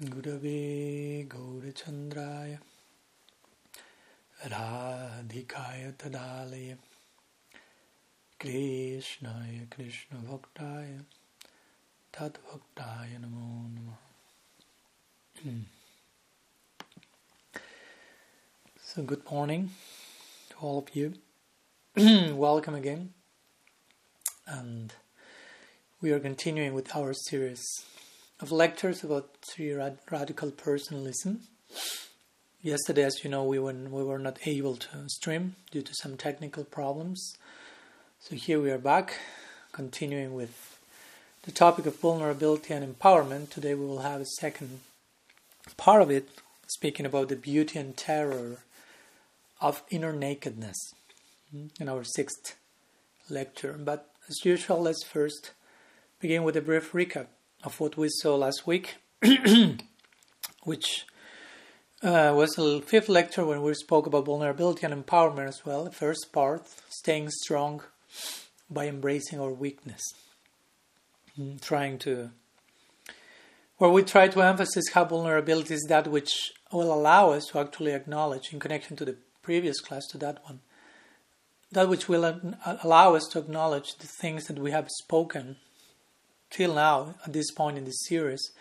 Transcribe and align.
Gurave 0.00 1.26
Gaurachandraya 1.26 2.58
Radhikaya 4.46 5.92
Tadalaya 5.94 6.76
Krishnaya 8.38 9.68
Krishna 9.68 10.18
Bhaktaya 10.18 11.00
Tadvaktaya 12.12 13.18
Namo 13.18 13.66
Namaha 13.74 15.64
So 18.80 19.02
good 19.02 19.28
morning 19.28 19.70
to 20.50 20.56
all 20.60 20.78
of 20.78 20.94
you. 20.94 21.14
Hmm, 21.96 22.36
welcome 22.36 22.76
again. 22.76 23.14
And 24.46 24.94
we 26.00 26.12
are 26.12 26.20
continuing 26.20 26.74
with 26.74 26.94
our 26.94 27.12
series 27.12 27.66
of 28.40 28.52
lectures 28.52 29.02
about 29.02 29.30
Sri 29.42 29.72
Rad- 29.72 29.98
radical 30.10 30.50
personalism. 30.50 31.40
Yesterday, 32.62 33.02
as 33.02 33.24
you 33.24 33.30
know, 33.30 33.44
we 33.44 33.58
were, 33.58 33.72
we 33.72 34.04
were 34.04 34.18
not 34.18 34.38
able 34.46 34.76
to 34.76 35.08
stream 35.08 35.56
due 35.70 35.82
to 35.82 35.94
some 35.94 36.16
technical 36.16 36.64
problems. 36.64 37.36
So 38.20 38.36
here 38.36 38.60
we 38.60 38.70
are 38.70 38.78
back, 38.78 39.18
continuing 39.72 40.34
with 40.34 40.78
the 41.42 41.52
topic 41.52 41.86
of 41.86 41.98
vulnerability 41.98 42.74
and 42.74 42.96
empowerment. 42.96 43.50
Today 43.50 43.74
we 43.74 43.86
will 43.86 44.00
have 44.00 44.20
a 44.20 44.26
second 44.26 44.80
part 45.76 46.02
of 46.02 46.10
it, 46.10 46.28
speaking 46.68 47.06
about 47.06 47.28
the 47.28 47.36
beauty 47.36 47.78
and 47.78 47.96
terror 47.96 48.58
of 49.60 49.82
inner 49.90 50.12
nakedness 50.12 50.94
hmm, 51.50 51.66
in 51.80 51.88
our 51.88 52.04
sixth 52.04 52.54
lecture. 53.28 53.76
But 53.78 54.10
as 54.28 54.44
usual, 54.44 54.80
let's 54.80 55.04
first 55.04 55.52
begin 56.20 56.44
with 56.44 56.56
a 56.56 56.60
brief 56.60 56.92
recap 56.92 57.26
of 57.64 57.80
what 57.80 57.96
we 57.96 58.08
saw 58.08 58.36
last 58.36 58.66
week, 58.66 58.96
which 60.64 61.06
uh, 62.02 62.32
was 62.34 62.50
the 62.52 62.82
fifth 62.86 63.08
lecture 63.08 63.44
when 63.44 63.62
we 63.62 63.74
spoke 63.74 64.06
about 64.06 64.26
vulnerability 64.26 64.86
and 64.86 65.04
empowerment 65.04 65.48
as 65.48 65.64
well. 65.64 65.84
The 65.84 65.90
first 65.90 66.32
part, 66.32 66.64
staying 66.88 67.30
strong 67.30 67.82
by 68.70 68.86
embracing 68.86 69.40
our 69.40 69.52
weakness, 69.52 70.02
mm, 71.38 71.60
trying 71.60 71.98
to, 72.00 72.30
where 73.78 73.90
we 73.90 74.02
try 74.02 74.28
to 74.28 74.42
emphasize 74.42 74.88
how 74.92 75.04
vulnerability 75.04 75.74
is 75.74 75.86
that 75.88 76.06
which 76.06 76.52
will 76.72 76.92
allow 76.92 77.30
us 77.30 77.46
to 77.46 77.58
actually 77.58 77.92
acknowledge, 77.92 78.52
in 78.52 78.60
connection 78.60 78.96
to 78.96 79.04
the 79.04 79.16
previous 79.42 79.80
class, 79.80 80.06
to 80.08 80.18
that 80.18 80.44
one, 80.44 80.60
that 81.72 81.88
which 81.88 82.08
will 82.08 82.40
allow 82.82 83.14
us 83.14 83.26
to 83.32 83.38
acknowledge 83.38 83.96
the 83.96 84.06
things 84.06 84.46
that 84.46 84.58
we 84.58 84.70
have 84.70 84.88
spoken 84.90 85.56
till 86.50 86.74
now, 86.74 87.14
at 87.26 87.32
this 87.32 87.50
point 87.50 87.78
in 87.78 87.84
the 87.84 87.92
series, 87.92 88.52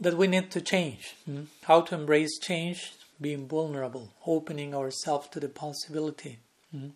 that 0.00 0.16
we 0.16 0.26
need 0.26 0.50
to 0.50 0.60
change. 0.60 1.14
Hmm? 1.24 1.44
How 1.62 1.80
to 1.82 1.94
embrace 1.94 2.38
change, 2.38 2.92
being 3.20 3.46
vulnerable, 3.46 4.12
opening 4.26 4.74
ourselves 4.74 5.28
to 5.28 5.40
the 5.40 5.48
possibility 5.48 6.38
hmm? 6.70 6.88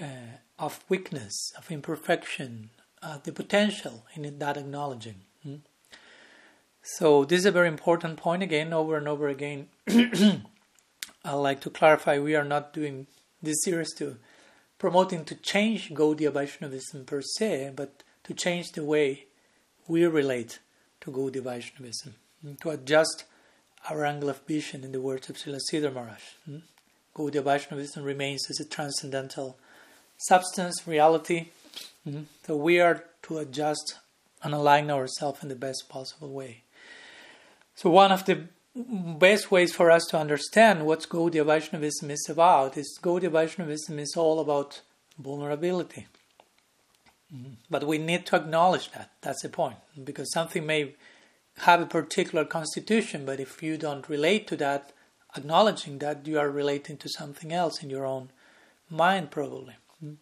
uh, 0.00 0.38
of 0.58 0.84
weakness, 0.88 1.52
of 1.56 1.70
imperfection, 1.70 2.70
uh, 3.02 3.18
the 3.22 3.32
potential 3.32 4.04
in 4.14 4.38
that 4.38 4.56
acknowledging. 4.56 5.20
Hmm? 5.42 5.56
So, 6.82 7.24
this 7.24 7.40
is 7.40 7.46
a 7.46 7.52
very 7.52 7.68
important 7.68 8.16
point 8.16 8.42
again, 8.42 8.72
over 8.72 8.96
and 8.96 9.06
over 9.06 9.28
again. 9.28 9.68
I 11.24 11.32
like 11.32 11.60
to 11.62 11.70
clarify 11.70 12.18
we 12.18 12.34
are 12.34 12.44
not 12.44 12.72
doing 12.72 13.06
this 13.42 13.62
series 13.62 13.92
to 13.96 14.16
promoting 14.78 15.24
to 15.26 15.34
change 15.34 15.90
Gaudiya 15.90 16.32
Vaishnavism 16.32 17.04
per 17.04 17.20
se, 17.20 17.72
but 17.76 18.02
to 18.24 18.34
change 18.34 18.72
the 18.72 18.84
way 18.84 19.26
we 19.88 20.04
relate 20.04 20.60
to 21.00 21.10
Gaudiya 21.10 21.42
Vaishnavism, 21.42 22.14
to 22.60 22.70
adjust 22.70 23.24
our 23.88 24.04
angle 24.04 24.28
of 24.28 24.40
vision 24.46 24.84
in 24.84 24.92
the 24.92 25.00
words 25.00 25.28
of 25.28 25.36
Srila 25.36 25.58
Sridhar 25.70 25.92
Maharaj. 25.92 26.22
Hmm? 26.44 26.58
Gaudiya 27.14 27.42
Vaishnavism 27.42 28.04
remains 28.04 28.46
as 28.50 28.60
a 28.60 28.68
transcendental 28.68 29.58
substance, 30.18 30.86
reality. 30.86 31.48
Hmm? 32.04 32.22
So 32.46 32.56
we 32.56 32.80
are 32.80 33.04
to 33.22 33.38
adjust 33.38 33.96
and 34.42 34.54
align 34.54 34.90
ourselves 34.90 35.42
in 35.42 35.48
the 35.48 35.56
best 35.56 35.88
possible 35.88 36.30
way. 36.30 36.62
So 37.74 37.90
one 37.90 38.12
of 38.12 38.24
the 38.26 38.44
best 38.74 39.50
ways 39.50 39.74
for 39.74 39.90
us 39.90 40.04
to 40.10 40.18
understand 40.18 40.86
what 40.86 41.08
Gaudiya 41.08 41.44
Vaishnavism 41.46 42.10
is 42.10 42.26
about 42.28 42.76
is 42.76 42.98
Gaudiya 43.02 43.30
Vaishnavism 43.30 43.98
is 43.98 44.14
all 44.16 44.38
about 44.40 44.82
vulnerability. 45.18 46.06
Mm-hmm. 47.34 47.52
But 47.70 47.86
we 47.86 47.98
need 47.98 48.26
to 48.26 48.36
acknowledge 48.36 48.90
that. 48.92 49.10
That's 49.20 49.42
the 49.42 49.48
point. 49.48 49.76
Because 50.02 50.32
something 50.32 50.64
may 50.64 50.94
have 51.58 51.80
a 51.80 51.86
particular 51.86 52.44
constitution, 52.44 53.24
but 53.24 53.40
if 53.40 53.62
you 53.62 53.76
don't 53.76 54.08
relate 54.08 54.46
to 54.48 54.56
that, 54.56 54.92
acknowledging 55.36 55.98
that, 55.98 56.26
you 56.26 56.38
are 56.38 56.50
relating 56.50 56.96
to 56.98 57.08
something 57.08 57.52
else 57.52 57.82
in 57.82 57.90
your 57.90 58.06
own 58.06 58.30
mind, 58.90 59.30
probably. 59.30 59.74
Mm-hmm. 60.02 60.14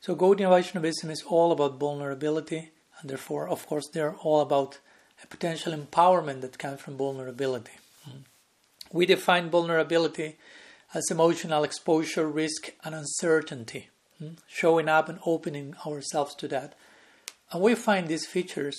So, 0.00 0.14
Gaudiya 0.14 0.50
Vaishnavism 0.50 1.10
is 1.10 1.22
all 1.22 1.50
about 1.50 1.80
vulnerability, 1.80 2.70
and 3.00 3.08
therefore, 3.08 3.48
of 3.48 3.66
course, 3.66 3.88
they're 3.88 4.14
all 4.16 4.40
about 4.42 4.78
a 5.22 5.26
potential 5.26 5.72
empowerment 5.72 6.42
that 6.42 6.58
comes 6.58 6.80
from 6.80 6.98
vulnerability. 6.98 7.72
Mm-hmm. 8.06 8.18
We 8.92 9.06
define 9.06 9.50
vulnerability 9.50 10.36
as 10.92 11.10
emotional 11.10 11.64
exposure, 11.64 12.28
risk, 12.28 12.72
and 12.84 12.94
uncertainty 12.94 13.88
showing 14.46 14.88
up 14.88 15.08
and 15.08 15.18
opening 15.24 15.74
ourselves 15.86 16.34
to 16.36 16.48
that. 16.48 16.74
And 17.52 17.62
we 17.62 17.74
find 17.74 18.08
these 18.08 18.26
features 18.26 18.76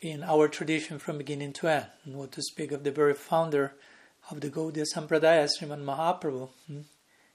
in 0.00 0.22
our 0.22 0.48
tradition 0.48 0.98
from 0.98 1.18
beginning 1.18 1.52
to 1.54 1.68
end. 1.68 1.86
What 2.04 2.32
to 2.32 2.42
speak 2.42 2.72
of 2.72 2.84
the 2.84 2.90
very 2.90 3.14
founder 3.14 3.74
of 4.30 4.40
the 4.40 4.50
Gaudiya 4.50 4.86
Sampradaya, 4.94 5.48
Sriman 5.48 5.84
Mahaprabhu, 5.84 6.48
hmm? 6.66 6.80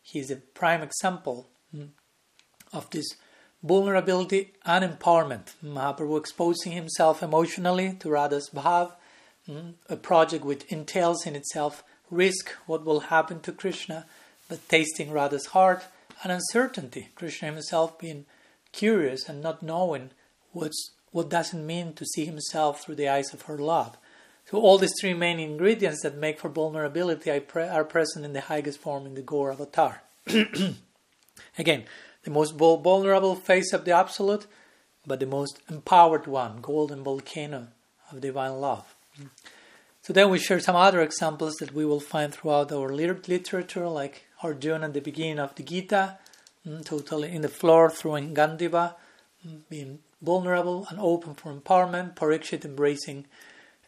he 0.01 0.19
is 0.19 0.31
a 0.31 0.37
prime 0.37 0.81
example 0.81 1.47
hmm, 1.71 1.85
of 2.73 2.89
this 2.91 3.07
vulnerability 3.63 4.53
and 4.65 4.85
empowerment. 4.85 5.53
Mahaprabhu 5.63 6.17
exposing 6.17 6.71
himself 6.71 7.21
emotionally 7.21 7.93
to 7.99 8.09
Radha's 8.09 8.49
bhav, 8.49 8.93
hmm, 9.45 9.71
a 9.89 9.95
project 9.95 10.45
which 10.45 10.63
entails 10.65 11.25
in 11.25 11.35
itself 11.35 11.83
risk, 12.09 12.49
what 12.65 12.85
will 12.85 13.01
happen 13.01 13.39
to 13.41 13.51
Krishna, 13.51 14.05
but 14.47 14.67
tasting 14.69 15.11
Radha's 15.11 15.47
heart 15.47 15.83
and 16.23 16.31
uncertainty. 16.31 17.09
Krishna 17.15 17.51
himself 17.51 17.97
being 17.99 18.25
curious 18.71 19.27
and 19.27 19.41
not 19.41 19.63
knowing 19.63 20.11
what's, 20.51 20.91
what 21.11 21.29
does 21.29 21.53
it 21.53 21.57
mean 21.57 21.93
to 21.93 22.05
see 22.05 22.25
himself 22.25 22.81
through 22.81 22.95
the 22.95 23.09
eyes 23.09 23.33
of 23.33 23.43
her 23.43 23.57
love. 23.57 23.97
So 24.49 24.59
all 24.59 24.77
these 24.77 24.93
three 24.99 25.13
main 25.13 25.39
ingredients 25.39 26.01
that 26.01 26.17
make 26.17 26.39
for 26.39 26.49
vulnerability 26.49 27.29
are 27.29 27.83
present 27.83 28.25
in 28.25 28.33
the 28.33 28.41
highest 28.41 28.79
form 28.79 29.05
in 29.05 29.13
the 29.13 29.21
Gaur 29.21 29.51
avatar. 29.51 30.01
Again, 31.57 31.83
the 32.23 32.31
most 32.31 32.55
vulnerable 32.55 33.35
face 33.35 33.73
of 33.73 33.85
the 33.85 33.91
Absolute, 33.91 34.47
but 35.05 35.19
the 35.19 35.25
most 35.25 35.59
empowered 35.69 36.25
one, 36.27 36.61
golden 36.61 37.03
volcano 37.03 37.67
of 38.11 38.21
divine 38.21 38.59
love. 38.59 38.95
So 40.01 40.13
then 40.13 40.29
we 40.29 40.39
share 40.39 40.59
some 40.59 40.75
other 40.75 41.01
examples 41.01 41.55
that 41.55 41.73
we 41.73 41.85
will 41.85 41.99
find 41.99 42.33
throughout 42.33 42.71
our 42.71 42.89
literature, 42.89 43.87
like 43.87 44.25
Arjuna 44.41 44.85
at 44.85 44.93
the 44.93 45.01
beginning 45.01 45.39
of 45.39 45.55
the 45.55 45.63
Gita, 45.63 46.17
mm, 46.65 46.83
totally 46.85 47.33
in 47.33 47.41
the 47.41 47.49
floor, 47.49 47.89
throwing 47.89 48.33
Gandiva, 48.33 48.95
mm, 49.45 49.61
being 49.69 49.99
vulnerable 50.21 50.87
and 50.89 50.99
open 50.99 51.33
for 51.33 51.53
empowerment. 51.53 52.15
Parikshit 52.15 52.65
embracing 52.65 53.25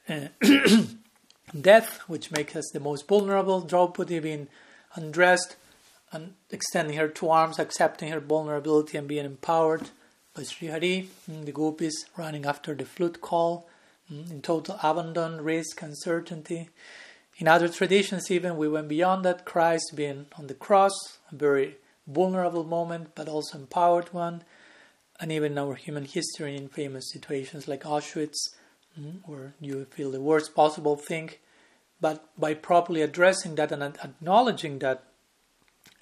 uh, 0.09 0.27
death, 1.59 1.99
which 2.07 2.31
makes 2.31 2.55
us 2.55 2.69
the 2.73 2.79
most 2.79 3.07
vulnerable. 3.07 3.61
Draupadi 3.61 4.19
being 4.19 4.47
undressed 4.95 5.55
and 6.11 6.33
extending 6.49 6.97
her 6.97 7.07
two 7.07 7.29
arms, 7.29 7.59
accepting 7.59 8.11
her 8.11 8.19
vulnerability 8.19 8.97
and 8.97 9.07
being 9.07 9.25
empowered 9.25 9.89
by 10.35 10.43
Sri 10.43 10.67
Hari. 10.67 11.09
Mm, 11.29 11.45
the 11.45 11.51
gopis 11.51 12.05
running 12.17 12.45
after 12.45 12.73
the 12.73 12.85
flute 12.85 13.21
call 13.21 13.67
in 14.11 14.41
total 14.41 14.77
abandon, 14.83 15.41
risk, 15.41 15.81
uncertainty. 15.81 16.69
In 17.41 17.47
other 17.47 17.67
traditions, 17.67 18.29
even 18.29 18.55
we 18.55 18.67
went 18.67 18.87
beyond 18.87 19.25
that. 19.25 19.45
Christ 19.45 19.93
being 19.95 20.27
on 20.37 20.45
the 20.45 20.53
cross, 20.53 20.93
a 21.31 21.35
very 21.35 21.77
vulnerable 22.05 22.63
moment, 22.63 23.15
but 23.15 23.27
also 23.27 23.57
empowered 23.57 24.13
one. 24.13 24.43
And 25.19 25.31
even 25.31 25.53
in 25.53 25.57
our 25.57 25.73
human 25.73 26.05
history 26.05 26.55
in 26.55 26.67
famous 26.67 27.11
situations 27.11 27.67
like 27.67 27.81
Auschwitz, 27.81 28.37
mm, 28.99 29.21
where 29.25 29.55
you 29.59 29.85
feel 29.85 30.11
the 30.11 30.21
worst 30.21 30.53
possible 30.53 30.95
thing, 30.95 31.31
but 31.99 32.29
by 32.37 32.53
properly 32.53 33.01
addressing 33.01 33.55
that 33.55 33.71
and 33.71 33.81
acknowledging 33.81 34.77
that, 34.77 35.05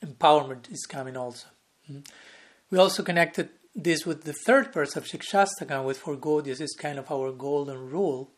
empowerment 0.06 0.70
is 0.70 0.86
coming 0.86 1.16
also. 1.16 1.48
Mm. 1.90 2.06
We 2.70 2.78
also 2.80 3.02
connected 3.02 3.48
this 3.74 4.06
with 4.06 4.26
the 4.26 4.34
third 4.34 4.74
verse 4.74 4.98
of 4.98 5.06
Shikshastakam 5.06 5.86
with 5.86 6.00
for 6.00 6.18
God, 6.18 6.46
this 6.46 6.60
is 6.60 6.76
kind 6.78 7.00
of 7.00 7.10
our 7.10 7.32
golden 7.32 7.90
rule, 7.90 8.30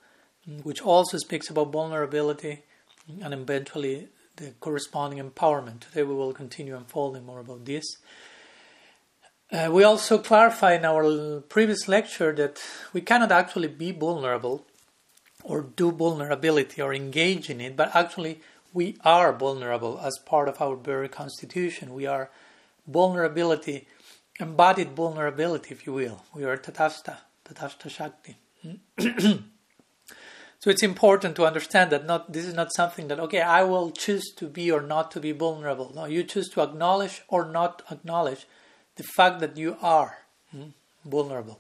mm, 0.48 0.64
which 0.64 0.84
also 0.84 1.18
speaks 1.18 1.50
about 1.50 1.72
vulnerability 1.72 2.62
and 3.08 3.34
eventually 3.34 4.08
the 4.38 4.52
corresponding 4.60 5.20
empowerment. 5.20 5.82
Today 5.82 6.04
we 6.04 6.14
will 6.14 6.34
continue 6.34 6.76
unfolding 6.76 7.26
more 7.26 7.40
about 7.40 7.66
this. 7.66 7.86
Uh, 9.52 9.70
we 9.72 9.84
also 9.84 10.18
clarified 10.18 10.80
in 10.80 10.86
our 10.86 11.42
previous 11.42 11.88
lecture 11.88 12.32
that 12.34 12.62
we 12.94 13.02
cannot 13.02 13.32
actually 13.32 13.68
be 13.68 13.92
vulnerable 13.92 14.66
or 15.44 15.62
do 15.62 15.92
vulnerability 15.92 16.82
or 16.82 16.94
engage 16.94 17.50
in 17.50 17.60
it, 17.60 17.76
but 17.76 17.94
actually 17.94 18.40
we 18.74 18.98
are 19.04 19.34
vulnerable 19.34 20.00
as 20.00 20.18
part 20.26 20.48
of 20.48 20.62
our 20.62 20.76
very 20.78 21.10
constitution. 21.10 21.94
We 21.94 22.06
are 22.06 22.30
vulnerability, 22.88 23.88
embodied 24.40 24.92
vulnerability, 24.96 25.72
if 25.72 25.86
you 25.86 25.94
will. 25.94 26.24
We 26.34 26.46
are 26.46 26.58
Tatastha, 26.58 27.18
Tatastha 27.46 27.90
Shakti. 27.90 28.38
so 30.62 30.70
it's 30.70 30.84
important 30.84 31.36
to 31.38 31.46
understand 31.46 31.92
that 31.92 32.06
not 32.06 32.32
this 32.32 32.46
is 32.46 32.54
not 32.54 32.72
something 32.72 33.08
that 33.08 33.20
okay 33.20 33.42
I 33.42 33.64
will 33.64 33.90
choose 33.90 34.32
to 34.36 34.46
be 34.48 34.72
or 34.72 34.82
not 34.82 35.10
to 35.12 35.20
be 35.20 35.32
vulnerable. 35.32 35.92
No, 35.96 36.06
you 36.06 36.24
choose 36.24 36.50
to 36.50 36.62
acknowledge 36.62 37.24
or 37.28 37.46
not 37.46 37.82
acknowledge 37.90 38.46
the 38.96 39.04
fact 39.04 39.40
that 39.40 39.58
you 39.58 39.76
are 39.82 40.20
hmm, 40.52 40.70
vulnerable. 41.04 41.60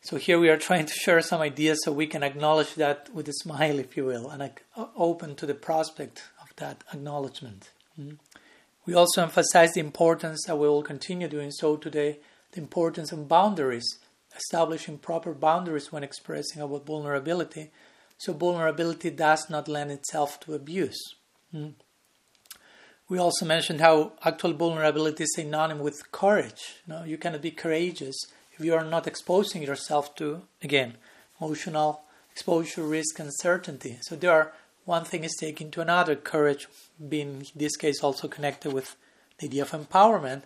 So 0.00 0.16
here 0.16 0.40
we 0.40 0.48
are 0.48 0.56
trying 0.68 0.86
to 0.86 0.92
share 0.92 1.22
some 1.22 1.40
ideas 1.40 1.78
so 1.84 1.92
we 1.92 2.08
can 2.08 2.24
acknowledge 2.24 2.74
that 2.74 3.14
with 3.14 3.28
a 3.28 3.32
smile, 3.32 3.78
if 3.78 3.96
you 3.96 4.04
will, 4.04 4.28
and 4.28 4.50
open 4.96 5.36
to 5.36 5.46
the 5.46 5.54
prospect 5.54 6.24
of 6.42 6.48
that 6.56 6.82
acknowledgement. 6.92 7.70
Mm-hmm. 8.00 8.16
We 8.86 8.94
also 8.94 9.22
emphasize 9.22 9.74
the 9.74 9.80
importance, 9.80 10.46
that 10.46 10.56
we 10.56 10.66
will 10.66 10.82
continue 10.82 11.28
doing 11.28 11.52
so 11.52 11.76
today, 11.76 12.18
the 12.52 12.60
importance 12.60 13.12
of 13.12 13.28
boundaries, 13.28 13.98
establishing 14.38 14.98
proper 14.98 15.32
boundaries 15.34 15.92
when 15.92 16.04
expressing 16.04 16.62
about 16.62 16.86
vulnerability, 16.86 17.70
so 18.16 18.32
vulnerability 18.32 19.10
does 19.10 19.50
not 19.50 19.68
lend 19.68 19.90
itself 19.90 20.40
to 20.40 20.54
abuse. 20.54 21.14
Mm-hmm. 21.54 21.72
We 23.08 23.18
also 23.18 23.46
mentioned 23.46 23.80
how 23.80 24.12
actual 24.22 24.52
vulnerability 24.52 25.24
is 25.24 25.34
synonymous 25.34 25.82
with 25.82 26.12
courage. 26.12 26.76
You, 26.86 27.04
you 27.06 27.18
cannot 27.18 27.42
be 27.42 27.50
courageous 27.50 28.16
if 28.52 28.64
you 28.64 28.74
are 28.74 28.84
not 28.84 29.06
exposing 29.06 29.62
yourself 29.62 30.14
to, 30.16 30.42
again, 30.62 30.96
emotional 31.40 32.02
exposure, 32.32 32.82
risk, 32.82 33.18
uncertainty. 33.18 33.98
So 34.02 34.14
there 34.14 34.32
are 34.32 34.52
one 34.84 35.04
thing 35.04 35.24
is 35.24 35.36
taken 35.40 35.70
to 35.70 35.80
another. 35.80 36.16
Courage 36.16 36.68
being, 37.08 37.40
in 37.40 37.44
this 37.56 37.76
case, 37.76 38.02
also 38.02 38.28
connected 38.28 38.72
with 38.72 38.96
the 39.38 39.46
idea 39.46 39.62
of 39.62 39.70
empowerment, 39.70 40.42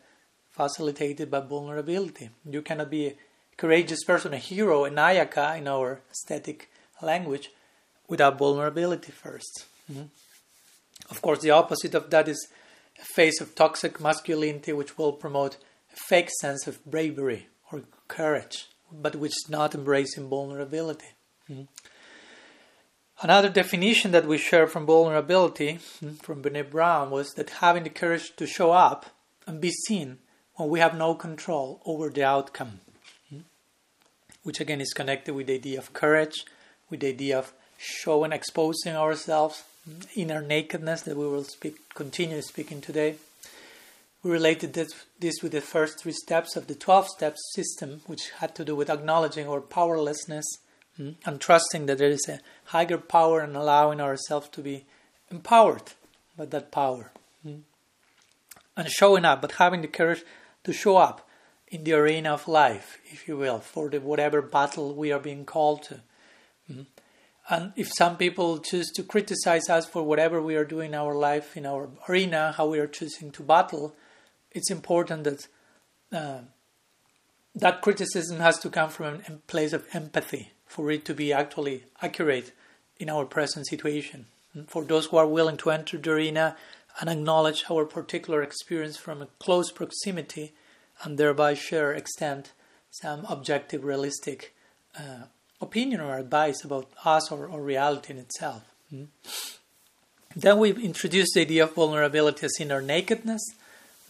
facilitated 0.50 1.30
by 1.30 1.40
vulnerability. 1.40 2.30
You 2.48 2.62
cannot 2.62 2.90
be 2.90 3.14
courageous 3.62 4.02
person, 4.02 4.34
a 4.34 4.38
hero, 4.38 4.84
a 4.84 4.90
nayaka 4.90 5.56
in 5.56 5.68
our 5.68 6.00
aesthetic 6.10 6.68
language, 7.00 7.52
without 8.08 8.36
vulnerability 8.36 9.12
1st 9.12 9.54
mm-hmm. 9.88 10.08
Of 11.08 11.22
course, 11.22 11.40
the 11.42 11.52
opposite 11.52 11.94
of 11.94 12.10
that 12.10 12.26
is 12.26 12.48
a 13.00 13.04
phase 13.04 13.40
of 13.40 13.54
toxic 13.54 14.00
masculinity, 14.00 14.72
which 14.72 14.98
will 14.98 15.12
promote 15.12 15.58
a 15.92 15.96
fake 16.08 16.30
sense 16.40 16.66
of 16.66 16.84
bravery 16.84 17.46
or 17.70 17.82
courage, 18.08 18.66
but 18.90 19.14
which 19.14 19.36
is 19.40 19.46
not 19.48 19.76
embracing 19.76 20.28
vulnerability. 20.28 21.12
Mm-hmm. 21.48 21.66
Another 23.22 23.48
definition 23.48 24.10
that 24.10 24.26
we 24.26 24.38
share 24.38 24.66
from 24.66 24.86
vulnerability 24.86 25.78
mm, 26.02 26.20
from 26.20 26.42
Brene 26.42 26.68
Brown 26.68 27.12
was 27.12 27.28
that 27.34 27.62
having 27.64 27.84
the 27.84 27.90
courage 27.90 28.34
to 28.38 28.46
show 28.56 28.72
up 28.72 29.06
and 29.46 29.60
be 29.60 29.70
seen 29.86 30.18
when 30.54 30.68
we 30.68 30.80
have 30.80 30.96
no 30.96 31.14
control 31.14 31.80
over 31.86 32.10
the 32.10 32.24
outcome, 32.24 32.80
which 34.42 34.60
again 34.60 34.80
is 34.80 34.92
connected 34.92 35.34
with 35.34 35.46
the 35.46 35.54
idea 35.54 35.78
of 35.78 35.92
courage, 35.92 36.44
with 36.90 37.00
the 37.00 37.08
idea 37.08 37.38
of 37.38 37.52
showing, 37.78 38.32
exposing 38.32 38.94
ourselves, 38.94 39.64
mm, 39.88 40.06
inner 40.16 40.42
nakedness 40.42 41.02
that 41.02 41.16
we 41.16 41.26
will 41.26 41.44
speak, 41.44 41.76
continue 41.94 42.40
speaking 42.42 42.80
today. 42.80 43.16
We 44.22 44.30
related 44.30 44.74
this, 44.74 44.94
this 45.18 45.42
with 45.42 45.52
the 45.52 45.60
first 45.60 46.00
three 46.00 46.12
steps 46.12 46.54
of 46.54 46.68
the 46.68 46.76
12 46.76 47.08
steps 47.08 47.40
system, 47.54 48.02
which 48.06 48.30
had 48.38 48.54
to 48.54 48.64
do 48.64 48.76
with 48.76 48.88
acknowledging 48.88 49.48
our 49.48 49.60
powerlessness 49.60 50.44
mm, 50.98 51.16
and 51.24 51.40
trusting 51.40 51.86
that 51.86 51.98
there 51.98 52.10
is 52.10 52.28
a 52.28 52.40
higher 52.66 52.98
power 52.98 53.40
and 53.40 53.56
allowing 53.56 54.00
ourselves 54.00 54.48
to 54.50 54.60
be 54.60 54.84
empowered 55.30 55.92
by 56.36 56.46
that 56.46 56.70
power. 56.70 57.10
Mm. 57.46 57.62
And 58.76 58.88
showing 58.88 59.24
up, 59.24 59.42
but 59.42 59.52
having 59.52 59.82
the 59.82 59.88
courage 59.88 60.22
to 60.64 60.72
show 60.72 60.96
up 60.96 61.28
in 61.72 61.84
the 61.84 61.94
arena 61.94 62.34
of 62.34 62.46
life, 62.46 62.98
if 63.06 63.26
you 63.26 63.34
will, 63.34 63.58
for 63.58 63.88
the 63.88 63.98
whatever 63.98 64.42
battle 64.42 64.94
we 64.94 65.10
are 65.10 65.18
being 65.18 65.46
called 65.46 65.82
to. 65.84 66.00
Mm. 66.70 66.86
And 67.48 67.72
if 67.76 67.90
some 67.90 68.18
people 68.18 68.58
choose 68.58 68.90
to 68.92 69.02
criticize 69.02 69.70
us 69.70 69.86
for 69.86 70.02
whatever 70.02 70.40
we 70.40 70.54
are 70.54 70.66
doing 70.66 70.90
in 70.90 70.94
our 70.94 71.14
life, 71.14 71.56
in 71.56 71.64
our 71.64 71.88
arena, 72.06 72.52
how 72.56 72.68
we 72.68 72.78
are 72.78 72.86
choosing 72.86 73.32
to 73.32 73.42
battle, 73.42 73.96
it's 74.52 74.70
important 74.70 75.24
that 75.24 75.48
uh, 76.12 76.40
that 77.54 77.80
criticism 77.80 78.38
has 78.38 78.58
to 78.58 78.70
come 78.70 78.90
from 78.90 79.22
a 79.26 79.32
place 79.32 79.72
of 79.72 79.86
empathy 79.94 80.52
for 80.66 80.90
it 80.90 81.06
to 81.06 81.14
be 81.14 81.32
actually 81.32 81.84
accurate 82.02 82.52
in 82.98 83.08
our 83.08 83.24
present 83.24 83.66
situation. 83.66 84.26
And 84.52 84.68
for 84.68 84.84
those 84.84 85.06
who 85.06 85.16
are 85.16 85.26
willing 85.26 85.56
to 85.58 85.70
enter 85.70 85.96
the 85.96 86.12
arena 86.12 86.56
and 87.00 87.08
acknowledge 87.08 87.64
our 87.70 87.86
particular 87.86 88.42
experience 88.42 88.98
from 88.98 89.22
a 89.22 89.28
close 89.38 89.72
proximity 89.72 90.52
and 91.02 91.18
thereby 91.18 91.54
share, 91.54 91.92
extend 91.92 92.50
some 92.90 93.24
objective, 93.28 93.84
realistic 93.84 94.54
uh, 94.98 95.24
opinion 95.60 96.00
or 96.00 96.18
advice 96.18 96.64
about 96.64 96.88
us 97.04 97.30
or, 97.32 97.46
or 97.46 97.62
reality 97.62 98.12
in 98.12 98.18
itself. 98.18 98.62
Mm. 98.92 99.06
Then 100.34 100.58
we've 100.58 100.78
introduced 100.78 101.32
the 101.34 101.42
idea 101.42 101.64
of 101.64 101.74
vulnerability 101.74 102.46
as 102.46 102.52
inner 102.60 102.80
nakedness 102.80 103.42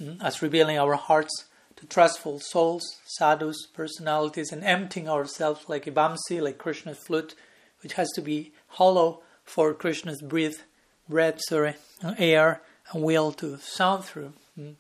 mm, 0.01 0.23
as 0.23 0.43
revealing 0.43 0.79
our 0.79 0.95
hearts 0.95 1.45
to 1.77 1.87
trustful 1.87 2.41
souls, 2.41 2.83
sadhus, 3.07 3.67
personalities, 3.75 4.53
and 4.53 4.63
emptying 4.63 5.09
ourselves 5.09 5.69
like 5.69 5.87
a 5.87 5.91
like 5.91 6.59
Krishna's 6.59 6.99
flute, 6.99 7.35
which 7.83 7.95
has 7.95 8.09
to 8.15 8.21
be 8.21 8.53
hollow 8.69 9.23
for 9.45 9.75
Krishna's 9.75 10.23
breath, 10.23 10.65
breath, 11.09 11.41
sorry, 11.49 11.75
air 12.19 12.63
and 12.93 13.03
will 13.03 13.33
to 13.33 13.59
sound 13.59 14.05
through. 14.05 14.33
Mm. 14.59 14.75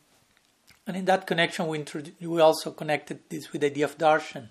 And 0.86 0.96
in 0.96 1.04
that 1.04 1.26
connection, 1.26 1.68
we, 1.68 1.84
we 2.20 2.40
also 2.40 2.70
connected 2.72 3.20
this 3.28 3.52
with 3.52 3.60
the 3.60 3.68
idea 3.68 3.84
of 3.84 3.98
darshan, 3.98 4.48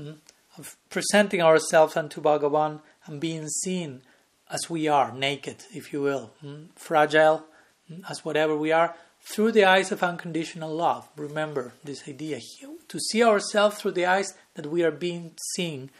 mm, 0.00 0.16
of 0.58 0.76
presenting 0.88 1.42
ourselves 1.42 1.96
unto 1.96 2.22
Bhagavan 2.22 2.80
and 3.06 3.20
being 3.20 3.48
seen 3.48 4.02
as 4.50 4.68
we 4.70 4.88
are, 4.88 5.12
naked, 5.12 5.64
if 5.74 5.92
you 5.92 6.00
will, 6.00 6.30
mm, 6.44 6.68
fragile 6.74 7.44
mm, 7.90 8.02
as 8.10 8.24
whatever 8.24 8.56
we 8.56 8.72
are, 8.72 8.94
through 9.20 9.52
the 9.52 9.64
eyes 9.64 9.92
of 9.92 10.02
unconditional 10.02 10.74
love. 10.74 11.08
Remember 11.16 11.72
this 11.84 12.08
idea 12.08 12.38
here: 12.38 12.70
to 12.88 12.98
see 12.98 13.22
ourselves 13.22 13.76
through 13.76 13.92
the 13.92 14.06
eyes 14.06 14.34
that 14.54 14.66
we 14.66 14.82
are 14.82 14.90
being 14.90 15.32
seen 15.54 15.90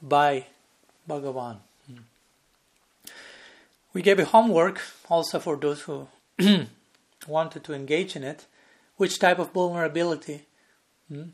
by 0.00 0.46
Bhagavan. 1.08 1.58
We 3.92 4.00
gave 4.00 4.18
a 4.18 4.24
homework 4.24 4.80
also 5.10 5.38
for 5.38 5.56
those 5.56 5.82
who 5.82 6.08
wanted 7.28 7.64
to 7.64 7.74
engage 7.74 8.16
in 8.16 8.24
it. 8.24 8.46
Which 9.02 9.18
type 9.18 9.40
of 9.40 9.50
vulnerability 9.50 10.42
hmm, 11.08 11.30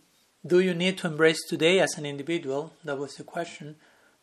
do 0.46 0.58
you 0.58 0.72
need 0.72 0.96
to 0.98 1.06
embrace 1.06 1.42
today 1.46 1.80
as 1.80 1.98
an 1.98 2.06
individual? 2.06 2.72
That 2.82 2.96
was 2.96 3.16
the 3.16 3.24
question. 3.24 3.76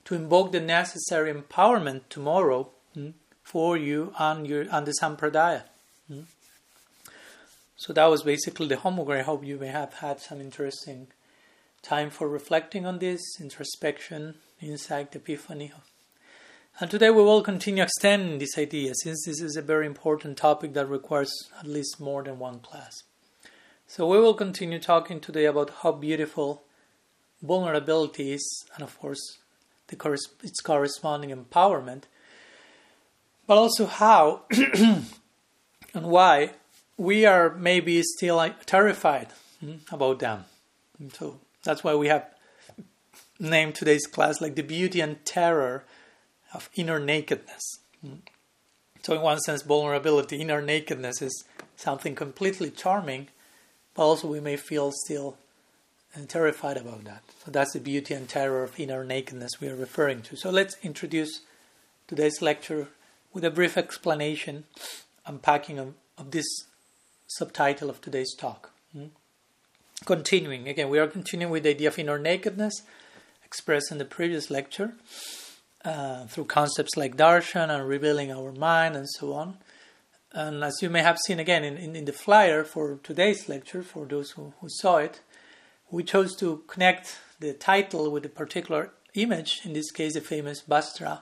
To 0.05 0.15
invoke 0.15 0.51
the 0.51 0.59
necessary 0.59 1.31
empowerment 1.31 2.09
tomorrow 2.09 2.71
hmm, 2.95 3.09
for 3.43 3.77
you 3.77 4.15
and 4.17 4.47
your 4.47 4.65
and 4.71 4.87
the 4.87 4.95
Sampradaya. 4.99 5.61
Hmm. 6.07 6.21
So 7.77 7.93
that 7.93 8.07
was 8.07 8.23
basically 8.23 8.67
the 8.67 8.77
homework. 8.77 9.09
I 9.09 9.21
hope 9.21 9.45
you 9.45 9.59
may 9.59 9.67
have 9.67 9.93
had 9.93 10.19
some 10.19 10.41
interesting 10.41 11.05
time 11.83 12.09
for 12.09 12.27
reflecting 12.27 12.87
on 12.87 12.97
this, 12.97 13.21
introspection, 13.39 14.37
insight, 14.59 15.15
epiphany. 15.15 15.71
And 16.79 16.89
today 16.89 17.11
we 17.11 17.21
will 17.21 17.43
continue 17.43 17.83
extending 17.83 18.39
this 18.39 18.57
idea 18.57 18.93
since 19.03 19.23
this 19.23 19.39
is 19.39 19.55
a 19.55 19.61
very 19.61 19.85
important 19.85 20.35
topic 20.35 20.73
that 20.73 20.89
requires 20.89 21.31
at 21.59 21.67
least 21.67 21.99
more 21.99 22.23
than 22.23 22.39
one 22.39 22.59
class. 22.59 23.03
So 23.87 24.07
we 24.07 24.19
will 24.19 24.33
continue 24.33 24.79
talking 24.79 25.19
today 25.19 25.45
about 25.45 25.71
how 25.81 25.91
beautiful 25.91 26.63
vulnerability 27.41 28.33
is 28.33 28.65
and 28.73 28.83
of 28.83 28.99
course 28.99 29.37
the 29.87 29.95
its 30.43 30.61
corresponding 30.61 31.29
empowerment, 31.29 32.03
but 33.45 33.57
also 33.57 33.85
how 33.85 34.43
and 34.51 35.05
why 35.93 36.51
we 36.97 37.25
are 37.25 37.53
maybe 37.55 38.01
still 38.01 38.37
like, 38.37 38.65
terrified 38.65 39.27
hmm, 39.59 39.75
about 39.91 40.19
them. 40.19 40.45
So 41.13 41.39
that's 41.63 41.83
why 41.83 41.93
we 41.95 42.07
have 42.07 42.25
named 43.39 43.75
today's 43.75 44.07
class 44.07 44.41
like 44.41 44.55
the 44.55 44.63
beauty 44.63 45.01
and 45.01 45.23
terror 45.25 45.83
of 46.53 46.69
inner 46.75 46.99
nakedness. 46.99 47.79
Hmm. 48.01 48.15
So, 49.03 49.13
in 49.13 49.21
one 49.21 49.39
sense, 49.39 49.61
vulnerability, 49.61 50.41
inner 50.41 50.63
nakedness 50.63 51.21
is 51.21 51.43
something 51.75 52.15
completely 52.15 52.71
charming, 52.71 53.27
but 53.95 54.03
also 54.03 54.27
we 54.27 54.39
may 54.39 54.57
feel 54.57 54.91
still 54.91 55.37
and 56.13 56.29
terrified 56.29 56.77
about 56.77 57.03
that. 57.05 57.23
So, 57.43 57.51
that's 57.51 57.73
the 57.73 57.79
beauty 57.79 58.13
and 58.13 58.29
terror 58.29 58.63
of 58.63 58.79
inner 58.79 59.03
nakedness 59.03 59.59
we 59.59 59.67
are 59.67 59.75
referring 59.75 60.21
to. 60.23 60.37
So, 60.37 60.49
let's 60.49 60.77
introduce 60.83 61.41
today's 62.07 62.41
lecture 62.41 62.87
with 63.33 63.43
a 63.43 63.51
brief 63.51 63.77
explanation, 63.77 64.65
unpacking 65.25 65.79
of, 65.79 65.93
of 66.17 66.31
this 66.31 66.45
subtitle 67.27 67.89
of 67.89 67.99
today's 67.99 68.33
talk. 68.37 68.71
Hmm? 68.93 69.07
Continuing, 70.05 70.67
again, 70.69 70.89
we 70.89 70.99
are 70.99 71.07
continuing 71.07 71.51
with 71.51 71.63
the 71.63 71.71
idea 71.71 71.87
of 71.89 71.99
inner 71.99 72.19
nakedness 72.19 72.81
expressed 73.43 73.91
in 73.91 73.97
the 73.97 74.05
previous 74.05 74.49
lecture. 74.49 74.93
uh, 75.85 76.25
through 76.25 76.45
concepts 76.45 76.97
like 76.97 77.15
darshan 77.15 77.69
and 77.69 77.87
revealing 77.87 78.31
our 78.31 78.51
mind 78.51 78.95
and 78.95 79.07
so 79.09 79.33
on. 79.33 79.57
And 80.35 80.65
as 80.65 80.81
you 80.81 80.89
may 80.89 81.01
have 81.01 81.17
seen 81.17 81.39
again 81.39 81.63
in, 81.63 81.77
in, 81.77 81.95
in 81.95 82.03
the 82.03 82.11
flyer 82.11 82.65
for 82.65 82.99
today's 83.01 83.47
lecture, 83.47 83.81
for 83.81 84.05
those 84.05 84.31
who, 84.31 84.53
who 84.59 84.67
saw 84.67 84.97
it, 84.97 85.21
we 85.89 86.03
chose 86.03 86.35
to 86.35 86.61
connect 86.67 87.17
the 87.39 87.53
title 87.53 88.11
with 88.11 88.25
a 88.25 88.29
particular 88.29 88.91
image, 89.13 89.61
in 89.63 89.71
this 89.71 89.91
case, 89.91 90.15
the 90.15 90.19
famous 90.19 90.61
Bastra 90.61 91.21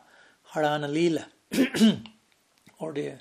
Harana 0.54 0.92
Lila, 0.92 1.28
or 2.80 2.92
the 2.92 3.20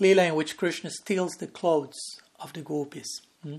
Lila 0.00 0.24
in 0.24 0.34
which 0.34 0.56
Krishna 0.56 0.90
steals 0.90 1.34
the 1.34 1.46
clothes 1.46 2.00
of 2.40 2.52
the 2.52 2.62
gopis. 2.62 3.20
Hmm? 3.44 3.58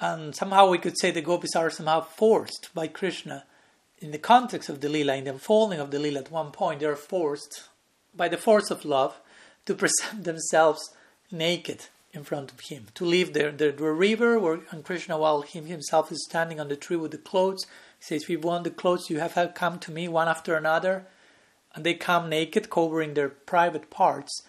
And 0.00 0.34
somehow 0.34 0.70
we 0.70 0.78
could 0.78 0.98
say 0.98 1.12
the 1.12 1.22
gopis 1.22 1.54
are 1.54 1.70
somehow 1.70 2.00
forced 2.00 2.70
by 2.74 2.88
Krishna 2.88 3.44
in 4.00 4.10
the 4.10 4.18
context 4.18 4.68
of 4.68 4.80
the 4.80 4.88
Lila, 4.88 5.14
in 5.14 5.24
the 5.24 5.30
unfolding 5.30 5.78
of 5.78 5.92
the 5.92 6.00
Lila 6.00 6.18
at 6.20 6.32
one 6.32 6.50
point, 6.50 6.80
they 6.80 6.86
are 6.86 6.96
forced 6.96 7.68
by 8.12 8.26
the 8.26 8.36
force 8.36 8.72
of 8.72 8.84
love 8.84 9.20
to 9.66 9.74
present 9.74 10.24
themselves 10.24 10.94
naked 11.30 11.86
in 12.12 12.24
front 12.24 12.50
of 12.50 12.60
him, 12.60 12.86
to 12.94 13.04
leave 13.04 13.32
their, 13.32 13.52
their, 13.52 13.70
their 13.70 13.94
river 13.94 14.38
where 14.38 14.60
and 14.70 14.84
Krishna, 14.84 15.16
while 15.16 15.42
him 15.42 15.66
himself 15.66 16.10
is 16.10 16.24
standing 16.28 16.58
on 16.58 16.68
the 16.68 16.76
tree 16.76 16.96
with 16.96 17.12
the 17.12 17.18
clothes, 17.18 17.66
says, 18.00 18.22
If 18.22 18.30
you 18.30 18.40
want 18.40 18.64
the 18.64 18.70
clothes, 18.70 19.10
you 19.10 19.20
have 19.20 19.34
to 19.34 19.52
come 19.54 19.78
to 19.80 19.92
me 19.92 20.08
one 20.08 20.26
after 20.28 20.56
another. 20.56 21.06
And 21.72 21.84
they 21.84 21.94
come 21.94 22.28
naked, 22.28 22.68
covering 22.68 23.14
their 23.14 23.28
private 23.28 23.90
parts. 23.90 24.42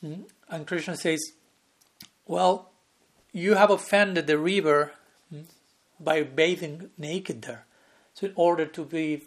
Hmm? 0.00 0.22
And 0.48 0.66
Krishna 0.66 0.96
says, 0.96 1.20
Well, 2.26 2.70
you 3.32 3.54
have 3.54 3.70
offended 3.70 4.28
the 4.28 4.38
river 4.38 4.92
hmm, 5.30 5.42
by 5.98 6.22
bathing 6.22 6.90
naked 6.96 7.42
there. 7.42 7.64
So, 8.14 8.26
in 8.26 8.32
order 8.36 8.66
to 8.66 8.84
be 8.84 9.24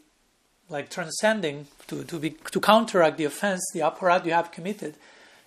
like 0.70 0.90
transcending, 0.90 1.68
to, 1.88 2.04
to, 2.06 2.18
be, 2.18 2.32
to 2.52 2.60
counteract 2.62 3.18
the 3.18 3.25
offense, 3.25 3.62
the 3.74 3.82
aparadh 3.82 4.25
you 4.25 4.32
have 4.32 4.52
committed, 4.52 4.96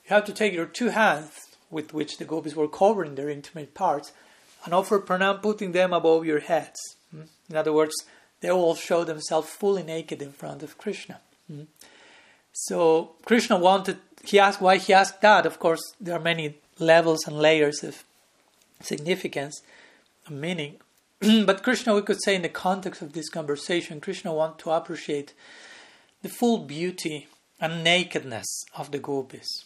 you 0.09 0.15
have 0.15 0.25
to 0.25 0.33
take 0.33 0.53
your 0.53 0.67
two 0.67 0.91
hands 0.91 1.33
with 1.71 1.93
which 1.93 2.19
the 2.19 2.25
gopis 2.25 2.55
were 2.55 2.69
covering 2.69 3.17
their 3.17 3.29
intimate 3.29 3.75
parts 3.75 4.13
and 4.65 4.73
offer 4.73 5.01
pranam, 5.01 5.43
putting 5.43 5.73
them 5.73 5.93
above 5.93 6.25
your 6.25 6.41
heads. 6.41 6.79
Hmm? 7.11 7.23
In 7.51 7.57
other 7.57 7.73
words, 7.73 7.95
they 8.41 8.51
all 8.51 8.75
show 8.75 9.05
themselves 9.05 9.51
fully 9.51 9.83
naked 9.83 10.23
in 10.23 10.33
front 10.33 10.63
of 10.63 10.79
Krishna. 10.79 11.21
Hmm? 11.49 11.63
So 12.53 13.13
Krishna 13.25 13.59
wanted, 13.59 13.99
he 14.25 14.39
asked 14.39 14.61
why 14.61 14.77
he 14.79 14.93
asked 14.93 15.21
that. 15.23 15.45
Of 15.45 15.59
course, 15.59 15.83
there 16.01 16.17
are 16.17 16.21
many 16.21 16.59
levels 16.79 17.27
and 17.27 17.39
layers 17.39 17.83
of 17.83 18.05
significance 18.81 19.61
and 20.27 20.41
meaning. 20.41 20.77
but 21.21 21.63
Krishna, 21.63 21.95
we 21.95 22.03
could 22.03 22.23
say, 22.23 22.35
in 22.35 22.43
the 22.43 22.49
context 22.49 23.03
of 23.03 23.13
this 23.13 23.29
conversation, 23.29 24.01
Krishna 24.01 24.33
wanted 24.33 24.59
to 24.61 24.71
appreciate 24.71 25.35
the 26.23 26.29
full 26.29 26.59
beauty 26.59 27.29
and 27.61 27.83
nakedness 27.83 28.65
of 28.77 28.91
the 28.91 28.99
gopis. 28.99 29.65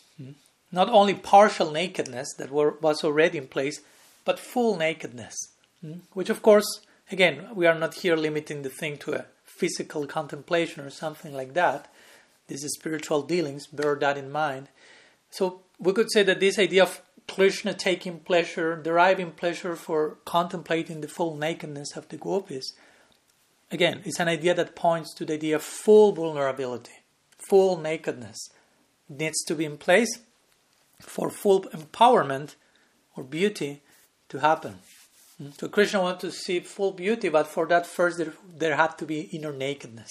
Not 0.73 0.89
only 0.89 1.15
partial 1.15 1.71
nakedness 1.71 2.35
that 2.39 2.51
were, 2.51 2.77
was 2.81 3.03
already 3.03 3.39
in 3.39 3.49
place, 3.49 3.81
but 4.25 4.39
full 4.39 4.77
nakedness. 4.77 5.35
Hmm? 5.81 6.01
Which, 6.13 6.31
of 6.31 6.43
course, 6.43 6.81
again, 7.11 7.49
we 7.55 7.67
are 7.67 7.79
not 7.79 7.95
here 7.95 8.17
limiting 8.17 8.63
the 8.63 8.69
thing 8.69 8.97
to 8.99 9.15
a 9.15 9.27
physical 9.45 10.07
contemplation 10.07 10.85
or 10.85 10.91
something 10.91 11.35
like 11.35 11.55
that. 11.55 11.93
This 12.47 12.65
is 12.65 12.75
spiritual 12.75 13.23
dealings, 13.23 13.67
bear 13.67 13.97
that 13.97 14.19
in 14.19 14.31
mind. 14.31 14.69
So 15.31 15.63
we 15.79 15.93
could 15.93 16.11
say 16.13 16.23
that 16.23 16.41
this 16.41 16.59
idea 16.59 16.83
of 16.83 17.03
Krishna 17.29 17.75
taking 17.75 18.21
pleasure, 18.21 18.77
deriving 18.77 19.33
pleasure 19.33 19.77
for 19.77 20.19
contemplating 20.25 21.01
the 21.01 21.09
full 21.09 21.37
nakedness 21.37 21.97
of 21.97 22.09
the 22.09 22.17
gopis, 22.17 22.73
again, 23.71 24.03
it's 24.05 24.19
an 24.19 24.29
idea 24.29 24.55
that 24.55 24.75
points 24.75 25.15
to 25.15 25.25
the 25.25 25.35
idea 25.35 25.57
of 25.57 25.63
full 25.63 26.13
vulnerability, 26.13 27.05
full 27.49 27.77
nakedness. 27.77 28.51
Needs 29.09 29.43
to 29.45 29.55
be 29.55 29.65
in 29.65 29.77
place 29.77 30.21
for 31.01 31.31
full 31.31 31.63
empowerment 31.65 32.55
or 33.17 33.25
beauty 33.25 33.83
to 34.29 34.39
happen. 34.39 34.79
Hmm? 35.39 35.51
So 35.59 35.69
Krishna 35.69 36.01
wants 36.01 36.21
to 36.23 36.31
see 36.31 36.61
full 36.61 36.93
beauty, 36.93 37.29
but 37.29 37.47
for 37.47 37.67
that 37.67 37.87
first 37.87 38.19
there, 38.19 38.35
there 38.57 38.77
had 38.77 38.99
to 38.99 39.07
be 39.07 39.23
inner 39.33 39.53
nakedness. 39.53 40.11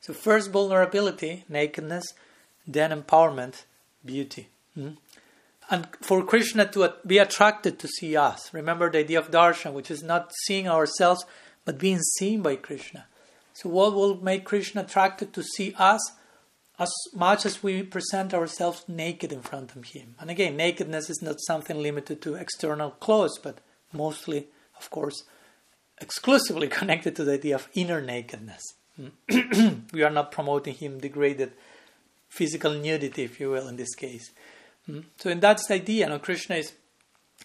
So 0.00 0.12
first 0.12 0.50
vulnerability, 0.50 1.44
nakedness, 1.48 2.12
then 2.66 2.90
empowerment, 2.90 3.64
beauty. 4.04 4.48
Hmm? 4.74 4.90
and 5.70 5.88
for 6.00 6.22
Krishna 6.24 6.66
to 6.72 6.94
be 7.06 7.18
attracted 7.18 7.78
to 7.78 7.88
see 7.88 8.16
us. 8.16 8.52
Remember 8.52 8.90
the 8.90 8.98
idea 8.98 9.18
of 9.18 9.30
darshan, 9.30 9.72
which 9.72 9.90
is 9.90 10.02
not 10.02 10.32
seeing 10.44 10.68
ourselves, 10.68 11.24
but 11.64 11.78
being 11.78 12.00
seen 12.18 12.42
by 12.42 12.56
Krishna. 12.56 13.06
So, 13.54 13.68
what 13.68 13.94
will 13.94 14.16
make 14.16 14.44
Krishna 14.44 14.82
attracted 14.82 15.32
to 15.32 15.42
see 15.42 15.74
us 15.78 16.12
as 16.78 16.92
much 17.14 17.46
as 17.46 17.62
we 17.62 17.82
present 17.82 18.34
ourselves 18.34 18.84
naked 18.88 19.32
in 19.32 19.42
front 19.42 19.76
of 19.76 19.84
Him? 19.84 20.14
And 20.18 20.30
again, 20.30 20.56
nakedness 20.56 21.08
is 21.08 21.22
not 21.22 21.40
something 21.40 21.78
limited 21.78 22.20
to 22.22 22.34
external 22.34 22.90
clothes, 22.90 23.38
but 23.42 23.58
mostly, 23.92 24.48
of 24.78 24.90
course, 24.90 25.24
exclusively 26.00 26.68
connected 26.80 27.14
to 27.16 27.24
the 27.24 27.34
idea 27.34 27.54
of 27.54 27.68
inner 27.74 28.00
nakedness. 28.00 28.62
we 29.92 30.02
are 30.02 30.10
not 30.10 30.32
promoting 30.32 30.74
Him 30.74 30.98
degraded 30.98 31.52
physical 32.28 32.74
nudity, 32.74 33.22
if 33.22 33.38
you 33.38 33.50
will, 33.50 33.68
in 33.68 33.76
this 33.76 33.94
case. 33.94 34.30
Hmm? 34.86 35.00
So, 35.18 35.30
in 35.30 35.40
that 35.40 35.60
idea. 35.70 36.10
You 36.10 36.18
Krishna 36.18 36.56
is 36.56 36.72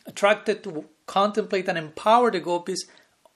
attracted 0.05 0.63
to 0.63 0.85
contemplate 1.05 1.67
and 1.67 1.77
empower 1.77 2.31
the 2.31 2.39
gopis 2.39 2.85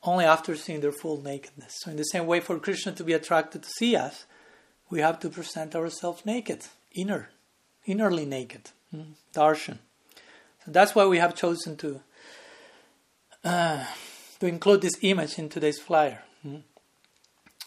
only 0.04 0.26
after 0.26 0.56
seeing 0.56 0.82
their 0.82 0.92
full 0.92 1.22
nakedness. 1.22 1.74
So, 1.82 1.92
in 1.92 1.98
the 1.98 2.04
same 2.04 2.26
way, 2.26 2.40
for 2.40 2.60
Krishna 2.60 2.92
to 2.94 3.04
be 3.04 3.14
attracted 3.14 3.64
to 3.64 3.70
see 3.70 3.96
us, 3.96 4.26
we 4.94 5.02
have 5.02 5.20
to 5.20 5.28
present 5.28 5.76
ourselves 5.76 6.24
naked, 6.24 6.68
inner, 6.94 7.30
innerly 7.88 8.28
naked, 8.28 8.70
hmm? 8.92 9.14
darshan. 9.34 9.80
So 10.64 10.72
that's 10.72 10.94
why 10.94 11.08
we 11.08 11.18
have 11.18 11.34
chosen 11.34 11.76
to 11.78 12.02
uh, 13.44 13.86
to 14.40 14.46
include 14.46 14.82
this 14.82 15.00
image 15.02 15.40
in 15.40 15.50
today's 15.50 15.80
flyer. 15.80 16.22
Hmm? 16.44 16.58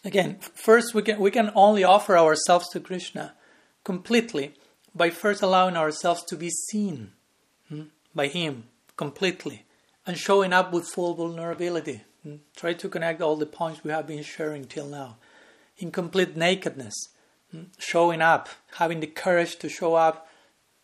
Again, 0.04 0.38
first 0.54 0.94
we 0.94 1.02
can 1.02 1.18
we 1.18 1.32
can 1.32 1.50
only 1.56 1.82
offer 1.82 2.16
ourselves 2.16 2.68
to 2.68 2.78
Krishna 2.78 3.34
completely 3.82 4.54
by 4.94 5.10
first 5.10 5.42
allowing 5.42 5.76
ourselves 5.76 6.22
to 6.26 6.36
be 6.36 6.50
seen 6.70 7.10
hmm, 7.68 7.88
by 8.14 8.28
Him 8.28 8.68
completely 8.96 9.64
and 10.06 10.16
showing 10.16 10.52
up 10.52 10.72
with 10.72 10.94
full 10.94 11.14
vulnerability. 11.14 12.02
Try 12.56 12.72
to 12.74 12.88
connect 12.88 13.20
all 13.20 13.36
the 13.36 13.46
points 13.46 13.82
we 13.82 13.90
have 13.90 14.06
been 14.06 14.22
sharing 14.22 14.64
till 14.64 14.86
now. 14.86 15.16
In 15.78 15.90
complete 15.92 16.36
nakedness, 16.36 16.94
showing 17.78 18.22
up, 18.22 18.48
having 18.76 19.00
the 19.00 19.06
courage 19.06 19.56
to 19.56 19.68
show 19.68 19.94
up 19.94 20.28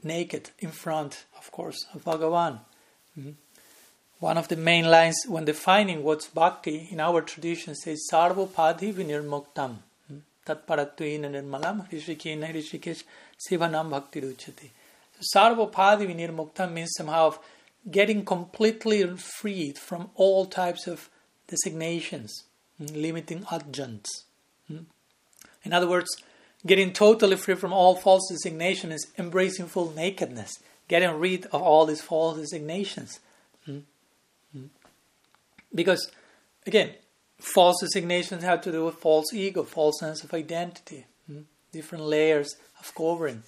naked 0.02 0.50
in 0.58 0.70
front, 0.70 1.24
of 1.38 1.50
course, 1.50 1.86
of 1.94 2.04
Bhagavan. 2.04 2.60
Hmm. 3.14 3.30
One 4.18 4.38
of 4.38 4.48
the 4.48 4.56
main 4.56 4.84
lines 4.84 5.16
when 5.26 5.44
defining 5.44 6.04
what's 6.04 6.28
bhakti 6.28 6.88
in 6.90 7.00
our 7.00 7.22
tradition 7.22 7.74
says 7.74 8.06
Sarvopadi 8.10 8.94
Vinirmuktam. 8.94 9.76
Tatparatvena 10.46 11.28
nirmalam 11.30 11.88
Rishikena 11.90 12.52
Rishikesh 12.54 13.02
Sevanam 13.48 13.90
Bhaktir 13.90 14.32
Uchyate. 14.32 14.70
So 15.20 15.38
Sarvopadi 15.38 16.06
Vinirmuktam 16.06 16.72
means 16.72 16.92
somehow 16.96 17.26
of 17.28 17.38
getting 17.90 18.24
completely 18.24 19.04
freed 19.16 19.76
from 19.76 20.10
all 20.14 20.46
types 20.46 20.86
of 20.86 21.08
designations, 21.48 22.44
hmm, 22.78 22.86
limiting 22.94 23.44
adjuncts. 23.50 24.24
Hmm. 24.68 24.84
In 25.64 25.72
other 25.72 25.88
words, 25.88 26.16
getting 26.66 26.92
totally 26.92 27.36
free 27.36 27.54
from 27.54 27.72
all 27.72 27.96
false 27.96 28.28
designation 28.28 28.92
is 28.92 29.06
embracing 29.18 29.66
full 29.66 29.90
nakedness, 29.92 30.58
getting 30.88 31.10
rid 31.18 31.46
of 31.46 31.62
all 31.62 31.86
these 31.86 32.00
false 32.00 32.38
designations. 32.38 33.20
Hmm? 33.66 33.78
hmm. 34.52 34.66
Because, 35.74 36.10
again, 36.66 36.92
false 37.38 37.80
designations 37.80 38.44
have 38.44 38.60
to 38.62 38.72
do 38.72 38.84
with 38.84 38.96
false 38.96 39.32
ego, 39.32 39.64
false 39.64 39.98
sense 40.00 40.22
of 40.22 40.32
identity, 40.32 41.06
hmm? 41.26 41.40
different 41.72 42.04
layers 42.04 42.54
of 42.78 42.94
covering. 42.94 43.42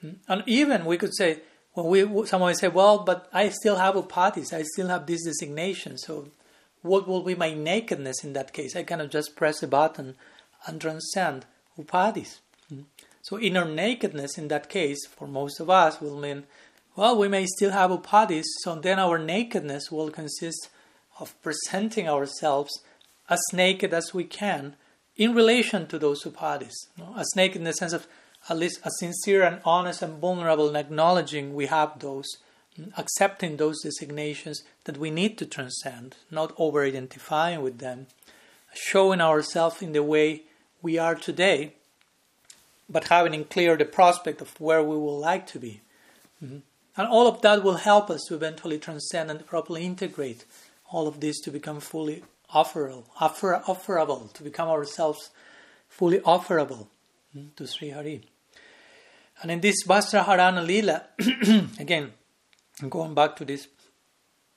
Hmm? 0.00 0.12
And 0.28 0.42
even 0.46 0.84
we 0.84 0.96
could 0.96 1.14
say, 1.14 1.40
when 1.74 1.86
we 1.86 2.26
someone 2.26 2.54
say, 2.54 2.68
well, 2.68 3.00
but 3.00 3.28
I 3.34 3.50
still 3.50 3.76
have 3.76 3.96
upadhis, 3.96 4.54
I 4.54 4.62
still 4.62 4.88
have 4.88 5.06
this 5.06 5.24
designation, 5.24 5.98
so 5.98 6.30
what 6.80 7.06
will 7.06 7.22
be 7.22 7.34
my 7.34 7.52
nakedness 7.52 8.24
in 8.24 8.32
that 8.32 8.54
case? 8.54 8.74
I 8.74 8.82
cannot 8.82 9.10
just 9.10 9.36
press 9.36 9.62
a 9.62 9.68
button 9.68 10.14
and 10.66 10.80
transcend 10.80 11.44
upadhis. 11.78 12.38
So 13.26 13.40
inner 13.40 13.64
nakedness 13.64 14.38
in 14.38 14.46
that 14.48 14.68
case, 14.68 15.04
for 15.04 15.26
most 15.26 15.58
of 15.58 15.68
us, 15.68 16.00
will 16.00 16.16
mean, 16.16 16.44
well, 16.94 17.18
we 17.18 17.26
may 17.26 17.44
still 17.46 17.72
have 17.72 17.90
upadhis, 17.90 18.44
so 18.62 18.76
then 18.76 19.00
our 19.00 19.18
nakedness 19.18 19.90
will 19.90 20.10
consist 20.10 20.68
of 21.18 21.34
presenting 21.42 22.08
ourselves 22.08 22.70
as 23.28 23.40
naked 23.52 23.92
as 23.92 24.14
we 24.14 24.22
can 24.22 24.76
in 25.16 25.34
relation 25.34 25.88
to 25.88 25.98
those 25.98 26.22
upadhis. 26.22 26.74
No? 26.96 27.16
As 27.18 27.26
naked 27.34 27.56
in 27.56 27.64
the 27.64 27.72
sense 27.72 27.92
of 27.92 28.06
at 28.48 28.58
least 28.58 28.78
a 28.84 28.90
sincere 29.00 29.42
and 29.42 29.60
honest 29.64 30.02
and 30.02 30.20
vulnerable 30.20 30.68
and 30.68 30.76
acknowledging 30.76 31.52
we 31.52 31.66
have 31.66 31.98
those, 31.98 32.28
accepting 32.96 33.56
those 33.56 33.82
designations 33.82 34.62
that 34.84 34.98
we 34.98 35.10
need 35.10 35.36
to 35.38 35.46
transcend, 35.46 36.14
not 36.30 36.54
over 36.58 36.84
identifying 36.84 37.60
with 37.60 37.78
them, 37.78 38.06
showing 38.72 39.20
ourselves 39.20 39.82
in 39.82 39.90
the 39.90 40.02
way 40.04 40.44
we 40.80 40.96
are 40.96 41.16
today, 41.16 41.72
but 42.88 43.08
having 43.08 43.34
in 43.34 43.44
clear 43.44 43.76
the 43.76 43.84
prospect 43.84 44.40
of 44.40 44.60
where 44.60 44.82
we 44.82 44.96
would 44.96 45.18
like 45.18 45.46
to 45.48 45.58
be. 45.58 45.80
Mm-hmm. 46.42 46.58
And 46.96 47.08
all 47.08 47.26
of 47.26 47.42
that 47.42 47.62
will 47.62 47.76
help 47.76 48.10
us 48.10 48.24
to 48.28 48.34
eventually 48.34 48.78
transcend 48.78 49.30
and 49.30 49.46
properly 49.46 49.84
integrate 49.84 50.44
all 50.90 51.06
of 51.06 51.20
this 51.20 51.40
to 51.40 51.50
become 51.50 51.80
fully 51.80 52.22
offerable, 52.54 53.04
offer, 53.20 53.60
offerable, 53.66 54.32
to 54.32 54.42
become 54.42 54.68
ourselves 54.68 55.30
fully 55.88 56.20
offerable 56.20 56.86
mm, 57.36 57.54
to 57.56 57.66
Sri 57.66 57.90
Hari. 57.90 58.22
And 59.42 59.50
in 59.50 59.60
this 59.60 59.84
Vastraharana 59.84 60.66
Lila, 60.66 61.06
again, 61.78 62.12
going 62.88 63.14
back 63.14 63.36
to 63.36 63.44
this 63.44 63.68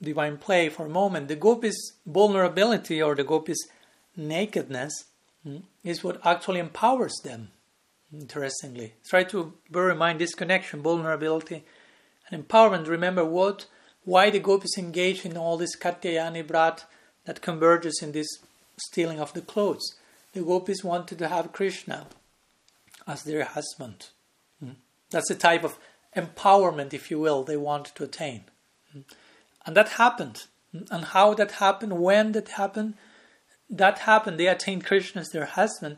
divine 0.01 0.37
play 0.37 0.69
for 0.69 0.85
a 0.85 0.89
moment, 0.89 1.27
the 1.27 1.35
gopis' 1.35 1.93
vulnerability 2.05 3.01
or 3.01 3.15
the 3.15 3.23
gopis' 3.23 3.67
nakedness 4.15 5.05
mm, 5.45 5.63
is 5.83 6.03
what 6.03 6.25
actually 6.25 6.59
empowers 6.59 7.15
them. 7.23 7.49
Interestingly, 8.11 8.93
try 9.07 9.23
to 9.25 9.53
bear 9.69 9.91
in 9.91 9.97
mind 9.97 10.19
this 10.19 10.33
connection, 10.33 10.81
vulnerability 10.81 11.63
and 12.29 12.47
empowerment. 12.47 12.87
Remember 12.87 13.23
what, 13.23 13.67
why 14.03 14.31
the 14.31 14.39
gopis 14.39 14.77
engage 14.77 15.25
in 15.25 15.37
all 15.37 15.57
this 15.57 15.75
katyayani 15.75 16.45
brat 16.47 16.85
that 17.25 17.41
converges 17.41 17.99
in 18.01 18.11
this 18.11 18.27
stealing 18.77 19.19
of 19.19 19.33
the 19.33 19.41
clothes. 19.41 19.95
The 20.33 20.41
gopis 20.41 20.83
wanted 20.83 21.19
to 21.19 21.27
have 21.27 21.53
Krishna 21.53 22.07
as 23.07 23.23
their 23.23 23.43
husband. 23.43 24.07
Hmm? 24.59 24.71
That's 25.11 25.29
the 25.29 25.35
type 25.35 25.63
of 25.63 25.77
empowerment, 26.15 26.93
if 26.93 27.11
you 27.11 27.19
will, 27.19 27.43
they 27.43 27.57
wanted 27.57 27.95
to 27.95 28.03
attain. 28.05 28.45
Hmm? 28.91 29.01
And 29.65 29.77
that 29.77 29.89
happened. 29.89 30.45
Hmm? 30.71 30.83
And 30.89 31.05
how 31.05 31.35
that 31.35 31.51
happened, 31.53 32.01
when 32.01 32.31
that 32.31 32.49
happened, 32.49 32.95
that 33.69 33.99
happened. 33.99 34.39
They 34.39 34.47
attained 34.47 34.85
Krishna 34.85 35.21
as 35.21 35.29
their 35.29 35.45
husband 35.45 35.97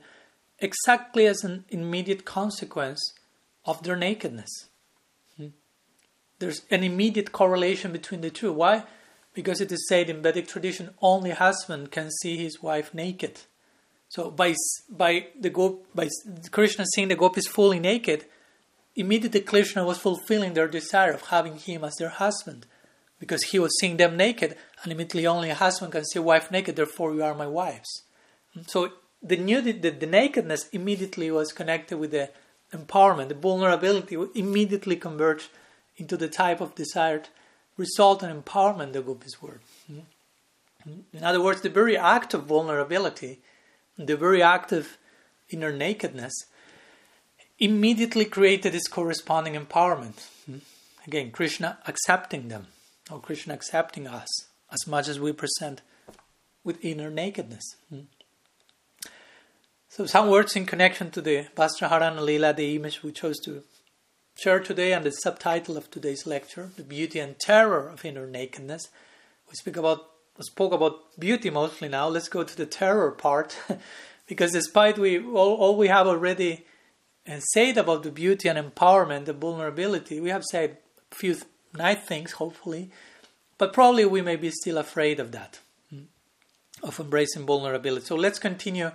exactly 0.61 1.25
as 1.25 1.43
an 1.43 1.65
immediate 1.69 2.23
consequence 2.23 3.01
of 3.65 3.83
their 3.83 3.95
nakedness. 3.95 4.69
Hmm? 5.37 5.47
There's 6.39 6.61
an 6.69 6.83
immediate 6.83 7.31
correlation 7.31 7.91
between 7.91 8.21
the 8.21 8.29
two. 8.29 8.53
Why? 8.53 8.83
Because 9.33 9.61
it 9.61 9.71
is 9.71 9.87
said 9.87 10.09
in 10.09 10.21
Vedic 10.21 10.47
tradition, 10.47 10.91
only 11.01 11.31
husband 11.31 11.91
can 11.91 12.09
see 12.21 12.37
his 12.37 12.61
wife 12.61 12.93
naked. 12.93 13.41
So 14.09 14.29
by 14.29 14.55
by 14.89 15.27
the 15.39 15.49
Gop, 15.49 15.79
by 15.95 16.09
Krishna 16.51 16.85
seeing 16.93 17.07
the 17.07 17.15
gopis 17.15 17.47
fully 17.47 17.79
naked, 17.79 18.25
immediately 18.93 19.39
Krishna 19.39 19.85
was 19.85 19.99
fulfilling 19.99 20.53
their 20.53 20.67
desire 20.67 21.13
of 21.13 21.27
having 21.27 21.57
him 21.57 21.85
as 21.85 21.95
their 21.95 22.09
husband, 22.09 22.65
because 23.19 23.43
he 23.43 23.59
was 23.59 23.71
seeing 23.79 23.95
them 23.95 24.17
naked, 24.17 24.57
and 24.83 24.91
immediately 24.91 25.25
only 25.25 25.49
a 25.49 25.55
husband 25.55 25.93
can 25.93 26.03
see 26.03 26.19
a 26.19 26.21
wife 26.21 26.51
naked. 26.51 26.75
Therefore, 26.75 27.13
you 27.13 27.23
are 27.23 27.33
my 27.33 27.47
wives. 27.47 28.03
Hmm? 28.53 28.63
So 28.67 28.91
the 29.21 29.37
nudity, 29.37 29.79
the, 29.79 29.91
the 29.91 30.05
nakedness 30.05 30.69
immediately 30.69 31.29
was 31.31 31.51
connected 31.51 31.97
with 31.97 32.11
the 32.11 32.29
empowerment, 32.73 33.29
the 33.29 33.35
vulnerability 33.35 34.17
immediately 34.35 34.95
converged 34.95 35.49
into 35.97 36.17
the 36.17 36.27
type 36.27 36.61
of 36.61 36.75
desired 36.75 37.29
result 37.77 38.23
and 38.23 38.43
empowerment 38.43 38.93
the 38.93 39.01
gopis 39.01 39.41
were. 39.41 39.59
In 41.13 41.23
other 41.23 41.41
words, 41.41 41.61
the 41.61 41.69
very 41.69 41.95
act 41.95 42.33
of 42.33 42.45
vulnerability 42.45 43.39
the 43.97 44.17
very 44.17 44.41
act 44.41 44.71
of 44.71 44.97
inner 45.49 45.71
nakedness, 45.71 46.33
immediately 47.59 48.25
created 48.25 48.73
this 48.73 48.87
corresponding 48.87 49.53
empowerment. 49.53 50.27
Hmm? 50.45 50.57
Again, 51.05 51.31
Krishna 51.31 51.79
accepting 51.87 52.47
them, 52.47 52.67
or 53.09 53.19
Krishna 53.19 53.53
accepting 53.53 54.07
us 54.07 54.29
as 54.71 54.87
much 54.87 55.07
as 55.07 55.19
we 55.19 55.31
present 55.31 55.81
with 56.63 56.83
inner 56.83 57.09
nakedness. 57.09 57.63
So, 59.91 60.05
some 60.05 60.29
words 60.29 60.55
in 60.55 60.65
connection 60.65 61.11
to 61.11 61.21
the 61.21 61.47
Vastraharana 61.53 62.21
Lila, 62.21 62.53
the 62.53 62.77
image 62.77 63.03
we 63.03 63.11
chose 63.11 63.37
to 63.41 63.63
share 64.37 64.61
today, 64.61 64.93
and 64.93 65.05
the 65.05 65.11
subtitle 65.11 65.75
of 65.75 65.91
today's 65.91 66.25
lecture, 66.25 66.71
The 66.77 66.83
Beauty 66.83 67.19
and 67.19 67.37
Terror 67.37 67.89
of 67.89 68.05
Inner 68.05 68.25
Nakedness. 68.25 68.87
We 69.49 69.55
speak 69.55 69.75
about 69.75 70.05
spoke 70.39 70.71
about 70.71 71.19
beauty 71.19 71.49
mostly 71.49 71.89
now. 71.89 72.07
Let's 72.07 72.29
go 72.29 72.41
to 72.41 72.55
the 72.55 72.65
terror 72.65 73.11
part, 73.11 73.57
because 74.27 74.53
despite 74.53 74.97
we 74.97 75.19
all, 75.19 75.55
all 75.55 75.75
we 75.75 75.89
have 75.89 76.07
already 76.07 76.65
uh, 77.27 77.41
said 77.41 77.77
about 77.77 78.03
the 78.03 78.11
beauty 78.11 78.47
and 78.47 78.57
empowerment, 78.57 79.25
the 79.25 79.33
vulnerability, 79.33 80.21
we 80.21 80.29
have 80.29 80.45
said 80.45 80.77
a 81.11 81.15
few 81.15 81.35
nice 81.75 81.99
things, 81.99 82.31
hopefully, 82.31 82.91
but 83.57 83.73
probably 83.73 84.05
we 84.05 84.21
may 84.21 84.37
be 84.37 84.51
still 84.51 84.77
afraid 84.77 85.19
of 85.19 85.33
that, 85.33 85.59
hmm, 85.89 86.03
of 86.81 86.97
embracing 86.97 87.45
vulnerability. 87.45 88.05
So 88.05 88.15
let's 88.15 88.39
continue 88.39 88.91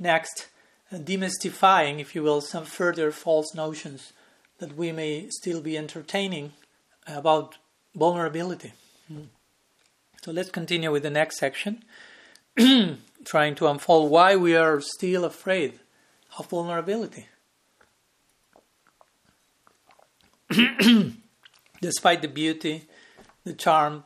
next, 0.00 0.48
uh, 0.92 0.96
demystifying, 0.96 2.00
if 2.00 2.14
you 2.14 2.22
will, 2.22 2.40
some 2.40 2.64
further 2.64 3.12
false 3.12 3.54
notions 3.54 4.12
that 4.58 4.76
we 4.76 4.90
may 4.90 5.28
still 5.28 5.60
be 5.60 5.76
entertaining 5.76 6.52
about 7.06 7.58
vulnerability. 7.94 8.72
Mm. 9.12 9.26
So 10.22 10.32
let's 10.32 10.50
continue 10.50 10.90
with 10.90 11.02
the 11.02 11.10
next 11.10 11.38
section, 11.38 11.84
trying 13.24 13.54
to 13.56 13.66
unfold 13.68 14.10
why 14.10 14.36
we 14.36 14.54
are 14.56 14.80
still 14.80 15.24
afraid 15.24 15.80
of 16.38 16.48
vulnerability. 16.50 17.26
Despite 21.80 22.22
the 22.22 22.28
beauty, 22.28 22.88
the 23.44 23.54
charm, 23.54 24.04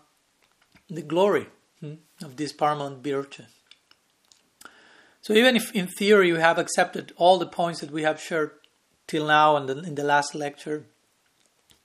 the 0.88 1.02
glory 1.02 1.46
hmm, 1.80 1.94
of 2.22 2.36
this 2.36 2.52
paramount 2.52 3.02
virtue. 3.02 3.44
So, 5.24 5.32
even 5.32 5.56
if 5.56 5.74
in 5.74 5.86
theory 5.86 6.28
you 6.28 6.36
have 6.36 6.58
accepted 6.58 7.14
all 7.16 7.38
the 7.38 7.46
points 7.46 7.80
that 7.80 7.90
we 7.90 8.02
have 8.02 8.20
shared 8.20 8.50
till 9.06 9.26
now 9.26 9.56
and 9.56 9.70
in 9.70 9.94
the 9.94 10.04
last 10.04 10.34
lecture, 10.34 10.84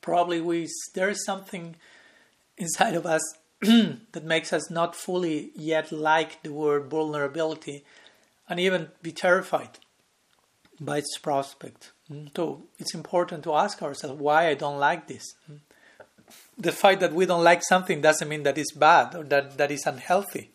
probably 0.01 0.41
we 0.41 0.67
there 0.93 1.09
is 1.09 1.23
something 1.23 1.77
inside 2.57 2.95
of 2.95 3.05
us 3.05 3.21
that 3.61 4.25
makes 4.25 4.51
us 4.51 4.69
not 4.69 4.93
fully 4.93 5.51
yet 5.55 5.89
like 5.89 6.43
the 6.43 6.51
word 6.51 6.89
vulnerability 6.89 7.85
and 8.49 8.59
even 8.59 8.89
be 9.01 9.13
terrified 9.13 9.79
by 10.77 10.97
its 10.97 11.17
prospect. 11.17 11.91
Mm, 12.11 12.35
so 12.35 12.63
it's 12.77 12.93
important 12.93 13.45
to 13.45 13.53
ask 13.53 13.81
ourselves 13.81 14.19
why 14.19 14.49
I 14.49 14.53
don't 14.53 14.79
like 14.79 15.07
this. 15.07 15.23
Mm. 15.49 15.59
The 16.57 16.73
fact 16.73 16.99
that 16.99 17.13
we 17.13 17.25
don't 17.25 17.45
like 17.45 17.63
something 17.63 18.01
doesn't 18.01 18.27
mean 18.27 18.43
that 18.43 18.57
it's 18.57 18.73
bad 18.73 19.15
or 19.15 19.23
that, 19.23 19.57
that 19.57 19.71
is 19.71 19.85
unhealthy. 19.85 20.51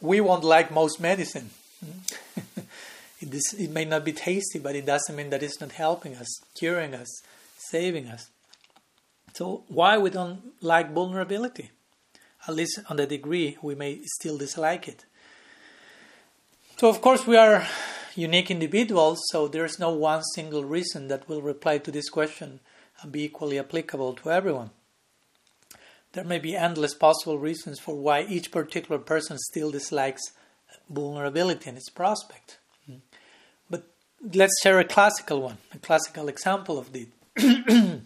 We 0.00 0.20
won't 0.20 0.44
like 0.44 0.70
most 0.70 1.00
medicine. 1.00 1.50
it, 3.20 3.34
is, 3.34 3.54
it 3.58 3.70
may 3.70 3.84
not 3.84 4.04
be 4.04 4.12
tasty, 4.12 4.58
but 4.58 4.76
it 4.76 4.86
doesn't 4.86 5.14
mean 5.14 5.30
that 5.30 5.42
it's 5.42 5.60
not 5.60 5.72
helping 5.72 6.14
us, 6.16 6.28
curing 6.54 6.94
us, 6.94 7.08
saving 7.56 8.08
us. 8.08 8.28
So 9.34 9.64
why 9.68 9.98
we 9.98 10.10
don't 10.10 10.40
like 10.62 10.92
vulnerability? 10.92 11.70
At 12.46 12.54
least 12.54 12.80
on 12.88 12.96
the 12.96 13.06
degree 13.06 13.56
we 13.62 13.74
may 13.74 14.00
still 14.04 14.38
dislike 14.38 14.88
it. 14.88 15.04
So 16.76 16.88
of 16.88 17.00
course 17.00 17.26
we 17.26 17.36
are 17.36 17.66
unique 18.14 18.50
individuals, 18.50 19.20
so 19.30 19.46
there's 19.46 19.78
no 19.78 19.90
one 19.90 20.22
single 20.34 20.64
reason 20.64 21.08
that 21.08 21.28
will 21.28 21.42
reply 21.42 21.78
to 21.78 21.90
this 21.90 22.08
question 22.08 22.60
and 23.00 23.12
be 23.12 23.24
equally 23.24 23.58
applicable 23.58 24.14
to 24.14 24.30
everyone. 24.30 24.70
There 26.12 26.24
may 26.24 26.38
be 26.38 26.56
endless 26.56 26.94
possible 26.94 27.38
reasons 27.38 27.78
for 27.78 27.94
why 27.94 28.22
each 28.22 28.50
particular 28.50 28.98
person 28.98 29.38
still 29.38 29.70
dislikes 29.70 30.32
vulnerability 30.88 31.68
and 31.68 31.76
its 31.78 31.90
prospect. 31.90 32.58
But 33.68 33.84
let's 34.34 34.60
share 34.62 34.78
a 34.78 34.84
classical 34.84 35.42
one, 35.42 35.58
a 35.74 35.78
classical 35.78 36.28
example 36.28 36.78
of 36.78 36.92
this. 36.92 37.08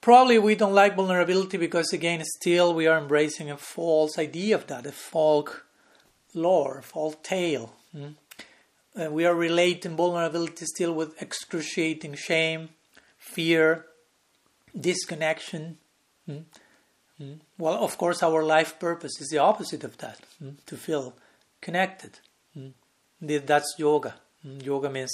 Probably 0.00 0.38
we 0.38 0.54
don't 0.54 0.74
like 0.74 0.96
vulnerability 0.96 1.56
because, 1.56 1.92
again, 1.92 2.22
still 2.24 2.72
we 2.72 2.86
are 2.86 2.98
embracing 2.98 3.50
a 3.50 3.56
false 3.56 4.18
idea 4.18 4.54
of 4.54 4.66
that, 4.68 4.86
a 4.86 4.92
folk 4.92 5.66
lore, 6.34 6.78
a 6.78 6.82
folk 6.82 7.22
tale. 7.22 7.74
Mm? 7.94 8.14
Uh, 8.98 9.10
we 9.10 9.24
are 9.26 9.34
relating 9.34 9.96
vulnerability 9.96 10.66
still 10.66 10.92
with 10.92 11.20
excruciating 11.20 12.14
shame, 12.14 12.70
fear, 13.18 13.86
disconnection. 14.78 15.78
Mm? 16.28 16.44
Mm? 17.20 17.38
Well, 17.58 17.82
of 17.82 17.98
course, 17.98 18.22
our 18.22 18.44
life 18.44 18.78
purpose 18.78 19.20
is 19.20 19.28
the 19.28 19.38
opposite 19.38 19.84
of 19.84 19.98
that 19.98 20.20
hmm, 20.38 20.50
to 20.66 20.76
feel 20.76 21.14
connected. 21.60 22.20
Hmm. 22.54 22.68
That's 23.20 23.74
yoga. 23.78 24.14
Hmm. 24.42 24.60
Yoga 24.60 24.90
means 24.90 25.12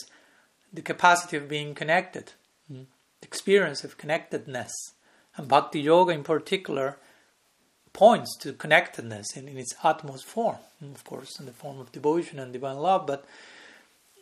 the 0.73 0.83
capacity 0.83 1.37
of 1.37 1.49
being 1.49 1.75
connected 1.75 2.33
the 3.25 3.29
experience 3.29 3.85
of 3.85 3.99
connectedness. 3.99 4.73
And 5.37 5.49
Bhakti 5.49 5.81
Yoga, 5.81 6.13
in 6.13 6.23
particular, 6.23 6.99
points 7.93 8.37
to 8.39 8.53
connectedness 8.53 9.37
in, 9.37 9.49
in 9.49 9.57
its 9.57 9.75
utmost 9.83 10.25
form, 10.25 10.59
of 10.83 11.05
course, 11.05 11.41
in 11.41 11.47
the 11.47 11.53
form 11.53 11.81
of 11.81 11.91
devotion 11.91 12.39
and 12.39 12.53
divine 12.53 12.77
love. 12.77 13.07
But 13.07 13.25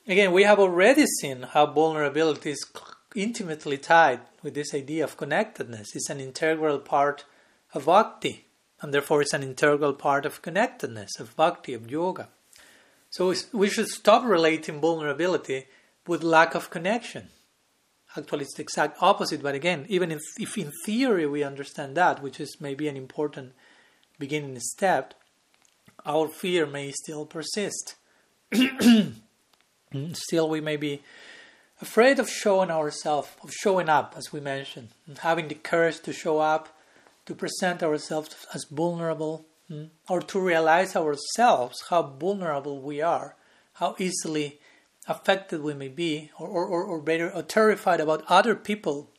again, 0.06 0.32
we 0.32 0.44
have 0.44 0.58
already 0.58 1.06
seen 1.20 1.42
how 1.42 1.66
vulnerability 1.66 2.50
is 2.52 2.64
intimately 3.14 3.78
tied 3.78 4.20
with 4.42 4.54
this 4.54 4.74
idea 4.74 5.04
of 5.04 5.16
connectedness. 5.16 5.94
It's 5.94 6.10
an 6.10 6.20
integral 6.20 6.78
part 6.78 7.24
of 7.74 7.86
bhakti, 7.86 8.46
and 8.80 8.92
therefore 8.92 9.22
it's 9.22 9.34
an 9.34 9.42
integral 9.42 9.92
part 9.94 10.26
of 10.26 10.42
connectedness, 10.42 11.18
of 11.18 11.36
bhakti, 11.36 11.74
of 11.74 11.90
yoga. 11.90 12.28
So 13.10 13.34
we 13.52 13.68
should 13.68 13.88
stop 13.88 14.24
relating 14.24 14.80
vulnerability 14.80 15.66
with 16.06 16.22
lack 16.22 16.54
of 16.54 16.70
connection. 16.70 17.28
Actually, 18.16 18.42
it's 18.42 18.54
the 18.54 18.62
exact 18.62 18.98
opposite. 19.00 19.42
But 19.42 19.54
again, 19.54 19.86
even 19.88 20.10
if, 20.10 20.20
if 20.38 20.58
in 20.58 20.70
theory 20.84 21.26
we 21.26 21.42
understand 21.42 21.96
that, 21.96 22.22
which 22.22 22.40
is 22.40 22.60
maybe 22.60 22.88
an 22.88 22.96
important 22.96 23.52
beginning 24.18 24.58
step, 24.60 25.14
our 26.04 26.28
fear 26.28 26.66
may 26.66 26.90
still 26.90 27.24
persist. 27.26 27.96
still, 30.12 30.48
we 30.48 30.60
may 30.60 30.76
be 30.76 31.02
afraid 31.82 32.18
of 32.18 32.30
showing 32.30 32.70
ourselves, 32.70 33.28
of 33.42 33.52
showing 33.52 33.88
up, 33.88 34.14
as 34.16 34.32
we 34.32 34.40
mentioned, 34.40 34.90
and 35.06 35.18
having 35.18 35.48
the 35.48 35.54
courage 35.54 36.00
to 36.00 36.12
show 36.12 36.38
up, 36.38 36.68
to 37.26 37.34
present 37.34 37.82
ourselves 37.82 38.46
as 38.54 38.64
vulnerable, 38.70 39.44
mm, 39.70 39.90
or 40.08 40.20
to 40.20 40.40
realize 40.40 40.96
ourselves 40.96 41.84
how 41.90 42.02
vulnerable 42.02 42.80
we 42.80 43.02
are, 43.02 43.34
how 43.74 43.96
easily 43.98 44.60
affected 45.08 45.62
we 45.62 45.74
may 45.74 45.88
be, 45.88 46.30
or, 46.38 46.48
or, 46.48 46.84
or 46.84 47.00
better, 47.00 47.30
or 47.30 47.42
terrified 47.42 48.00
about 48.00 48.24
other 48.28 48.54
people 48.54 49.10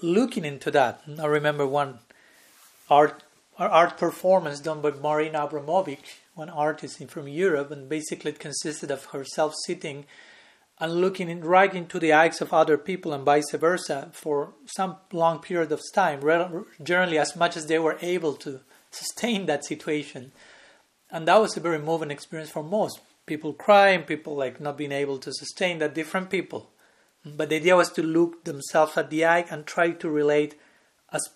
looking 0.00 0.44
into 0.44 0.70
that. 0.70 1.02
I 1.20 1.26
remember 1.26 1.66
one 1.66 1.98
art 2.90 3.22
art 3.56 3.96
performance 3.96 4.58
done 4.58 4.80
by 4.80 4.90
Marina 4.90 5.46
Abramovic, 5.46 6.04
one 6.34 6.50
artist 6.50 6.98
from 7.08 7.28
Europe, 7.28 7.70
and 7.70 7.88
basically 7.88 8.32
it 8.32 8.40
consisted 8.40 8.90
of 8.90 9.04
herself 9.06 9.54
sitting 9.64 10.06
and 10.78 11.00
looking 11.00 11.28
in, 11.28 11.42
right 11.42 11.72
into 11.74 11.98
the 11.98 12.12
eyes 12.12 12.40
of 12.40 12.52
other 12.52 12.76
people 12.76 13.12
and 13.12 13.24
vice 13.24 13.52
versa 13.52 14.10
for 14.12 14.54
some 14.66 14.96
long 15.12 15.38
period 15.38 15.70
of 15.70 15.80
time, 15.94 16.20
generally 16.82 17.18
as 17.18 17.36
much 17.36 17.56
as 17.56 17.66
they 17.66 17.78
were 17.78 17.98
able 18.02 18.34
to 18.34 18.60
sustain 18.90 19.46
that 19.46 19.64
situation. 19.64 20.32
And 21.10 21.28
that 21.28 21.40
was 21.40 21.56
a 21.56 21.60
very 21.60 21.78
moving 21.78 22.10
experience 22.10 22.50
for 22.50 22.62
most 22.62 23.00
people 23.26 23.52
crying, 23.52 24.02
people 24.02 24.36
like 24.36 24.60
not 24.60 24.76
being 24.76 24.92
able 24.92 25.18
to 25.18 25.32
sustain 25.32 25.78
that, 25.78 25.94
different 25.94 26.30
people. 26.30 26.70
But 27.24 27.48
the 27.48 27.56
idea 27.56 27.76
was 27.76 27.90
to 27.92 28.02
look 28.02 28.44
themselves 28.44 28.98
at 28.98 29.08
the 29.08 29.24
eye 29.24 29.46
and 29.50 29.64
try 29.64 29.92
to 29.92 30.10
relate 30.10 30.56
as 31.10 31.30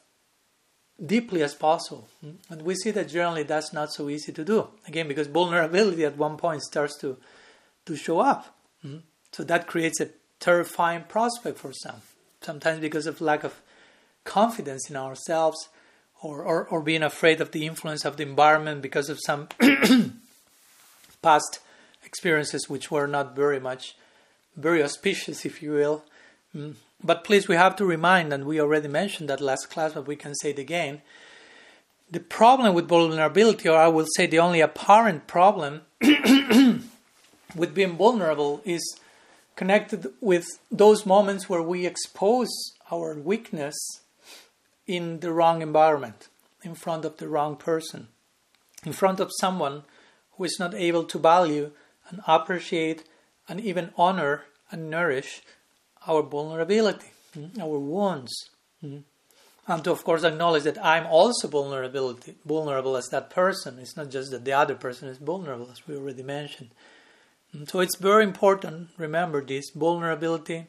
deeply 1.04 1.42
as 1.42 1.54
possible. 1.54 2.08
And 2.50 2.62
we 2.62 2.74
see 2.74 2.90
that 2.90 3.08
generally 3.08 3.44
that's 3.44 3.72
not 3.72 3.92
so 3.92 4.10
easy 4.10 4.32
to 4.32 4.44
do. 4.44 4.68
Again, 4.86 5.08
because 5.08 5.28
vulnerability 5.28 6.04
at 6.04 6.18
one 6.18 6.36
point 6.36 6.62
starts 6.62 6.98
to, 6.98 7.16
to 7.86 7.96
show 7.96 8.18
up. 8.18 8.54
So 9.32 9.44
that 9.44 9.66
creates 9.66 10.00
a 10.00 10.10
terrifying 10.40 11.04
prospect 11.08 11.58
for 11.58 11.72
some. 11.72 12.02
Sometimes 12.40 12.80
because 12.80 13.06
of 13.06 13.20
lack 13.20 13.44
of 13.44 13.60
confidence 14.24 14.88
in 14.90 14.96
ourselves 14.96 15.68
or, 16.22 16.42
or, 16.42 16.66
or 16.66 16.82
being 16.82 17.02
afraid 17.02 17.40
of 17.40 17.52
the 17.52 17.66
influence 17.66 18.04
of 18.04 18.16
the 18.16 18.22
environment 18.22 18.82
because 18.82 19.08
of 19.08 19.18
some 19.24 19.48
past 21.22 21.60
experiences 22.04 22.68
which 22.68 22.90
were 22.90 23.06
not 23.06 23.36
very 23.36 23.60
much, 23.60 23.96
very 24.56 24.82
auspicious, 24.82 25.44
if 25.44 25.62
you 25.62 25.72
will. 25.72 26.04
Mm. 26.54 26.74
But 27.02 27.22
please, 27.22 27.46
we 27.46 27.54
have 27.54 27.76
to 27.76 27.84
remind, 27.84 28.32
and 28.32 28.44
we 28.44 28.60
already 28.60 28.88
mentioned 28.88 29.28
that 29.28 29.40
last 29.40 29.70
class, 29.70 29.92
but 29.92 30.06
we 30.06 30.16
can 30.16 30.34
say 30.34 30.50
it 30.50 30.58
again. 30.58 31.02
The 32.10 32.20
problem 32.20 32.74
with 32.74 32.88
vulnerability, 32.88 33.68
or 33.68 33.78
I 33.78 33.88
will 33.88 34.06
say 34.16 34.26
the 34.26 34.40
only 34.40 34.60
apparent 34.60 35.26
problem 35.26 35.82
with 36.00 37.74
being 37.74 37.96
vulnerable, 37.96 38.62
is 38.64 38.82
connected 39.58 40.06
with 40.20 40.46
those 40.70 41.04
moments 41.04 41.48
where 41.48 41.60
we 41.60 41.84
expose 41.84 42.48
our 42.92 43.18
weakness 43.18 43.76
in 44.86 45.18
the 45.18 45.32
wrong 45.32 45.62
environment, 45.62 46.28
in 46.62 46.76
front 46.76 47.04
of 47.04 47.16
the 47.16 47.26
wrong 47.26 47.56
person, 47.56 48.06
in 48.86 48.92
front 48.92 49.18
of 49.18 49.32
someone 49.40 49.82
who 50.34 50.44
is 50.44 50.56
not 50.60 50.74
able 50.74 51.02
to 51.02 51.18
value 51.18 51.72
and 52.08 52.20
appreciate 52.28 53.02
and 53.48 53.60
even 53.60 53.90
honor 53.96 54.44
and 54.70 54.88
nourish 54.88 55.42
our 56.06 56.22
vulnerability, 56.22 57.10
mm, 57.36 57.58
our 57.58 57.80
wounds. 57.80 58.32
Mm. 58.80 59.02
And 59.66 59.82
to, 59.82 59.90
of 59.90 60.04
course, 60.04 60.22
acknowledge 60.22 60.62
that 60.62 60.82
I'm 60.84 61.06
also 61.06 61.48
vulnerability, 61.48 62.36
vulnerable 62.46 62.96
as 62.96 63.08
that 63.08 63.28
person. 63.28 63.80
It's 63.80 63.96
not 63.96 64.08
just 64.08 64.30
that 64.30 64.44
the 64.44 64.52
other 64.52 64.76
person 64.76 65.08
is 65.08 65.18
vulnerable, 65.18 65.68
as 65.72 65.84
we 65.88 65.96
already 65.96 66.22
mentioned. 66.22 66.70
Mm, 67.56 67.68
so 67.70 67.80
it's 67.80 67.96
very 67.96 68.24
important, 68.24 68.90
remember 68.96 69.44
this 69.44 69.70
vulnerability 69.74 70.66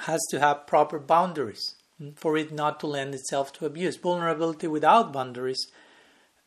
has 0.00 0.20
to 0.30 0.40
have 0.40 0.66
proper 0.66 0.98
boundaries 0.98 1.74
for 2.16 2.36
it 2.36 2.52
not 2.52 2.80
to 2.80 2.86
lend 2.86 3.14
itself 3.14 3.52
to 3.52 3.66
abuse. 3.66 3.96
Vulnerability 3.96 4.66
without 4.66 5.12
boundaries 5.12 5.68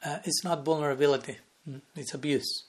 uh, 0.04 0.19
is 0.26 0.41
not 0.43 0.65
vulnerability, 0.65 1.38
it's 1.95 2.13
abuse. 2.13 2.65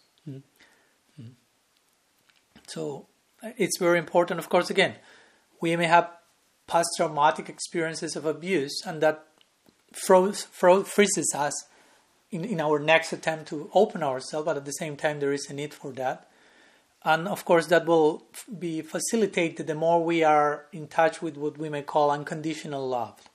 So 2.67 3.07
it's 3.43 3.79
very 3.79 3.99
important, 3.99 4.39
of 4.39 4.49
course, 4.49 4.69
again, 4.69 4.97
we 5.61 5.75
may 5.75 5.87
have 5.87 6.11
past 6.67 6.89
traumatic 6.97 7.49
experiences 7.49 8.15
of 8.15 8.27
abuse, 8.27 8.83
and 8.85 9.01
that 9.01 9.25
froze, 9.93 10.45
froze, 10.45 10.87
freezes 10.87 11.33
us 11.35 11.65
in, 12.31 12.45
in 12.45 12.61
our 12.61 12.79
next 12.79 13.13
attempt 13.13 13.49
to 13.49 13.71
open 13.73 14.03
ourselves, 14.03 14.45
but 14.45 14.59
at 14.59 14.67
the 14.67 14.73
same 14.73 14.97
time, 14.97 15.19
there 15.19 15.33
is 15.33 15.49
a 15.49 15.55
need 15.55 15.73
for 15.73 15.93
that. 15.93 16.28
And 17.05 17.29
of 17.29 17.45
course, 17.45 17.67
that 17.67 17.87
will 17.87 18.25
be 18.59 18.83
facilitated 18.83 19.67
the 19.67 19.75
more 19.75 20.05
we 20.05 20.25
are 20.25 20.67
in 20.73 20.89
touch 20.89 21.23
with 21.23 21.37
what 21.37 21.57
we 21.57 21.69
may 21.69 21.83
call 21.83 22.11
unconditional 22.11 22.87
love. 22.89 23.29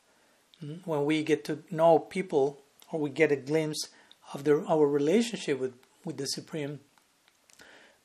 Hmm? 0.59 0.75
When 0.85 1.05
we 1.05 1.23
get 1.23 1.43
to 1.45 1.63
know 1.71 1.99
people 1.99 2.59
or 2.91 2.99
we 2.99 3.09
get 3.09 3.31
a 3.31 3.37
glimpse 3.37 3.89
of 4.33 4.47
our 4.47 4.87
relationship 4.87 5.59
with, 5.59 5.73
with 6.03 6.17
the 6.17 6.27
Supreme, 6.27 6.79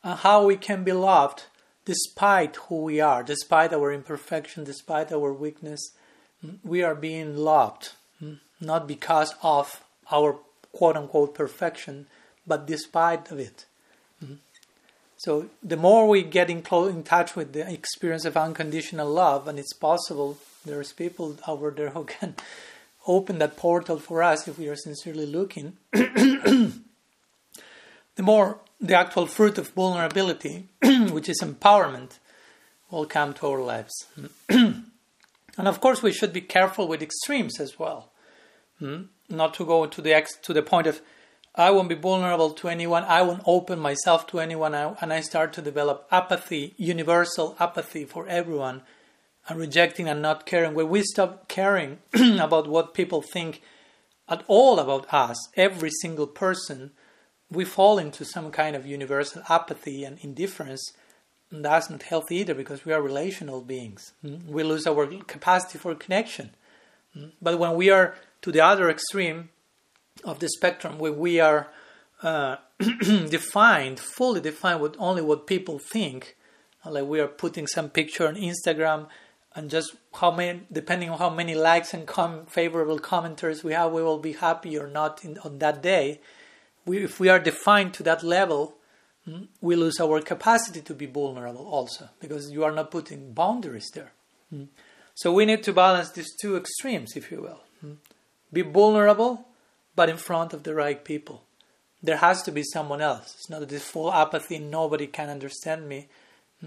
and 0.03 0.19
how 0.21 0.47
we 0.47 0.57
can 0.57 0.85
be 0.85 0.93
loved 0.93 1.45
despite 1.85 2.57
who 2.69 2.83
we 2.83 3.01
are, 3.01 3.23
despite 3.23 3.73
our 3.73 3.93
imperfection, 3.93 4.63
despite 4.63 5.11
our 5.11 5.33
weakness. 5.33 5.81
Mm, 6.45 6.59
we 6.63 6.83
are 6.83 6.95
being 6.95 7.35
loved, 7.37 7.93
mm, 8.23 8.39
not 8.61 8.87
because 8.87 9.35
of 9.43 9.83
our 10.13 10.39
quote 10.71 10.97
unquote 10.97 11.35
perfection, 11.35 12.07
but 12.47 12.67
despite 12.67 13.31
of 13.31 13.39
it. 13.39 13.65
So 15.19 15.51
the 15.65 15.77
more 15.77 16.09
we 16.09 16.23
get 16.23 16.49
in, 16.49 16.63
close, 16.63 16.95
in 16.95 17.03
touch 17.03 17.35
with 17.35 17.53
the 17.53 17.69
experience 17.71 18.25
of 18.25 18.37
unconditional 18.37 19.11
love, 19.11 19.49
and 19.49 19.59
it's 19.59 19.73
possible 19.73 20.39
there's 20.65 20.93
people 20.93 21.37
over 21.47 21.73
there 21.73 21.91
who 21.91 22.05
can 22.05 22.37
open 23.07 23.39
that 23.41 23.57
portal 23.57 23.99
for 23.99 24.23
us 24.23 24.47
if 24.47 24.59
we 24.59 24.69
are 24.69 24.77
sincerely 24.77 25.27
looking. 25.27 25.77
the 25.93 26.73
more 28.21 28.61
the 28.81 28.97
actual 28.97 29.27
fruit 29.27 29.59
of 29.59 29.71
vulnerability, 29.71 30.69
which 31.11 31.29
is 31.29 31.41
empowerment, 31.43 32.19
will 32.89 33.05
come 33.05 33.35
to 33.35 33.49
our 33.49 33.61
lives. 33.61 34.07
and 34.49 34.85
of 35.57 35.81
course, 35.81 36.01
we 36.01 36.13
should 36.13 36.33
be 36.33 36.41
careful 36.41 36.87
with 36.87 37.03
extremes 37.03 37.59
as 37.59 37.77
well, 37.77 38.13
hmm? 38.79 39.03
not 39.29 39.53
to 39.55 39.67
go 39.67 39.85
to 39.87 40.01
the 40.01 40.15
ex- 40.15 40.37
to 40.43 40.53
the 40.53 40.63
point 40.63 40.87
of 40.87 41.01
I 41.59 41.71
won't 41.73 41.89
be 41.89 41.95
vulnerable 41.97 42.51
to 42.51 42.69
anyone, 42.69 43.05
I 43.05 43.23
won't 43.23 43.43
open 43.45 43.81
myself 43.81 44.27
to 44.29 44.39
anyone, 44.39 44.75
and 44.75 45.13
I 45.13 45.21
start 45.21 45.53
to 45.55 45.63
develop 45.63 46.07
apathy, 46.11 46.75
universal 46.77 47.57
apathy 47.59 48.05
for 48.05 48.29
everyone, 48.29 48.83
and 49.49 49.59
rejecting 49.59 50.09
and 50.09 50.23
not 50.23 50.47
caring. 50.47 50.75
When 50.75 50.89
we 50.89 51.03
stop 51.03 51.49
caring 51.49 51.99
about 52.15 52.69
what 52.69 52.95
people 52.95 53.23
think 53.23 53.61
at 54.29 54.45
all 54.47 54.79
about 54.79 55.13
us, 55.13 55.37
every 55.57 55.91
single 56.03 56.27
person 56.27 56.93
we 57.51 57.65
fall 57.65 57.99
into 57.99 58.25
some 58.25 58.51
kind 58.51 58.77
of 58.77 58.87
universal 58.87 59.43
apathy 59.49 60.05
and 60.05 60.19
indifference. 60.21 60.93
And 61.51 61.65
that's 61.65 61.89
not 61.89 62.03
healthy 62.03 62.37
either 62.37 62.55
because 62.55 62.85
we 62.85 62.93
are 62.93 63.01
relational 63.01 63.63
beings. 63.63 64.13
Mm? 64.25 64.47
We 64.47 64.63
lose 64.63 64.87
our 64.87 65.07
capacity 65.07 65.79
for 65.79 65.95
connection. 65.95 66.51
Mm? 67.17 67.33
But 67.41 67.59
when 67.59 67.75
we 67.75 67.91
are 67.91 68.15
to 68.43 68.53
the 68.53 68.61
other 68.61 68.91
extreme 68.91 69.49
of 70.25 70.39
the 70.39 70.49
spectrum, 70.49 70.99
where 70.99 71.13
we 71.13 71.41
are 71.41 71.69
uh, 72.23 72.57
defined, 72.79 74.01
fully 74.01 74.41
defined 74.41 74.81
with 74.81 74.97
only 74.99 75.23
what 75.23 75.47
people 75.47 75.79
think, 75.79 76.37
like 76.85 77.05
we 77.05 77.21
are 77.21 77.29
putting 77.29 77.67
some 77.67 77.91
picture 77.91 78.27
on 78.27 78.37
Instagram 78.37 79.09
and 79.55 79.71
just 79.71 79.97
how 80.15 80.31
many, 80.31 80.61
depending 80.73 81.11
on 81.11 81.19
how 81.19 81.31
many 81.31 81.55
likes 81.55 81.93
and 81.93 82.07
com- 82.07 82.47
favorable 82.47 82.99
commenters 82.99 83.63
we 83.63 83.73
have, 83.73 83.93
we 83.93 84.03
will 84.03 84.19
be 84.19 84.33
happy 84.33 84.79
or 84.79 84.87
not 84.87 85.25
in, 85.25 85.39
on 85.39 85.59
that 85.59 85.83
day 85.83 86.21
we, 86.89 87.05
if 87.05 87.21
we 87.21 87.29
are 87.29 87.39
defined 87.39 87.95
to 87.95 88.03
that 88.05 88.25
level, 88.25 88.79
hmm, 89.25 89.43
we 89.61 89.77
lose 89.77 90.01
our 90.01 90.21
capacity 90.21 90.81
to 90.81 90.95
be 90.95 91.07
vulnerable 91.07 91.67
also 91.67 92.09
because 92.19 92.51
you 92.51 92.65
are 92.65 92.73
not 92.73 92.91
putting 92.91 93.33
boundaries 93.33 93.91
there. 93.95 94.13
Hmm. 94.51 94.65
So 95.15 95.33
we 95.33 95.45
need 95.45 95.63
to 95.65 95.73
balance 95.73 96.11
these 96.11 96.35
two 96.41 96.57
extremes, 96.57 97.15
if 97.15 97.31
you 97.31 97.43
will. 97.43 97.61
Hmm. 97.81 97.93
Be 98.53 98.63
vulnerable, 98.63 99.47
but 99.99 100.09
in 100.09 100.17
front 100.17 100.53
of 100.53 100.63
the 100.63 100.77
right 100.77 101.05
people. 101.05 101.43
There 102.05 102.19
has 102.19 102.45
to 102.45 102.53
be 102.53 102.63
someone 102.63 103.01
else. 103.01 103.35
It's 103.35 103.51
not 103.51 103.69
this 103.69 103.83
full 103.83 104.13
apathy, 104.13 104.61
nobody 104.61 105.09
can 105.09 105.29
understand 105.29 105.89
me. 105.89 106.07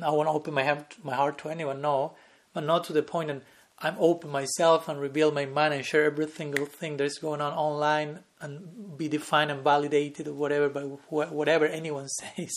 I 0.01 0.09
won't 0.09 0.27
open 0.27 0.53
my, 0.53 0.65
heart, 0.65 0.97
my 1.01 1.15
heart 1.15 1.37
to 1.37 1.47
anyone, 1.47 1.79
no, 1.79 2.11
but 2.53 2.65
not 2.65 2.83
to 2.85 2.93
the 2.93 3.01
point 3.01 3.29
that 3.29 3.41
I'm 3.79 3.95
open 3.99 4.31
myself 4.31 4.89
and 4.89 4.99
reveal 4.99 5.31
my 5.31 5.45
mind 5.45 5.73
and 5.73 5.85
share 5.85 6.03
every 6.03 6.27
single 6.27 6.65
thing 6.65 6.97
that's 6.97 7.19
going 7.19 7.39
on 7.39 7.53
online 7.53 8.19
and 8.41 8.97
be 8.97 9.07
defined 9.07 9.49
and 9.49 9.63
validated 9.63 10.27
or 10.27 10.33
whatever 10.33 10.67
by 10.67 10.81
whatever 10.81 11.65
anyone 11.65 12.07
says. 12.19 12.51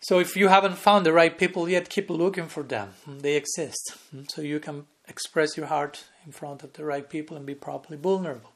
So 0.00 0.18
if 0.18 0.34
you 0.34 0.48
haven't 0.48 0.76
found 0.76 1.06
the 1.06 1.12
right 1.12 1.38
people 1.38 1.68
yet, 1.68 1.88
keep 1.88 2.10
looking 2.10 2.48
for 2.48 2.64
them. 2.64 2.94
They 3.06 3.36
exist. 3.36 3.96
So 4.26 4.42
you 4.42 4.58
can 4.58 4.86
express 5.06 5.56
your 5.56 5.66
heart 5.66 6.02
in 6.26 6.32
front 6.32 6.64
of 6.64 6.72
the 6.72 6.84
right 6.84 7.08
people 7.08 7.36
and 7.36 7.46
be 7.46 7.54
properly 7.54 7.96
vulnerable. 7.96 8.53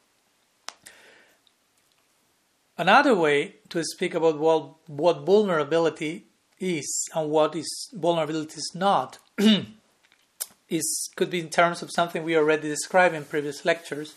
Another 2.78 3.14
way 3.14 3.56
to 3.70 3.82
speak 3.84 4.14
about 4.14 4.38
what, 4.38 4.88
what 4.88 5.26
vulnerability 5.26 6.26
is 6.60 7.08
and 7.14 7.28
what 7.28 7.54
is 7.54 7.90
vulnerability 7.92 8.54
is 8.56 8.72
not 8.74 9.18
is 10.68 11.10
could 11.16 11.30
be 11.30 11.40
in 11.40 11.50
terms 11.50 11.82
of 11.82 11.90
something 11.90 12.24
we 12.24 12.36
already 12.36 12.68
described 12.68 13.14
in 13.14 13.24
previous 13.24 13.64
lectures 13.64 14.14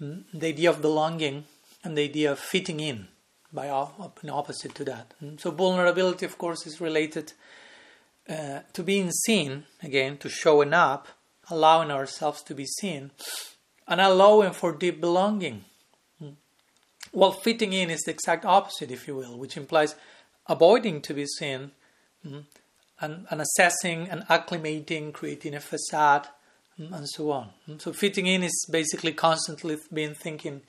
mm, 0.00 0.22
the 0.32 0.48
idea 0.48 0.70
of 0.70 0.80
belonging 0.80 1.44
and 1.82 1.98
the 1.98 2.02
idea 2.02 2.30
of 2.30 2.38
fitting 2.38 2.78
in 2.78 3.08
by 3.52 3.68
opposite 3.68 4.72
to 4.72 4.84
that 4.84 5.14
mm, 5.22 5.40
so 5.40 5.50
vulnerability 5.50 6.24
of 6.24 6.38
course 6.38 6.64
is 6.64 6.80
related 6.80 7.32
uh, 8.28 8.60
to 8.72 8.84
being 8.84 9.10
seen 9.10 9.64
again 9.82 10.16
to 10.16 10.28
showing 10.28 10.72
up 10.72 11.08
allowing 11.50 11.90
ourselves 11.90 12.42
to 12.42 12.54
be 12.54 12.66
seen 12.66 13.10
and 13.86 14.00
allowing 14.00 14.52
for 14.52 14.72
deep 14.72 15.00
belonging. 15.00 15.64
Well 17.14 17.32
fitting 17.32 17.72
in 17.72 17.90
is 17.90 18.02
the 18.02 18.10
exact 18.10 18.44
opposite 18.44 18.90
if 18.90 19.06
you 19.08 19.14
will 19.14 19.38
which 19.38 19.56
implies 19.56 19.94
avoiding 20.48 21.00
to 21.00 21.14
be 21.14 21.26
seen 21.26 21.70
mm, 22.26 22.44
and, 23.00 23.26
and 23.30 23.40
assessing 23.40 24.08
and 24.08 24.22
acclimating, 24.28 25.12
creating 25.12 25.54
a 25.54 25.60
facade, 25.60 26.28
mm, 26.78 26.92
and 26.92 27.08
so 27.08 27.30
on. 27.30 27.50
Mm, 27.68 27.80
so 27.80 27.92
fitting 27.92 28.26
in 28.26 28.42
is 28.42 28.66
basically 28.70 29.12
constantly 29.12 29.76
being 29.92 30.14
thinking, 30.14 30.62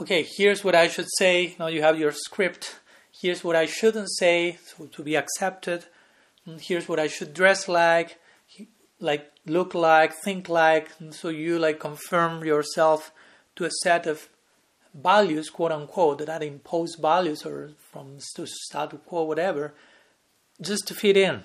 okay, 0.00 0.26
here's 0.36 0.64
what 0.64 0.74
I 0.74 0.88
should 0.88 1.08
say. 1.18 1.56
Now 1.58 1.68
you 1.68 1.82
have 1.82 1.98
your 1.98 2.12
script. 2.12 2.80
Here's 3.20 3.42
what 3.42 3.56
I 3.56 3.66
shouldn't 3.66 4.10
say 4.16 4.58
so 4.64 4.86
to 4.86 5.02
be 5.02 5.16
accepted. 5.16 5.86
Here's 6.60 6.88
what 6.88 6.98
I 6.98 7.08
should 7.08 7.34
dress 7.34 7.68
like, 7.68 8.18
like 9.00 9.30
look 9.44 9.74
like, 9.74 10.14
think 10.14 10.48
like. 10.48 10.88
And 10.98 11.14
so 11.14 11.28
you 11.28 11.58
like 11.58 11.78
confirm 11.78 12.42
yourself 12.42 13.12
to 13.56 13.64
a 13.66 13.70
set 13.82 14.06
of 14.06 14.28
values, 14.94 15.50
quote 15.50 15.72
unquote, 15.72 16.18
that 16.18 16.28
are 16.42 16.44
imposed 16.44 16.98
values 17.00 17.44
or 17.44 17.70
from 17.90 18.18
status 18.18 19.00
quo, 19.06 19.24
whatever 19.24 19.74
just 20.60 20.86
to 20.88 20.94
fit 20.94 21.16
in. 21.16 21.42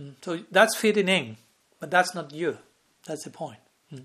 Mm. 0.00 0.14
So 0.22 0.40
that's 0.50 0.76
fitting 0.76 1.08
in, 1.08 1.36
but 1.80 1.90
that's 1.90 2.14
not 2.14 2.32
you. 2.32 2.58
That's 3.06 3.24
the 3.24 3.30
point. 3.30 3.58
Mm. 3.92 4.04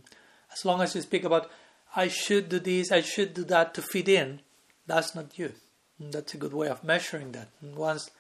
As 0.52 0.66
long 0.66 0.82
as 0.82 0.96
you 0.96 1.02
speak 1.02 1.24
about, 1.24 1.50
I 1.96 2.08
should 2.08 2.50
do 2.50 2.60
this, 2.60 2.92
I 2.92 3.02
should 3.02 3.34
do 3.34 3.44
that 3.46 3.74
to 3.76 3.82
fit 3.82 4.10
in, 4.10 4.42
that's 4.86 5.16
not 5.16 5.38
you. 5.38 5.54
Mm. 6.02 6.12
That's 6.12 6.34
a 6.34 6.38
good 6.38 6.54
way 6.54 6.68
of 6.68 6.84
measuring 6.84 7.32
that. 7.34 7.50
Once 7.62 8.12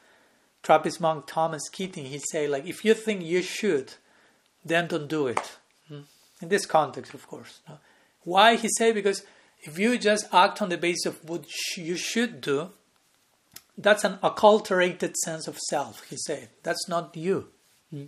Trappist 0.63 0.99
monk 0.99 1.25
Thomas 1.27 1.69
Keating, 1.69 2.05
he 2.05 2.19
say 2.31 2.47
like, 2.47 2.65
if 2.65 2.83
you 2.83 2.93
think 2.93 3.23
you 3.23 3.41
should, 3.41 3.93
then 4.63 4.87
don't 4.87 5.07
do 5.07 5.27
it. 5.27 5.57
In 6.41 6.47
this 6.47 6.65
context, 6.65 7.13
of 7.13 7.27
course. 7.27 7.59
Why 8.23 8.55
he 8.55 8.69
say 8.77 8.93
because 8.93 9.23
if 9.61 9.77
you 9.77 9.97
just 9.97 10.33
act 10.33 10.61
on 10.61 10.69
the 10.69 10.77
basis 10.77 11.05
of 11.07 11.29
what 11.29 11.45
you 11.75 11.95
should 11.95 12.41
do, 12.41 12.71
that's 13.77 14.03
an 14.03 14.17
acculturated 14.23 15.15
sense 15.15 15.47
of 15.47 15.57
self, 15.57 16.03
he 16.09 16.17
said. 16.17 16.49
That's 16.63 16.87
not 16.87 17.15
you. 17.15 17.47
Hmm. 17.89 18.05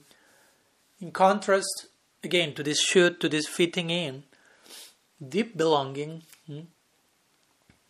In 1.00 1.12
contrast, 1.12 1.88
again, 2.24 2.54
to 2.56 2.64
this 2.64 2.80
should, 2.82 3.20
to 3.22 3.30
this 3.30 3.48
fitting 3.48 3.90
in, 3.90 4.24
deep 5.28 5.56
belonging 5.58 6.24
hmm, 6.48 6.62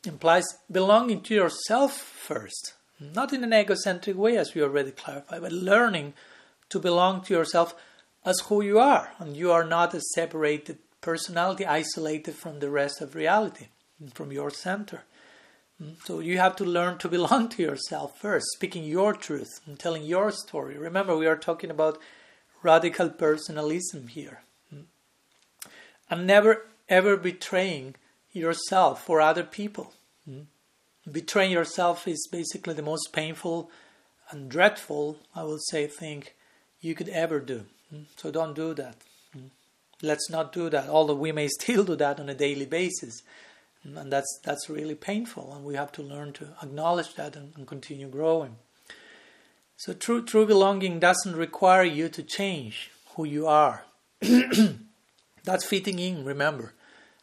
implies 0.05 0.45
belonging 0.71 1.21
to 1.21 1.33
yourself 1.33 1.93
first, 1.93 2.73
not 2.99 3.33
in 3.33 3.43
an 3.43 3.53
egocentric 3.53 4.17
way, 4.17 4.37
as 4.37 4.53
we 4.53 4.61
already 4.61 4.91
clarified, 4.91 5.41
but 5.41 5.51
learning 5.51 6.13
to 6.69 6.79
belong 6.79 7.21
to 7.21 7.33
yourself 7.33 7.75
as 8.23 8.39
who 8.41 8.61
you 8.61 8.79
are, 8.79 9.11
and 9.19 9.35
you 9.35 9.51
are 9.51 9.63
not 9.63 9.93
a 9.93 10.01
separated 10.15 10.77
personality 11.01 11.65
isolated 11.65 12.35
from 12.35 12.59
the 12.59 12.69
rest 12.69 13.01
of 13.01 13.15
reality, 13.15 13.67
from 14.13 14.31
your 14.31 14.49
center. 14.49 15.03
Mm, 15.81 15.95
so 16.05 16.19
you 16.19 16.37
have 16.37 16.55
to 16.57 16.65
learn 16.65 16.97
to 16.99 17.09
belong 17.09 17.49
to 17.49 17.63
yourself 17.63 18.19
first, 18.19 18.45
speaking 18.53 18.83
your 18.83 19.13
truth 19.13 19.59
and 19.65 19.79
telling 19.79 20.03
your 20.03 20.31
story. 20.31 20.77
Remember, 20.77 21.17
we 21.17 21.27
are 21.27 21.37
talking 21.37 21.71
about 21.71 21.99
radical 22.63 23.09
personalism 23.09 24.07
here. 24.07 24.41
Mm. 24.73 24.85
And 26.09 26.27
never 26.27 26.67
ever 26.87 27.17
betraying 27.17 27.95
yourself 28.31 29.05
for 29.05 29.21
other 29.21 29.43
people. 29.43 29.93
Mm. 30.29 30.45
Betraying 31.11 31.51
yourself 31.51 32.07
is 32.07 32.27
basically 32.31 32.73
the 32.73 32.83
most 32.83 33.11
painful 33.11 33.71
and 34.29 34.49
dreadful, 34.49 35.17
I 35.35 35.43
would 35.43 35.61
say, 35.69 35.87
thing 35.87 36.25
you 36.79 36.95
could 36.95 37.09
ever 37.09 37.39
do. 37.39 37.65
So 38.15 38.31
don't 38.31 38.53
do 38.53 38.73
that. 38.75 38.95
Let's 40.01 40.29
not 40.29 40.53
do 40.53 40.69
that, 40.69 40.89
although 40.89 41.15
we 41.25 41.31
may 41.31 41.47
still 41.47 41.83
do 41.83 41.95
that 41.95 42.19
on 42.19 42.29
a 42.29 42.33
daily 42.33 42.65
basis. 42.65 43.21
And 43.83 44.11
that's 44.11 44.39
that's 44.43 44.69
really 44.69 44.93
painful 44.93 45.53
and 45.53 45.65
we 45.65 45.75
have 45.75 45.91
to 45.93 46.03
learn 46.03 46.33
to 46.33 46.49
acknowledge 46.61 47.15
that 47.15 47.35
and, 47.35 47.51
and, 47.55 47.65
continue 47.65 48.07
growing. 48.07 48.57
So 49.75 49.93
true 49.93 50.23
true 50.23 50.45
belonging 50.45 50.99
doesn't 50.99 51.35
require 51.35 51.83
you 51.83 52.07
to 52.09 52.21
change 52.21 52.91
who 53.15 53.25
you 53.25 53.47
are. 53.47 53.85
That's 55.43 55.65
fitting 55.65 55.97
in 55.97 56.23
remember. 56.23 56.73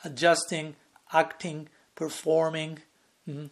Adjusting 0.04 0.74
acting 1.12 1.68
performing 1.94 2.80
mm-hmm. 3.28 3.46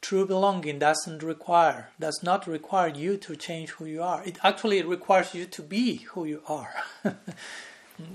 true 0.00 0.26
belonging 0.26 0.80
doesn't 0.80 1.22
require 1.22 1.90
does 2.00 2.20
not 2.24 2.48
require 2.48 2.88
you 2.88 3.16
to 3.18 3.36
change 3.36 3.70
who 3.70 3.84
you 3.84 4.02
are. 4.02 4.24
It 4.24 4.38
actually 4.42 4.82
requires 4.82 5.32
you 5.32 5.46
to 5.46 5.62
be 5.62 5.98
who 6.10 6.24
you 6.24 6.42
are 6.48 6.74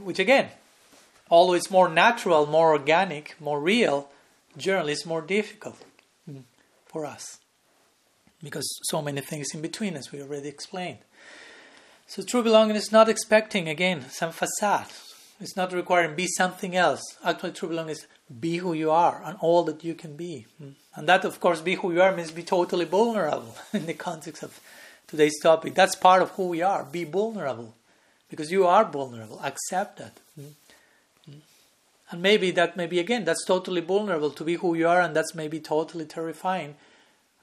which 0.04 0.20
again 0.20 0.50
although 1.32 1.54
it's 1.54 1.72
more 1.72 1.89
natural, 1.89 2.46
more 2.46 2.74
organic, 2.74 3.36
more 3.39 3.60
real, 3.60 4.10
generally 4.58 4.91
it's 4.91 5.06
more 5.06 5.22
difficult 5.22 5.78
mm, 6.30 6.44
for 6.86 7.06
us 7.06 7.39
because 8.44 8.67
so 8.84 9.02
many 9.02 9.22
things 9.22 9.48
in 9.54 9.62
between, 9.62 9.96
as 9.96 10.12
we 10.12 10.22
already 10.22 10.50
explained. 10.50 11.00
So 12.06 12.22
true 12.22 12.44
belonging 12.44 12.76
is 12.76 12.91
not 12.91 13.08
expecting 13.08 13.70
again 13.70 14.10
some 14.10 14.34
facade. 14.34 14.88
It's 15.39 15.56
not 15.56 15.74
requiring 15.74 16.15
be 16.15 16.28
something 16.28 16.76
else. 16.76 17.02
Actually, 17.24 17.54
true 17.54 17.70
belonging 17.70 17.91
is 17.91 18.06
be 18.39 18.58
who 18.58 18.74
you 18.74 18.91
are 18.91 19.22
and 19.24 19.38
all 19.39 19.63
that 19.63 19.84
you 19.84 19.96
can 19.96 20.15
be. 20.15 20.46
Mm. 20.62 20.74
And 20.96 21.08
that, 21.08 21.24
of 21.24 21.39
course, 21.39 21.62
be 21.62 21.76
who 21.76 21.94
you 21.94 22.02
are 22.02 22.13
means 22.13 22.32
be 22.32 22.44
totally 22.44 22.86
vulnerable 22.86 23.56
in 23.74 23.86
the 23.86 23.94
context 23.94 24.44
of 24.44 24.60
today's 25.08 25.39
topic. 25.41 25.74
That's 25.74 25.96
part 25.96 26.22
of 26.22 26.32
who 26.32 26.50
we 26.50 26.62
are. 26.62 26.84
Be 26.84 27.06
vulnerable 27.06 27.74
because 28.32 28.52
you 28.52 28.65
are 28.65 28.86
vulnerable. 28.86 29.39
Accept 29.44 30.00
that. 30.00 30.17
Mm. 30.39 30.54
And 32.10 32.22
maybe 32.22 32.52
that 32.52 32.76
maybe 32.76 33.00
again 33.00 33.24
that's 33.24 33.46
totally 33.46 33.82
vulnerable 33.82 34.32
to 34.32 34.44
be 34.44 34.56
who 34.56 34.74
you 34.74 34.88
are 34.88 35.00
and 35.00 35.15
that's 35.15 35.36
maybe 35.36 35.60
totally 35.60 36.06
terrifying, 36.06 36.76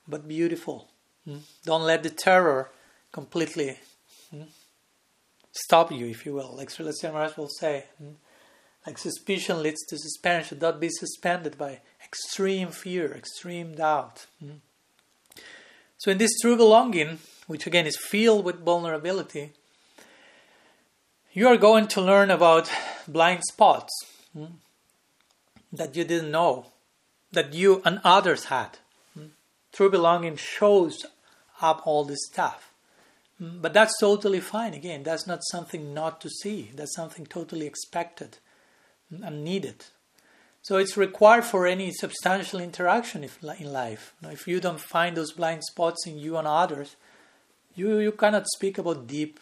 but 0.07 0.27
beautiful. 0.27 0.89
Mm? 1.27 1.41
Don't 1.65 1.83
let 1.83 2.03
the 2.03 2.11
terror 2.11 2.71
completely 3.13 3.79
mm? 4.35 4.47
stop 5.53 5.93
you, 5.93 6.07
if 6.07 6.27
you 6.27 6.35
will. 6.35 6.55
Like 6.57 6.69
Srila 6.69 6.93
Maharaj 7.05 7.37
will 7.37 7.49
say, 7.49 7.85
mm? 8.03 8.15
like 8.87 8.99
suspicion 8.99 9.63
leads 9.63 9.85
to 9.87 9.97
suspension. 9.97 10.59
Don't 10.59 10.81
be 10.81 10.91
suspended 10.91 11.57
by 11.57 11.81
extreme 12.05 12.69
fear, 12.69 13.13
extreme 13.13 13.75
doubt. 13.75 14.27
Hmm? 14.41 14.61
So 15.99 16.11
in 16.11 16.19
this 16.19 16.39
true 16.41 16.57
belonging, 16.57 17.19
which 17.47 17.67
again 17.67 17.87
is 17.87 17.97
filled 17.97 18.45
with 18.45 18.65
vulnerability, 18.65 19.53
you 21.33 21.47
are 21.49 21.57
going 21.57 21.87
to 21.89 22.01
learn 22.01 22.31
about 22.31 22.71
blind 23.07 23.43
spots 23.45 23.93
Hmm? 24.33 24.45
that 25.73 25.97
you 25.97 26.05
didn't 26.05 26.31
know, 26.31 26.67
that 27.33 27.53
you 27.53 27.83
and 27.85 28.01
others 28.05 28.47
had. 28.47 28.79
Hmm? 29.15 29.27
True 29.73 29.91
belonging 29.91 30.37
shows 30.37 31.05
up 31.61 31.83
all 31.85 32.05
this 32.05 32.27
stuff. 32.27 32.73
Hmm? 33.39 33.61
But 33.61 33.73
that's 33.73 33.99
totally 33.99 34.41
fine. 34.41 34.75
Again, 34.75 35.03
that's 35.03 35.27
not 35.27 35.41
something 35.51 35.95
not 35.95 36.21
to 36.21 36.31
see. 36.31 36.71
That's 36.75 36.95
something 36.95 37.27
totally 37.27 37.67
expected 37.67 38.39
and 39.11 39.45
needed. 39.45 39.87
So 40.63 40.77
it's 40.77 40.97
required 40.97 41.45
for 41.45 41.67
any 41.67 41.93
substantial 41.93 42.61
interaction 42.61 43.25
in 43.59 43.73
life. 43.73 44.13
if 44.23 44.47
you 44.47 44.61
don't 44.61 44.81
find 44.81 45.17
those 45.17 45.33
blind 45.33 45.65
spots 45.65 46.07
in 46.07 46.19
you 46.19 46.37
and 46.37 46.47
others, 46.47 46.97
you, 47.75 47.99
you 47.99 48.13
cannot 48.13 48.47
speak 48.49 48.77
about 48.77 49.07
deep 49.07 49.41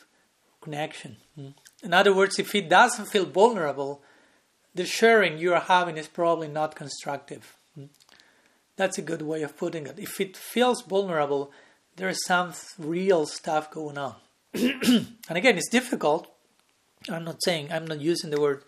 connection. 0.61 1.17
In 1.87 1.95
other 1.95 2.13
words, 2.13 2.39
if 2.39 2.55
it 2.55 2.69
doesn't 2.69 3.07
feel 3.07 3.25
vulnerable, 3.25 4.03
the 4.75 4.85
sharing 4.85 5.39
you 5.39 5.55
are 5.55 5.61
having 5.61 5.97
is 5.97 6.09
probably 6.09 6.49
not 6.49 6.75
constructive. 6.75 7.57
That's 8.77 8.99
a 8.99 9.03
good 9.03 9.23
way 9.23 9.43
of 9.43 9.57
putting 9.57 9.87
it. 9.87 9.99
If 9.99 10.21
it 10.21 10.37
feels 10.37 10.83
vulnerable, 10.83 11.51
there 11.97 12.11
is 12.11 12.23
some 12.27 12.53
real 12.79 13.25
stuff 13.25 13.71
going 13.71 13.97
on. 13.97 14.17
and 14.53 15.17
again, 15.31 15.57
it's 15.57 15.71
difficult 15.71 16.37
I'm 17.09 17.25
not 17.25 17.43
saying, 17.43 17.71
I'm 17.71 17.87
not 17.87 18.01
using 18.01 18.31
the 18.31 18.41
word 18.41 18.65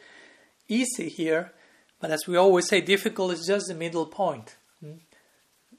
easy 0.68 1.08
here, 1.08 1.52
but 2.00 2.10
as 2.10 2.26
we 2.26 2.36
always 2.36 2.68
say, 2.68 2.80
difficult 2.80 3.32
is 3.32 3.46
just 3.46 3.66
the 3.66 3.74
middle 3.74 4.06
point. 4.06 4.56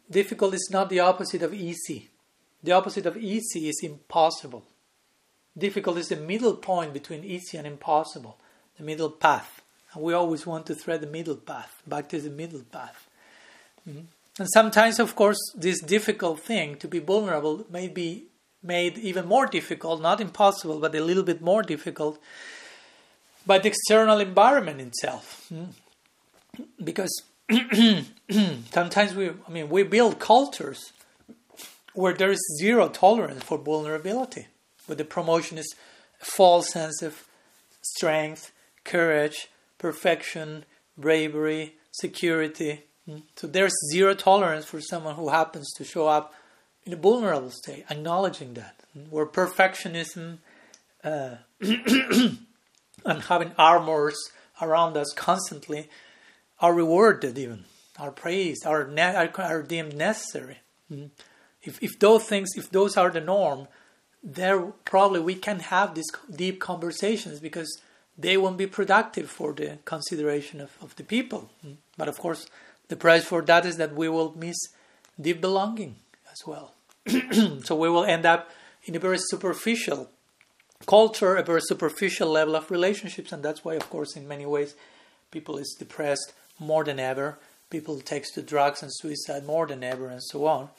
Difficult 0.09 0.53
is 0.53 0.69
not 0.71 0.89
the 0.89 0.99
opposite 0.99 1.41
of 1.41 1.53
easy. 1.53 2.09
The 2.61 2.73
opposite 2.73 3.05
of 3.05 3.15
easy 3.15 3.69
is 3.69 3.79
impossible. 3.83 4.65
Difficult 5.57 5.97
is 5.97 6.09
the 6.09 6.15
middle 6.15 6.55
point 6.55 6.93
between 6.93 7.23
easy 7.23 7.57
and 7.57 7.67
impossible, 7.67 8.37
the 8.77 8.83
middle 8.83 9.09
path. 9.09 9.61
And 9.93 10.03
we 10.03 10.13
always 10.13 10.45
want 10.45 10.65
to 10.67 10.75
thread 10.75 11.01
the 11.01 11.07
middle 11.07 11.35
path, 11.35 11.81
back 11.85 12.09
to 12.09 12.21
the 12.21 12.29
middle 12.29 12.61
path. 12.71 13.07
Mm-hmm. 13.87 14.05
And 14.39 14.47
sometimes, 14.53 14.99
of 14.99 15.15
course, 15.15 15.39
this 15.55 15.81
difficult 15.81 16.39
thing 16.39 16.77
to 16.77 16.87
be 16.87 16.99
vulnerable 16.99 17.65
may 17.69 17.87
be 17.87 18.25
made 18.63 18.97
even 18.97 19.25
more 19.25 19.47
difficult, 19.47 20.01
not 20.01 20.21
impossible, 20.21 20.79
but 20.79 20.95
a 20.95 21.03
little 21.03 21.23
bit 21.23 21.41
more 21.41 21.63
difficult 21.63 22.19
by 23.45 23.59
the 23.59 23.69
external 23.69 24.19
environment 24.19 24.79
itself. 24.79 25.47
Mm-hmm. 25.53 26.83
Because 26.83 27.23
sometimes 28.71 29.15
we, 29.15 29.29
I 29.29 29.49
mean, 29.49 29.69
we 29.69 29.83
build 29.83 30.19
cultures 30.19 30.93
where 31.93 32.13
there 32.13 32.31
is 32.31 32.39
zero 32.59 32.87
tolerance 32.89 33.43
for 33.43 33.57
vulnerability, 33.57 34.47
where 34.89 34.95
the 34.95 35.05
promotion 35.05 35.57
is 35.57 35.75
false 36.17 36.71
sense 36.71 37.01
of 37.01 37.27
strength, 37.81 38.51
courage, 38.83 39.47
perfection, 39.77 40.65
bravery, 40.97 41.75
security. 41.91 42.81
Hmm? 43.05 43.19
So 43.35 43.47
there's 43.47 43.73
zero 43.91 44.15
tolerance 44.15 44.65
for 44.65 44.81
someone 44.81 45.15
who 45.15 45.29
happens 45.29 45.71
to 45.77 45.83
show 45.85 46.07
up 46.07 46.33
in 46.83 46.93
a 46.93 46.97
vulnerable 46.97 47.51
state, 47.51 47.85
acknowledging 47.89 48.55
that. 48.55 48.75
Hmm? 48.93 49.03
Where 49.11 49.25
perfectionism 49.25 50.39
uh, 51.03 51.35
and 51.61 53.21
having 53.27 53.51
armors 53.57 54.17
around 54.61 54.97
us 54.97 55.13
constantly 55.13 55.87
are 56.59 56.73
rewarded, 56.73 57.37
even 57.37 57.65
are 57.97 58.11
praised, 58.11 58.65
are, 58.65 58.87
ne- 58.87 59.15
are, 59.15 59.31
are 59.37 59.61
deemed 59.61 59.95
necessary. 59.95 60.57
Hmm? 60.89 61.05
If, 61.61 61.81
if 61.83 61.99
those 61.99 62.23
things, 62.23 62.49
if 62.55 62.69
those 62.71 62.97
are 62.97 63.09
the 63.09 63.21
norm, 63.21 63.67
there 64.23 64.59
probably 64.85 65.19
we 65.19 65.35
can 65.35 65.59
have 65.59 65.95
these 65.95 66.11
deep 66.33 66.59
conversations 66.59 67.39
because 67.39 67.79
they 68.17 68.35
won't 68.35 68.57
be 68.57 68.67
productive 68.67 69.29
for 69.29 69.53
the 69.53 69.77
consideration 69.85 70.59
of, 70.59 70.71
of 70.81 70.95
the 70.97 71.03
people. 71.03 71.49
Mm. 71.65 71.77
But 71.97 72.09
of 72.09 72.17
course, 72.17 72.47
the 72.89 72.95
price 72.95 73.23
for 73.23 73.41
that 73.43 73.65
is 73.65 73.77
that 73.77 73.95
we 73.95 74.09
will 74.09 74.33
miss 74.35 74.57
deep 75.19 75.39
belonging 75.39 75.95
as 76.31 76.45
well. 76.45 76.73
so 77.63 77.75
we 77.75 77.89
will 77.89 78.03
end 78.03 78.25
up 78.25 78.49
in 78.83 78.95
a 78.95 78.99
very 78.99 79.17
superficial 79.19 80.09
culture, 80.85 81.35
a 81.35 81.43
very 81.43 81.61
superficial 81.61 82.29
level 82.29 82.55
of 82.55 82.71
relationships, 82.71 83.31
and 83.31 83.43
that's 83.43 83.63
why, 83.63 83.75
of 83.75 83.89
course, 83.89 84.15
in 84.15 84.27
many 84.27 84.45
ways, 84.45 84.75
people 85.31 85.57
is 85.57 85.75
depressed 85.77 86.33
more 86.57 86.83
than 86.83 86.99
ever. 86.99 87.37
People 87.69 87.99
takes 87.99 88.31
to 88.31 88.41
drugs 88.41 88.81
and 88.81 88.91
suicide 88.93 89.45
more 89.45 89.67
than 89.67 89.83
ever, 89.83 90.07
and 90.07 90.23
so 90.23 90.45
on, 90.45 90.69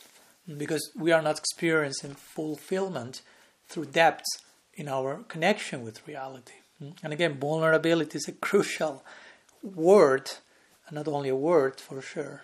because 0.56 0.90
we 0.96 1.12
are 1.12 1.22
not 1.22 1.38
experiencing 1.38 2.14
fulfillment 2.14 3.22
through 3.68 3.86
depth 3.86 4.26
in 4.74 4.88
our 4.88 5.24
connection 5.28 5.84
with 5.84 6.06
reality. 6.06 6.54
Mm. 6.82 6.94
And 7.02 7.12
again, 7.12 7.38
vulnerability 7.38 8.18
is 8.18 8.28
a 8.28 8.32
crucial 8.48 9.04
word, 9.62 10.30
and 10.86 10.96
not 10.96 11.08
only 11.08 11.28
a 11.28 11.36
word 11.36 11.80
for 11.80 12.00
sure, 12.00 12.42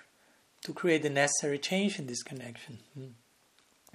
to 0.62 0.72
create 0.72 1.02
the 1.02 1.11
necessary 1.11 1.59
change 1.59 1.98
in 1.98 2.06
this 2.06 2.22
connection. 2.22 2.78
Mm. 2.98 3.12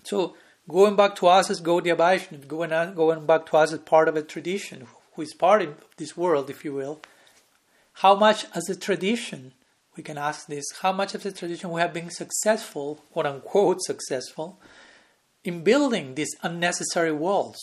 So, 0.04 0.36
going 0.68 0.96
back 0.96 1.16
to 1.18 1.28
us 1.28 1.50
as 1.50 1.62
Gaudiya 1.62 1.96
Vaishnav, 1.96 2.48
going, 2.48 2.70
going 2.96 3.26
back 3.26 3.46
to 3.48 3.58
us 3.58 3.72
as 3.72 3.80
part 3.80 4.08
of 4.08 4.16
a 4.16 4.24
tradition, 4.24 4.88
who 5.14 5.22
is 5.22 5.34
part 5.34 5.62
of 5.62 5.76
this 5.98 6.18
world, 6.18 6.50
if 6.50 6.64
you 6.66 6.74
will, 6.74 7.02
how 7.96 8.16
much 8.16 8.46
as 8.56 8.70
a 8.70 8.76
tradition, 8.76 9.54
we 9.96 10.04
can 10.04 10.18
ask 10.18 10.48
this, 10.48 10.66
how 10.82 10.92
much 10.92 11.14
of 11.14 11.24
the 11.24 11.32
tradition 11.32 11.72
we 11.72 11.82
have 11.82 11.94
been 11.94 12.10
successful, 12.10 13.04
quote 13.12 13.26
unquote 13.26 13.82
successful, 13.82 14.60
in 15.44 15.64
building 15.64 16.16
these 16.16 16.36
unnecessary 16.44 17.12
walls 17.12 17.58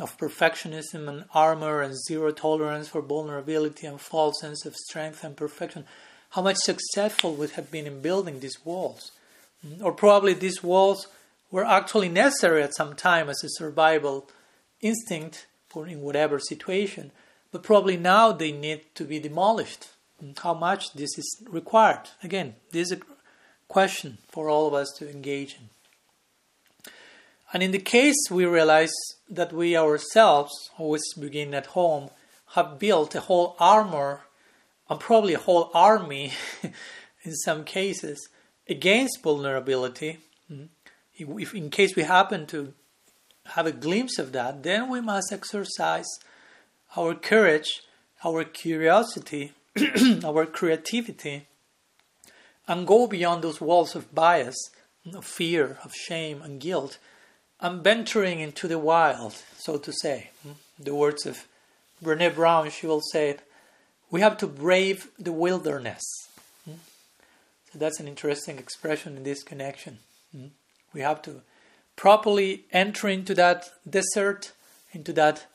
of 0.00 0.16
perfectionism 0.18 1.08
and 1.08 1.24
armor 1.32 1.80
and 1.80 1.94
zero 2.06 2.32
tolerance 2.32 2.88
for 2.88 3.02
vulnerability 3.02 3.86
and 3.86 4.00
false 4.00 4.40
sense 4.40 4.64
of 4.64 4.74
strength 4.74 5.22
and 5.22 5.36
perfection, 5.36 5.84
how 6.30 6.42
much 6.42 6.56
successful 6.56 7.34
we 7.34 7.46
have 7.48 7.70
been 7.70 7.86
in 7.86 8.00
building 8.00 8.40
these 8.40 8.64
walls. 8.64 9.12
Or 9.80 9.92
probably 9.92 10.34
these 10.34 10.62
walls 10.62 11.08
were 11.50 11.64
actually 11.64 12.08
necessary 12.08 12.62
at 12.62 12.74
some 12.74 12.94
time 12.94 13.28
as 13.28 13.42
a 13.44 13.48
survival 13.48 14.28
instinct 14.80 15.46
for 15.68 15.86
in 15.86 16.00
whatever 16.00 16.38
situation, 16.38 17.12
but 17.52 17.62
probably 17.62 17.96
now 17.96 18.32
they 18.32 18.52
need 18.52 18.82
to 18.94 19.04
be 19.04 19.18
demolished. 19.18 19.88
How 20.38 20.54
much 20.54 20.92
this 20.94 21.18
is 21.18 21.42
required? 21.48 22.08
Again, 22.22 22.54
this 22.70 22.90
is 22.90 22.98
a 22.98 23.00
question 23.68 24.18
for 24.28 24.48
all 24.48 24.66
of 24.66 24.74
us 24.74 24.92
to 24.98 25.10
engage 25.10 25.54
in. 25.54 26.92
And 27.52 27.62
in 27.62 27.70
the 27.70 27.78
case 27.78 28.16
we 28.30 28.44
realize 28.44 28.92
that 29.28 29.52
we 29.52 29.76
ourselves, 29.76 30.52
always 30.78 31.02
begin 31.14 31.54
at 31.54 31.66
home, 31.66 32.10
have 32.54 32.78
built 32.78 33.14
a 33.14 33.20
whole 33.20 33.56
armor 33.58 34.22
and 34.88 35.00
probably 35.00 35.34
a 35.34 35.38
whole 35.38 35.70
army 35.74 36.32
in 37.22 37.34
some 37.34 37.64
cases 37.64 38.28
against 38.68 39.22
vulnerability. 39.22 40.18
Hmm, 40.48 40.64
if 41.14 41.54
in 41.54 41.70
case 41.70 41.96
we 41.96 42.02
happen 42.02 42.46
to 42.46 42.72
have 43.54 43.66
a 43.66 43.72
glimpse 43.72 44.18
of 44.18 44.32
that, 44.32 44.62
then 44.62 44.88
we 44.88 45.00
must 45.00 45.32
exercise 45.32 46.06
our 46.96 47.14
courage, 47.14 47.82
our 48.24 48.44
curiosity, 48.44 49.52
our 50.24 50.46
creativity, 50.46 51.46
and 52.68 52.86
go 52.86 53.06
beyond 53.06 53.42
those 53.42 53.60
walls 53.60 53.94
of 53.94 54.14
bias, 54.14 54.56
of 55.14 55.24
fear, 55.24 55.78
of 55.84 55.92
shame, 55.94 56.42
and 56.42 56.60
guilt 56.60 56.98
I'm 57.58 57.82
venturing 57.82 58.40
into 58.40 58.68
the 58.68 58.78
wild, 58.78 59.34
so 59.56 59.78
to 59.78 59.92
say. 59.92 60.30
Hmm? 60.42 60.52
The 60.78 60.94
words 60.94 61.24
of 61.24 61.46
Brene 62.04 62.34
Brown, 62.34 62.70
she 62.70 62.86
will 62.86 63.00
say 63.00 63.38
we 64.10 64.20
have 64.20 64.36
to 64.38 64.46
brave 64.46 65.08
the 65.18 65.32
wilderness. 65.32 66.04
Hmm? 66.64 66.76
So 67.72 67.78
that's 67.78 67.98
an 67.98 68.08
interesting 68.08 68.58
expression 68.58 69.16
in 69.16 69.22
this 69.22 69.42
connection. 69.42 69.98
Hmm? 70.32 70.48
We 70.92 71.00
have 71.00 71.22
to 71.22 71.40
properly 71.96 72.64
enter 72.72 73.08
into 73.08 73.34
that 73.34 73.70
desert, 73.88 74.52
into 74.92 75.14
that 75.14 75.46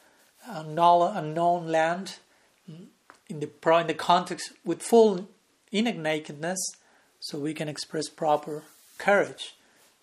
unknown 0.47 1.67
land, 1.67 2.17
in 3.31 3.39
the, 3.39 3.49
in 3.79 3.87
the 3.87 3.93
context 3.93 4.51
with 4.63 4.83
full 4.83 5.29
inner 5.71 5.93
nakedness, 5.93 6.59
so 7.19 7.39
we 7.39 7.53
can 7.53 7.69
express 7.69 8.09
proper 8.09 8.63
courage 8.97 9.55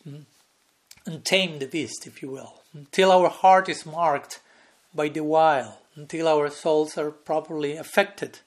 and 0.05 1.25
tame 1.25 1.59
the 1.59 1.67
beast, 1.67 2.07
if 2.07 2.23
you 2.23 2.31
will, 2.31 2.63
until 2.73 3.13
our 3.13 3.29
heart 3.29 3.69
is 3.69 3.85
marked 3.85 4.41
by 4.95 5.09
the 5.09 5.23
wild, 5.23 5.75
until 5.95 6.27
our 6.27 6.49
souls 6.49 6.97
are 6.97 7.11
properly 7.11 7.77
affected 7.77 8.41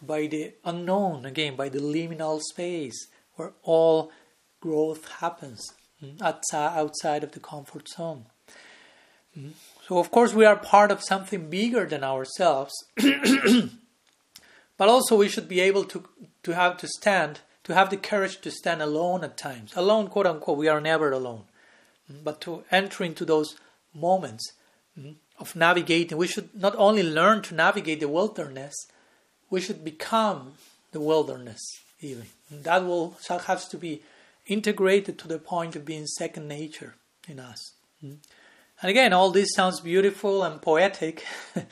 by 0.00 0.26
the 0.26 0.52
unknown, 0.64 1.24
again, 1.24 1.56
by 1.56 1.68
the 1.68 1.78
liminal 1.78 2.40
space 2.40 3.08
where 3.36 3.52
all 3.62 4.12
growth 4.60 5.08
happens 5.20 5.72
mm, 6.02 6.20
outside 6.22 7.24
of 7.24 7.32
the 7.32 7.40
comfort 7.40 7.88
zone. 7.88 8.26
Mm. 9.38 9.52
So, 9.88 9.98
of 9.98 10.10
course, 10.10 10.32
we 10.32 10.44
are 10.44 10.56
part 10.56 10.90
of 10.90 11.02
something 11.02 11.50
bigger 11.50 11.86
than 11.86 12.04
ourselves, 12.04 12.72
but 14.76 14.88
also 14.88 15.16
we 15.16 15.28
should 15.28 15.48
be 15.48 15.60
able 15.60 15.84
to, 15.84 16.04
to 16.42 16.54
have 16.54 16.76
to 16.78 16.88
stand, 16.88 17.40
to 17.64 17.74
have 17.74 17.90
the 17.90 17.96
courage 17.96 18.40
to 18.40 18.50
stand 18.50 18.82
alone 18.82 19.24
at 19.24 19.36
times. 19.36 19.72
Alone, 19.76 20.08
quote 20.08 20.26
unquote, 20.26 20.58
we 20.58 20.68
are 20.68 20.80
never 20.80 21.10
alone 21.12 21.44
but 22.22 22.40
to 22.42 22.64
enter 22.70 23.04
into 23.04 23.24
those 23.24 23.56
moments 23.94 24.52
mm, 24.98 25.14
of 25.38 25.56
navigating. 25.56 26.18
We 26.18 26.26
should 26.26 26.54
not 26.54 26.74
only 26.76 27.02
learn 27.02 27.42
to 27.42 27.54
navigate 27.54 28.00
the 28.00 28.08
wilderness, 28.08 28.74
we 29.50 29.60
should 29.60 29.84
become 29.84 30.54
the 30.92 31.00
wilderness 31.00 31.60
even. 32.00 32.26
That 32.50 32.84
will 32.84 33.16
have 33.28 33.68
to 33.70 33.78
be 33.78 34.02
integrated 34.46 35.18
to 35.18 35.28
the 35.28 35.38
point 35.38 35.74
of 35.74 35.84
being 35.84 36.06
second 36.06 36.48
nature 36.48 36.94
in 37.26 37.40
us. 37.40 37.72
Mm. 38.04 38.18
And 38.82 38.90
again, 38.90 39.12
all 39.12 39.30
this 39.30 39.54
sounds 39.54 39.80
beautiful 39.80 40.42
and 40.42 40.60
poetic, 40.60 41.24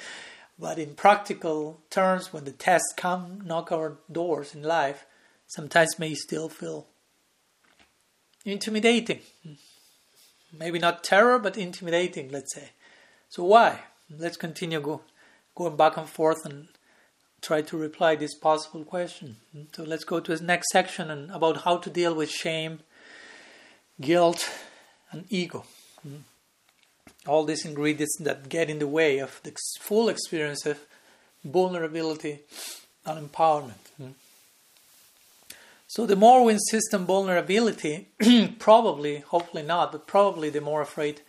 but 0.59 0.79
in 0.79 0.95
practical 0.95 1.83
terms, 1.91 2.33
when 2.33 2.45
the 2.45 2.53
tests 2.53 2.93
come, 2.97 3.43
knock 3.45 3.73
our 3.73 3.99
doors 4.11 4.55
in 4.55 4.63
life, 4.63 5.07
sometimes 5.47 5.99
may 5.99 6.15
still 6.15 6.49
feel 6.49 6.87
intimidating. 8.45 9.21
Maybe 10.53 10.79
not 10.79 11.05
terror, 11.05 11.39
but 11.39 11.57
intimidating, 11.57 12.31
let's 12.31 12.55
say. 12.55 12.71
So 13.29 13.45
why? 13.45 13.81
Let's 14.11 14.37
continue 14.37 14.81
go, 14.81 15.03
going 15.55 15.77
back 15.77 15.97
and 15.97 16.09
forth 16.09 16.45
and 16.45 16.69
try 17.41 17.63
to 17.63 17.77
reply 17.77 18.15
this 18.15 18.35
possible 18.35 18.85
question. 18.85 19.37
So 19.75 19.83
let's 19.83 20.05
go 20.05 20.21
to 20.21 20.37
the 20.37 20.45
next 20.45 20.71
section 20.71 21.11
and 21.11 21.31
about 21.31 21.63
how 21.63 21.79
to 21.79 21.91
deal 21.91 22.15
with 22.15 22.31
shame, 22.31 22.81
guilt, 24.01 24.49
and 25.11 25.25
ego. 25.29 25.65
All 27.27 27.45
these 27.45 27.65
ingredients 27.65 28.17
that 28.21 28.49
get 28.49 28.69
in 28.69 28.79
the 28.79 28.87
way 28.87 29.19
of 29.19 29.41
the 29.45 29.53
full 29.81 30.09
experience 30.09 30.67
of 30.67 30.79
vulnerability 31.45 32.41
and 33.07 33.31
empowerment. 33.31 33.85
Hmm. 33.97 34.11
So 35.87 36.07
the 36.07 36.17
more 36.17 36.45
we 36.45 36.55
insist 36.55 36.95
on 36.95 37.05
vulnerability, 37.05 38.09
probably, 38.59 39.19
hopefully 39.19 39.63
not, 39.63 39.93
but 39.93 40.07
probably 40.07 40.49
the 40.49 40.61
more 40.61 40.81
afraid 40.81 41.21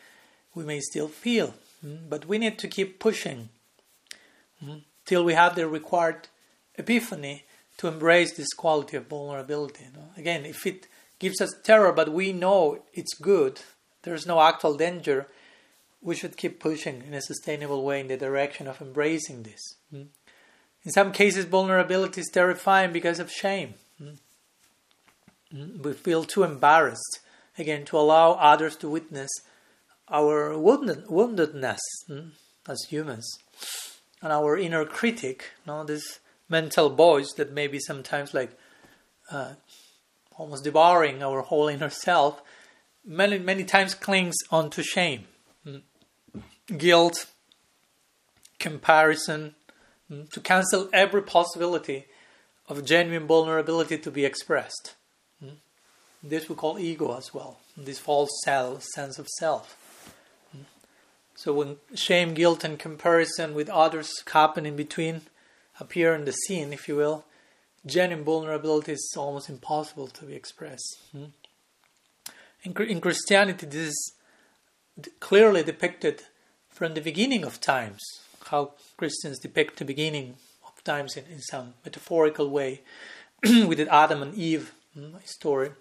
we 0.55 0.63
may 0.63 0.79
still 0.79 1.07
feel. 1.07 1.53
Hmm. 1.81 1.95
But 2.09 2.27
we 2.27 2.37
need 2.37 2.57
to 2.59 2.67
keep 2.67 2.99
pushing 2.99 3.49
hmm, 4.63 4.77
till 5.05 5.23
we 5.23 5.33
have 5.33 5.55
the 5.55 5.67
required 5.67 6.27
epiphany 6.75 7.43
to 7.77 7.87
embrace 7.87 8.33
this 8.33 8.53
quality 8.53 8.97
of 8.97 9.07
vulnerability. 9.07 9.85
Again, 10.15 10.45
if 10.45 10.65
it 10.65 10.87
gives 11.19 11.41
us 11.41 11.53
terror, 11.63 11.91
but 11.91 12.11
we 12.11 12.31
know 12.31 12.79
it's 12.93 13.15
good, 13.15 13.61
there's 14.03 14.25
no 14.25 14.41
actual 14.41 14.75
danger, 14.75 15.27
we 16.03 16.15
should 16.15 16.37
keep 16.37 16.59
pushing 16.59 17.01
in 17.07 17.13
a 17.13 17.21
sustainable 17.21 17.83
way 17.83 18.01
in 18.01 18.09
the 18.09 18.17
direction 18.17 18.67
of 18.67 18.81
embracing 18.81 19.43
this. 19.43 19.77
Hmm? 19.89 20.03
In 20.83 20.91
some 20.91 21.13
cases, 21.13 21.45
vulnerability 21.45 22.21
is 22.21 22.29
terrifying 22.31 22.91
because 22.91 23.19
of 23.19 23.31
shame. 23.31 23.75
Hmm? 23.97 25.81
We 25.81 25.93
feel 25.93 26.25
too 26.25 26.43
embarrassed, 26.43 27.19
again, 27.57 27.85
to 27.85 27.97
allow 27.97 28.33
others 28.33 28.75
to 28.77 28.89
witness 28.89 29.29
our 30.09 30.57
wounded, 30.57 31.05
woundedness 31.05 31.79
as 32.67 32.85
humans 32.89 33.25
and 34.21 34.33
our 34.33 34.57
inner 34.57 34.83
critic, 34.83 35.51
you 35.65 35.71
know, 35.71 35.83
this 35.83 36.19
mental 36.49 36.89
voice 36.89 37.31
that 37.37 37.53
maybe 37.53 37.79
sometimes 37.79 38.33
like 38.33 38.57
uh, 39.31 39.53
almost 40.37 40.63
devouring 40.63 41.23
our 41.23 41.41
whole 41.41 41.67
inner 41.67 41.89
self, 41.89 42.41
many 43.05 43.39
many 43.39 43.63
times 43.63 43.95
clings 43.95 44.35
onto 44.51 44.81
shame 44.81 45.25
guilt, 46.67 47.27
comparison, 48.59 49.55
mm, 50.09 50.29
to 50.31 50.39
cancel 50.39 50.89
every 50.93 51.21
possibility 51.21 52.05
of 52.69 52.85
genuine 52.85 53.27
vulnerability 53.27 53.97
to 53.97 54.11
be 54.11 54.25
expressed. 54.25 54.95
Mm. 55.43 55.57
This 56.23 56.47
we 56.47 56.55
call 56.55 56.79
ego 56.79 57.17
as 57.17 57.33
well, 57.33 57.59
this 57.75 57.99
false 57.99 58.31
self, 58.43 58.83
sense 58.83 59.19
of 59.19 59.27
self. 59.27 59.77
Mm. 60.55 60.63
So 61.35 61.53
when 61.53 61.77
shame, 61.95 62.33
guilt, 62.33 62.63
and 62.63 62.79
comparison 62.79 63.53
with 63.53 63.69
others 63.69 64.11
happen 64.31 64.65
in 64.65 64.75
between, 64.75 65.21
appear 65.79 66.13
in 66.15 66.25
the 66.25 66.31
scene, 66.31 66.71
if 66.71 66.87
you 66.87 66.95
will, 66.95 67.25
genuine 67.85 68.23
vulnerability 68.23 68.93
is 68.93 69.13
almost 69.17 69.49
impossible 69.49 70.07
to 70.07 70.25
be 70.25 70.35
expressed. 70.35 70.99
In, 72.63 72.73
in 72.77 73.01
Christianity, 73.01 73.65
this 73.65 73.89
is 73.89 74.13
clearly 75.19 75.63
depicted 75.63 76.23
from 76.83 76.95
the 76.95 76.99
beginning 76.99 77.45
of 77.45 77.61
times, 77.61 78.01
how 78.47 78.73
Christians 78.97 79.39
depict 79.39 79.79
the 79.79 79.85
beginning 79.85 80.35
of 80.67 80.83
times 80.83 81.15
in, 81.15 81.23
in 81.31 81.39
some 81.39 81.75
metaphorical 81.85 82.49
way 82.49 82.81
with 83.41 83.77
the 83.77 83.87
Adam 83.87 84.21
and 84.21 84.35
Eve 84.35 84.73
mm, 84.93 85.15
story. 85.25 85.71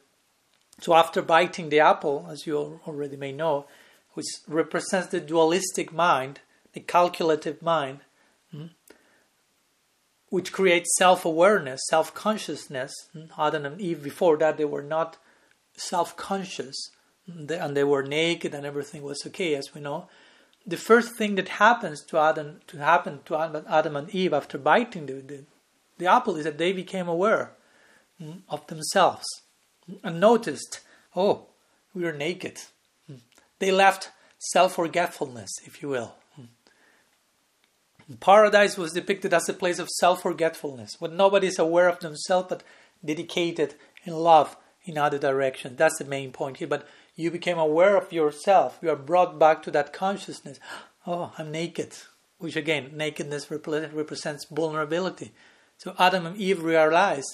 So, 0.78 0.94
after 0.94 1.20
biting 1.20 1.70
the 1.70 1.80
apple, 1.80 2.28
as 2.30 2.46
you 2.46 2.78
already 2.86 3.16
may 3.16 3.32
know, 3.32 3.66
which 4.12 4.26
represents 4.46 5.08
the 5.08 5.18
dualistic 5.18 5.92
mind, 5.92 6.38
the 6.72 6.78
calculative 6.78 7.60
mind, 7.60 8.02
mm, 8.54 8.70
which 10.28 10.52
creates 10.52 10.96
self 10.96 11.24
awareness, 11.24 11.80
self 11.90 12.14
consciousness. 12.14 12.92
Mm, 13.12 13.28
Adam 13.36 13.66
and 13.66 13.80
Eve, 13.80 14.04
before 14.04 14.36
that, 14.36 14.56
they 14.56 14.64
were 14.64 14.84
not 14.84 15.16
self 15.76 16.16
conscious 16.16 16.76
and 17.26 17.48
they 17.48 17.82
were 17.82 18.04
naked 18.04 18.54
and 18.54 18.64
everything 18.64 19.02
was 19.02 19.26
okay, 19.26 19.56
as 19.56 19.74
we 19.74 19.80
know 19.80 20.08
the 20.66 20.76
first 20.76 21.14
thing 21.16 21.34
that 21.36 21.48
happens 21.48 22.04
to 22.06 22.18
Adam 22.18 22.60
to 22.68 22.78
happen 22.78 23.20
to 23.24 23.64
Adam 23.68 23.96
and 23.96 24.10
Eve 24.10 24.32
after 24.32 24.58
biting 24.58 25.06
the, 25.06 25.14
the, 25.14 25.44
the 25.98 26.06
apple 26.06 26.36
is 26.36 26.44
that 26.44 26.58
they 26.58 26.72
became 26.72 27.08
aware 27.08 27.52
mm, 28.20 28.40
of 28.48 28.66
themselves 28.68 29.26
and 30.02 30.20
noticed, 30.20 30.80
oh, 31.16 31.46
we 31.94 32.04
are 32.04 32.12
naked. 32.12 32.58
Mm. 33.10 33.20
They 33.58 33.72
left 33.72 34.10
self 34.38 34.74
forgetfulness, 34.74 35.50
if 35.64 35.82
you 35.82 35.88
will. 35.88 36.14
Mm. 36.40 38.20
Paradise 38.20 38.76
was 38.76 38.92
depicted 38.92 39.34
as 39.34 39.48
a 39.48 39.54
place 39.54 39.78
of 39.78 39.88
self 39.88 40.22
forgetfulness, 40.22 40.96
when 41.00 41.16
nobody 41.16 41.48
is 41.48 41.58
aware 41.58 41.88
of 41.88 42.00
themselves 42.00 42.46
but 42.48 42.62
dedicated 43.04 43.74
in 44.04 44.14
love 44.14 44.56
in 44.84 44.98
other 44.98 45.18
direction. 45.18 45.76
That's 45.76 45.98
the 45.98 46.04
main 46.04 46.32
point 46.32 46.58
here. 46.58 46.68
But 46.68 46.86
you 47.14 47.30
became 47.30 47.58
aware 47.58 47.96
of 47.96 48.12
yourself. 48.12 48.78
You 48.82 48.90
are 48.90 48.96
brought 48.96 49.38
back 49.38 49.62
to 49.64 49.70
that 49.72 49.92
consciousness. 49.92 50.58
Oh, 51.06 51.32
I'm 51.38 51.50
naked. 51.50 51.92
Which 52.38 52.56
again, 52.56 52.90
nakedness 52.94 53.50
represents 53.50 54.46
vulnerability. 54.50 55.32
So 55.78 55.94
Adam 55.98 56.26
and 56.26 56.36
Eve 56.36 56.62
realize 56.62 57.24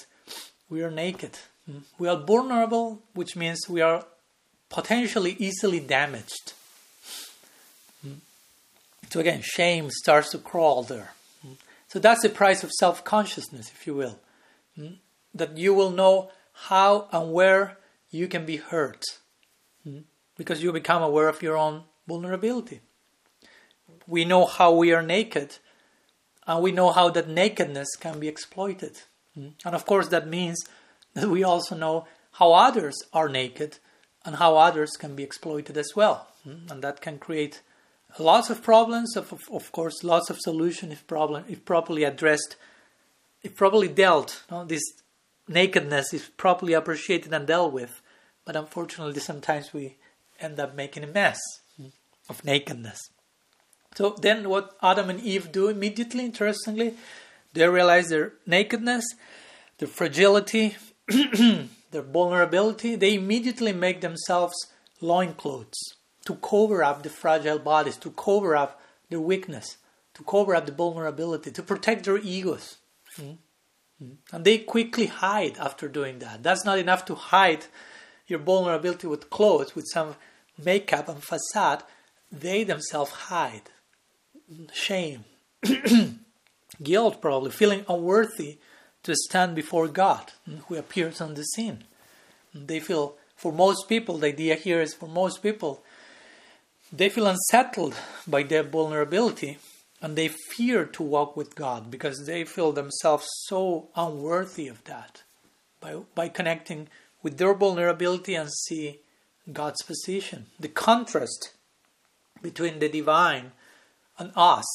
we 0.69 0.83
are 0.83 0.91
naked. 0.91 1.37
Hmm. 1.65 1.79
We 1.97 2.07
are 2.07 2.17
vulnerable, 2.17 3.01
which 3.13 3.35
means 3.35 3.59
we 3.69 3.81
are 3.81 4.05
potentially 4.69 5.35
easily 5.39 5.79
damaged. 5.79 6.53
Hmm. 8.03 8.19
So 9.09 9.19
again, 9.19 9.41
shame 9.43 9.89
starts 9.91 10.31
to 10.31 10.37
crawl 10.37 10.83
there. 10.83 11.11
Hmm. 11.41 11.53
So 11.87 11.99
that's 11.99 12.21
the 12.21 12.29
price 12.29 12.63
of 12.63 12.71
self 12.71 13.03
consciousness, 13.03 13.71
if 13.73 13.87
you 13.87 13.95
will. 13.95 14.19
That 15.33 15.57
you 15.57 15.73
will 15.73 15.91
know 15.91 16.31
how 16.53 17.07
and 17.11 17.33
where 17.33 17.77
you 18.11 18.27
can 18.27 18.45
be 18.45 18.57
hurt 18.57 19.03
because 20.39 20.63
you 20.63 20.71
become 20.71 21.03
aware 21.03 21.27
of 21.27 21.43
your 21.43 21.57
own 21.57 21.83
vulnerability. 22.07 22.79
We 24.07 24.23
know 24.23 24.45
how 24.45 24.71
we 24.71 24.93
are 24.93 25.03
naked, 25.03 25.57
and 26.47 26.63
we 26.63 26.71
know 26.71 26.91
how 26.91 27.09
that 27.09 27.27
nakedness 27.27 27.89
can 27.99 28.21
be 28.21 28.29
exploited. 28.29 29.01
Mm. 29.37 29.51
And 29.65 29.75
of 29.75 29.85
course, 29.85 30.07
that 30.07 30.29
means 30.29 30.57
that 31.13 31.27
we 31.27 31.43
also 31.43 31.75
know 31.75 32.07
how 32.31 32.53
others 32.53 32.95
are 33.11 33.27
naked 33.27 33.79
and 34.23 34.37
how 34.37 34.55
others 34.55 34.91
can 34.91 35.13
be 35.13 35.23
exploited 35.23 35.77
as 35.77 35.91
well. 35.93 36.27
Mm. 36.47 36.71
And 36.71 36.81
that 36.85 37.01
can 37.01 37.19
create 37.19 37.61
lots 38.17 38.49
of 38.49 38.63
problems, 38.63 39.17
of, 39.17 39.33
of, 39.33 39.41
of 39.51 39.73
course, 39.73 40.05
lots 40.05 40.29
of 40.29 40.39
solutions 40.39 40.93
if, 40.93 41.05
problem, 41.05 41.43
if 41.49 41.65
properly 41.65 42.05
addressed, 42.05 42.55
if 43.43 43.57
properly 43.57 43.89
dealt. 43.89 44.43
You 44.49 44.57
know, 44.57 44.65
this 44.65 44.83
nakedness 45.49 46.13
is 46.13 46.29
properly 46.37 46.71
appreciated 46.71 47.33
and 47.33 47.45
dealt 47.45 47.73
with. 47.73 48.01
But 48.45 48.55
unfortunately, 48.55 49.19
sometimes 49.19 49.73
we 49.73 49.97
end 50.41 50.59
up 50.59 50.75
making 50.75 51.03
a 51.03 51.07
mess 51.07 51.39
of 52.29 52.45
nakedness. 52.45 52.99
So 53.95 54.15
then, 54.21 54.49
what 54.49 54.75
Adam 54.81 55.09
and 55.09 55.19
Eve 55.19 55.51
do 55.51 55.67
immediately, 55.67 56.25
interestingly, 56.25 56.93
they 57.53 57.67
realize 57.67 58.09
their 58.09 58.33
nakedness, 58.45 59.03
their 59.79 59.87
fragility, 59.87 60.77
their 61.07 62.03
vulnerability. 62.03 62.95
They 62.95 63.15
immediately 63.15 63.73
make 63.73 64.01
themselves 64.01 64.55
loincloths 65.01 65.95
to 66.25 66.35
cover 66.35 66.83
up 66.83 67.01
the 67.01 67.09
fragile 67.09 67.59
bodies, 67.59 67.97
to 67.97 68.11
cover 68.11 68.55
up 68.55 68.79
their 69.09 69.19
weakness, 69.19 69.77
to 70.13 70.23
cover 70.23 70.55
up 70.55 70.67
the 70.67 70.71
vulnerability, 70.71 71.51
to 71.51 71.63
protect 71.63 72.05
their 72.05 72.17
egos. 72.17 72.77
Mm-hmm. 73.17 74.13
And 74.31 74.45
they 74.45 74.59
quickly 74.59 75.07
hide 75.07 75.57
after 75.57 75.87
doing 75.87 76.19
that. 76.19 76.43
That's 76.43 76.63
not 76.63 76.77
enough 76.77 77.05
to 77.05 77.15
hide 77.15 77.65
your 78.29 78.39
vulnerability 78.39 79.07
with 79.07 79.29
clothes, 79.29 79.75
with 79.75 79.85
some 79.91 80.15
makeup 80.57 81.07
and 81.09 81.23
facade, 81.23 81.83
they 82.31 82.63
themselves 82.63 83.11
hide. 83.11 83.69
Shame, 84.73 85.25
guilt, 86.83 87.21
probably, 87.21 87.51
feeling 87.51 87.85
unworthy 87.87 88.57
to 89.03 89.15
stand 89.15 89.55
before 89.55 89.87
God 89.87 90.31
mm, 90.47 90.59
who 90.67 90.75
appears 90.75 91.21
on 91.21 91.35
the 91.35 91.43
scene. 91.43 91.83
They 92.53 92.79
feel, 92.79 93.15
for 93.35 93.51
most 93.51 93.87
people, 93.87 94.17
the 94.17 94.27
idea 94.27 94.55
here 94.55 94.81
is 94.81 94.93
for 94.93 95.07
most 95.07 95.43
people, 95.43 95.83
they 96.91 97.09
feel 97.09 97.27
unsettled 97.27 97.95
by 98.27 98.43
their 98.43 98.63
vulnerability 98.63 99.59
and 100.01 100.15
they 100.15 100.29
fear 100.29 100.85
to 100.85 101.03
walk 101.03 101.35
with 101.37 101.55
God 101.55 101.91
because 101.91 102.25
they 102.25 102.43
feel 102.43 102.71
themselves 102.71 103.27
so 103.45 103.89
unworthy 103.95 104.67
of 104.67 104.83
that. 104.85 105.23
By, 105.81 105.97
by 106.15 106.29
connecting 106.29 106.87
with 107.21 107.37
their 107.37 107.53
vulnerability 107.53 108.35
and 108.35 108.51
see 108.51 108.99
God's 109.51 109.81
position. 109.81 110.47
The 110.59 110.67
contrast 110.67 111.51
between 112.41 112.79
the 112.79 112.89
divine 112.89 113.51
and 114.17 114.31
us 114.35 114.65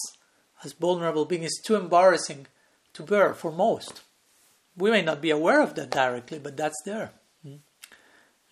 as 0.64 0.72
vulnerable 0.72 1.24
beings 1.24 1.46
is 1.46 1.62
too 1.64 1.76
embarrassing 1.76 2.46
to 2.94 3.02
bear 3.02 3.34
for 3.34 3.50
most. 3.52 4.02
We 4.76 4.90
may 4.90 5.02
not 5.02 5.20
be 5.20 5.30
aware 5.30 5.60
of 5.60 5.74
that 5.74 5.90
directly, 5.90 6.38
but 6.38 6.56
that's 6.56 6.80
there. 6.84 7.12
Hmm? 7.42 7.56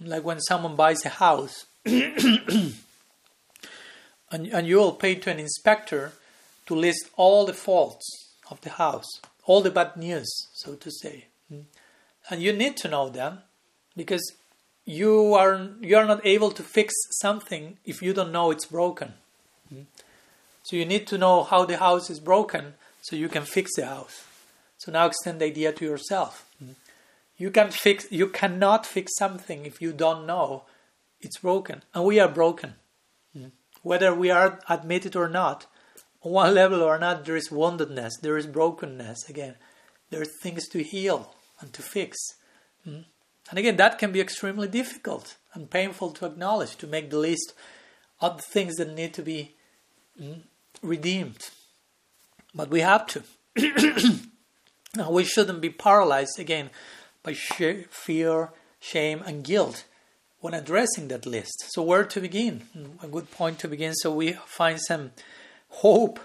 Like 0.00 0.24
when 0.24 0.40
someone 0.40 0.76
buys 0.76 1.04
a 1.04 1.10
house 1.10 1.66
and, 1.84 2.74
and 4.30 4.66
you 4.66 4.76
will 4.76 4.92
pay 4.92 5.16
to 5.16 5.30
an 5.30 5.38
inspector 5.38 6.12
to 6.66 6.74
list 6.74 7.10
all 7.16 7.44
the 7.44 7.54
faults 7.54 8.34
of 8.50 8.60
the 8.60 8.70
house, 8.70 9.08
all 9.44 9.60
the 9.60 9.70
bad 9.70 9.96
news, 9.96 10.30
so 10.54 10.74
to 10.74 10.90
say. 10.90 11.26
Hmm? 11.48 11.60
And 12.30 12.40
you 12.40 12.52
need 12.52 12.76
to 12.78 12.88
know 12.88 13.08
them 13.08 13.40
because 13.96 14.22
you 14.84 15.34
are 15.34 15.68
you 15.80 15.96
are 15.96 16.06
not 16.06 16.24
able 16.24 16.50
to 16.50 16.62
fix 16.62 16.92
something 17.20 17.78
if 17.84 18.02
you 18.02 18.12
don't 18.12 18.32
know 18.32 18.50
it's 18.50 18.66
broken 18.66 19.12
hmm? 19.68 19.82
So 20.62 20.76
you 20.76 20.84
need 20.84 21.06
to 21.08 21.18
know 21.18 21.42
how 21.42 21.64
the 21.64 21.78
house 21.78 22.08
is 22.08 22.20
broken 22.20 22.74
so 23.00 23.16
you 23.16 23.28
can 23.28 23.44
fix 23.44 23.74
the 23.76 23.86
house. 23.86 24.24
So 24.78 24.92
now 24.92 25.06
extend 25.06 25.40
the 25.40 25.46
idea 25.46 25.72
to 25.72 25.84
yourself. 25.84 26.46
Hmm? 26.58 26.72
You 27.36 27.50
can 27.50 27.70
fix 27.70 28.10
you 28.10 28.28
cannot 28.28 28.86
fix 28.86 29.12
something 29.16 29.66
if 29.66 29.82
you 29.82 29.92
don't 29.92 30.26
know 30.26 30.64
it's 31.20 31.38
broken. 31.38 31.82
And 31.94 32.04
we 32.04 32.20
are 32.20 32.28
broken. 32.28 32.74
Hmm? 33.32 33.46
Whether 33.82 34.14
we 34.14 34.30
are 34.30 34.60
admitted 34.68 35.16
or 35.16 35.28
not, 35.28 35.66
on 36.22 36.32
one 36.32 36.54
level 36.54 36.82
or 36.82 36.98
not, 36.98 37.24
there 37.24 37.36
is 37.36 37.48
woundedness, 37.48 38.12
there 38.20 38.36
is 38.36 38.46
brokenness. 38.46 39.28
Again, 39.28 39.56
there 40.10 40.22
are 40.22 40.32
things 40.42 40.68
to 40.68 40.82
heal 40.82 41.34
and 41.60 41.72
to 41.72 41.82
fix. 41.82 42.16
And 43.50 43.58
again, 43.58 43.76
that 43.76 43.98
can 43.98 44.12
be 44.12 44.20
extremely 44.20 44.68
difficult 44.68 45.36
and 45.54 45.70
painful 45.70 46.10
to 46.12 46.26
acknowledge, 46.26 46.76
to 46.76 46.86
make 46.86 47.10
the 47.10 47.18
list 47.18 47.52
of 48.20 48.36
the 48.36 48.42
things 48.42 48.76
that 48.76 48.94
need 48.94 49.12
to 49.14 49.22
be 49.22 49.54
mm, 50.20 50.42
redeemed. 50.82 51.50
But 52.54 52.70
we 52.70 52.80
have 52.80 53.06
to. 53.08 53.22
now, 54.96 55.10
we 55.10 55.24
shouldn't 55.24 55.60
be 55.60 55.70
paralyzed 55.70 56.38
again 56.38 56.70
by 57.22 57.34
fear, 57.34 58.50
shame, 58.80 59.22
and 59.26 59.44
guilt 59.44 59.84
when 60.40 60.54
addressing 60.54 61.08
that 61.08 61.26
list. 61.26 61.64
So, 61.70 61.82
where 61.82 62.04
to 62.04 62.20
begin? 62.20 62.62
A 63.02 63.08
good 63.08 63.30
point 63.30 63.58
to 63.60 63.68
begin 63.68 63.94
so 63.94 64.12
we 64.12 64.32
find 64.46 64.80
some 64.80 65.12
hope, 65.68 66.20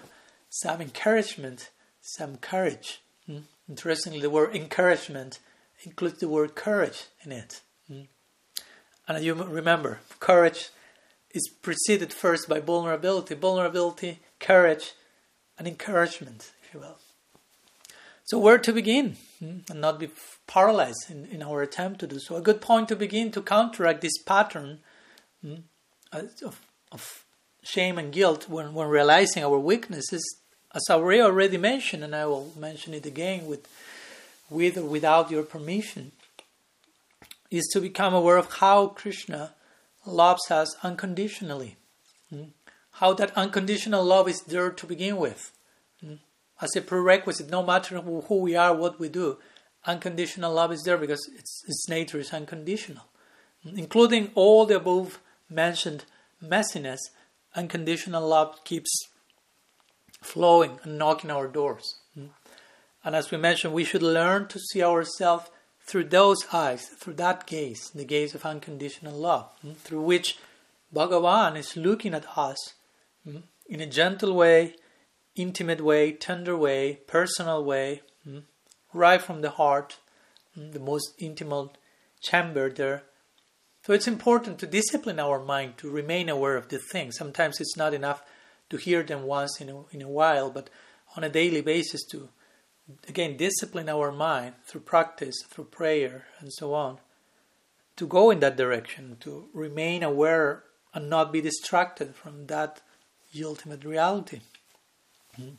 some 0.50 0.82
encouragement, 0.82 1.70
some 2.02 2.38
courage. 2.38 3.02
Hmm? 3.26 3.40
Interestingly, 3.70 4.20
the 4.20 4.30
word 4.30 4.56
encouragement 4.56 5.40
includes 5.84 6.20
the 6.20 6.28
word 6.28 6.56
courage 6.56 7.06
in 7.24 7.32
it. 7.32 7.62
And 9.08 9.24
you 9.24 9.34
remember, 9.34 10.00
courage 10.20 10.70
is 11.32 11.50
preceded 11.62 12.12
first 12.12 12.50
by 12.50 12.60
vulnerability, 12.60 13.36
vulnerability, 13.36 14.20
courage, 14.40 14.94
and 15.58 15.68
encouragement, 15.68 16.52
if 16.64 16.74
you 16.74 16.82
will. 16.82 16.98
So, 18.26 18.38
where 18.38 18.58
to 18.58 18.74
begin 18.74 19.16
hmm? 19.40 19.60
and 19.70 19.80
not 19.80 20.00
be 20.00 20.10
paralyzed 20.46 21.10
in, 21.10 21.26
in 21.28 21.42
our 21.42 21.62
attempt 21.62 22.02
to 22.02 22.08
do 22.08 22.20
so? 22.20 22.36
A 22.36 22.42
good 22.42 22.60
point 22.60 22.90
to 22.90 22.96
begin 22.96 23.32
to 23.32 23.42
counteract 23.42 24.02
this 24.02 24.18
pattern 24.18 24.80
hmm, 25.42 25.56
of, 26.12 26.60
of 26.92 27.24
shame 27.64 27.98
and 27.98 28.12
guilt 28.12 28.50
when, 28.50 28.74
when 28.74 28.90
realizing 28.90 29.44
our 29.46 29.58
weaknesses, 29.58 30.22
as 30.76 30.84
I 30.90 30.96
already 30.96 31.58
mentioned, 31.58 32.04
and 32.04 32.14
I 32.14 32.26
will 32.26 32.52
mention 32.58 32.94
it 32.94 33.06
again 33.06 33.46
with, 33.46 33.66
with 34.50 34.78
or 34.78 34.86
without 34.86 35.32
your 35.32 35.44
permission, 35.44 36.12
is 37.50 37.68
to 37.74 37.82
become 37.82 38.14
aware 38.14 38.38
of 38.38 38.54
how 38.56 38.88
Krishna 38.88 39.54
loves 40.06 40.50
us 40.52 40.76
unconditionally. 40.84 41.78
Hmm? 42.30 42.44
How 42.92 43.14
that 43.14 43.36
unconditional 43.38 44.04
love 44.04 44.28
is 44.28 44.42
there 44.42 44.72
to 44.72 44.86
begin 44.86 45.18
with. 45.18 45.52
Hmm? 46.02 46.16
As 46.62 46.76
a 46.76 46.82
prerequisite, 46.82 47.50
no 47.50 47.64
matter 47.64 48.00
who 48.00 48.42
we 48.42 48.56
are, 48.56 48.76
what 48.76 49.00
we 49.00 49.10
do, 49.10 49.38
unconditional 49.86 50.54
love 50.54 50.72
is 50.72 50.84
there 50.84 50.98
because 50.98 51.30
its, 51.38 51.64
its 51.68 51.88
nature 51.88 52.20
is 52.20 52.34
unconditional. 52.34 53.06
Hmm? 53.64 53.78
Including 53.78 54.32
all 54.36 54.66
the 54.66 54.78
above 54.78 55.20
mentioned 55.50 56.06
messiness, 56.44 57.00
unconditional 57.56 58.28
love 58.28 58.64
keeps 58.64 58.92
flowing 60.22 60.80
and 60.84 60.98
knocking 60.98 61.32
our 61.32 61.48
doors. 61.48 62.00
And 63.08 63.16
as 63.16 63.32
we 63.32 63.38
mentioned, 63.38 63.74
we 63.74 63.86
should 63.86 64.04
learn 64.04 64.50
to 64.50 64.60
see 64.60 64.84
ourselves 64.84 65.50
through 65.86 66.10
those 66.10 66.46
eyes, 66.52 66.88
through 66.88 67.14
that 67.14 67.48
gaze, 67.48 67.90
the 67.96 68.04
gaze 68.04 68.36
of 68.36 68.46
unconditional 68.46 69.18
love, 69.18 69.50
hmm, 69.62 69.72
through 69.76 70.02
which 70.02 70.38
Bhagavan 70.94 71.56
is 71.56 71.78
looking 71.78 72.14
at 72.14 72.38
us 72.38 72.74
hmm, 73.24 73.38
in 73.70 73.80
a 73.80 73.86
gentle 73.86 74.34
way, 74.34 74.76
intimate 75.38 75.80
way, 75.80 76.12
tender 76.12 76.58
way, 76.58 77.00
personal 77.08 77.64
way, 77.64 78.02
hmm, 78.26 78.40
right 78.92 79.22
from 79.22 79.40
the 79.40 79.52
heart, 79.52 80.00
the 80.58 80.82
most 80.82 81.14
intimate 81.18 81.78
chamber 82.20 82.70
there. 82.70 83.04
So 83.84 83.94
it's 83.94 84.10
important 84.10 84.60
to 84.60 84.68
discipline 84.68 85.22
our 85.22 85.40
mind 85.40 85.78
to 85.78 85.90
remain 85.90 86.28
aware 86.28 86.58
of 86.58 86.68
the 86.68 86.80
things. 86.92 87.16
Sometimes 87.16 87.62
it's 87.62 87.78
not 87.78 87.94
enough 87.94 88.22
to 88.70 88.76
hear 88.76 89.02
them 89.02 89.24
once 89.24 89.62
in 89.62 89.70
a, 89.70 89.84
in 89.92 90.02
a 90.02 90.10
while, 90.10 90.50
but 90.50 90.70
on 91.16 91.24
a 91.24 91.30
daily 91.30 91.62
basis 91.62 92.04
to 92.08 92.28
again, 93.08 93.38
discipline 93.38 93.90
our 93.90 94.12
mind 94.12 94.56
through 94.66 94.82
practice, 94.82 95.36
through 95.50 95.66
prayer, 95.66 96.26
and 96.40 96.52
so 96.54 96.74
on, 96.74 97.00
to 97.96 98.08
go 98.08 98.32
in 98.32 98.40
that 98.40 98.58
direction, 98.58 99.18
to 99.22 99.48
remain 99.54 100.04
aware 100.04 100.64
and 100.94 101.10
not 101.10 101.32
be 101.32 101.42
distracted 101.42 102.16
from 102.16 102.48
that 102.48 102.82
ultimate 103.44 103.84
reality. 103.84 104.40
Mm-hmm. 105.40 105.56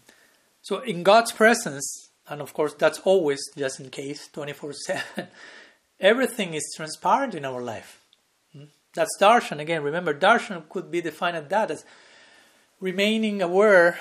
So, 0.62 0.80
in 0.80 1.02
God's 1.02 1.32
presence, 1.32 2.10
and 2.28 2.40
of 2.40 2.52
course, 2.52 2.74
that's 2.74 2.98
always 3.00 3.40
just 3.56 3.80
in 3.80 3.90
case, 3.90 4.28
24 4.28 4.72
7, 4.72 5.02
everything 6.00 6.54
is 6.54 6.74
transparent 6.76 7.34
in 7.34 7.44
our 7.44 7.62
life. 7.62 8.00
Mm-hmm. 8.56 8.66
That's 8.94 9.16
darshan. 9.20 9.60
Again, 9.60 9.82
remember, 9.82 10.12
darshan 10.12 10.68
could 10.68 10.90
be 10.90 11.00
defined 11.00 11.36
as 11.36 11.48
that 11.48 11.70
as 11.70 11.84
remaining 12.80 13.42
aware 13.42 13.98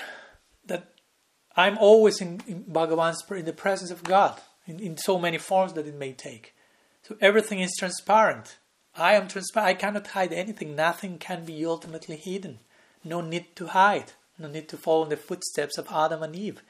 I'm 1.57 1.77
always 1.79 2.21
in, 2.21 2.39
in 2.47 2.63
Bhagavan's 2.63 3.23
in 3.31 3.45
the 3.45 3.51
presence 3.51 3.89
of 3.89 4.03
God 4.03 4.39
in, 4.67 4.79
in 4.79 4.97
so 4.97 5.17
many 5.17 5.39
forms 5.39 5.73
that 5.73 5.87
it 5.87 5.95
may 5.95 6.13
take. 6.13 6.53
So 7.01 7.17
everything 7.19 7.59
is 7.59 7.75
transparent. 7.77 8.57
I 8.95 9.15
am 9.15 9.27
transparent. 9.27 9.69
I 9.69 9.73
cannot 9.73 10.07
hide 10.07 10.31
anything. 10.31 10.75
Nothing 10.75 11.17
can 11.17 11.45
be 11.45 11.65
ultimately 11.65 12.15
hidden. 12.15 12.59
No 13.03 13.21
need 13.21 13.55
to 13.55 13.67
hide. 13.67 14.13
No 14.37 14.47
need 14.47 14.69
to 14.69 14.77
follow 14.77 15.03
in 15.03 15.09
the 15.09 15.17
footsteps 15.17 15.77
of 15.77 15.87
Adam 15.91 16.21
and 16.21 16.35
Eve. 16.35 16.61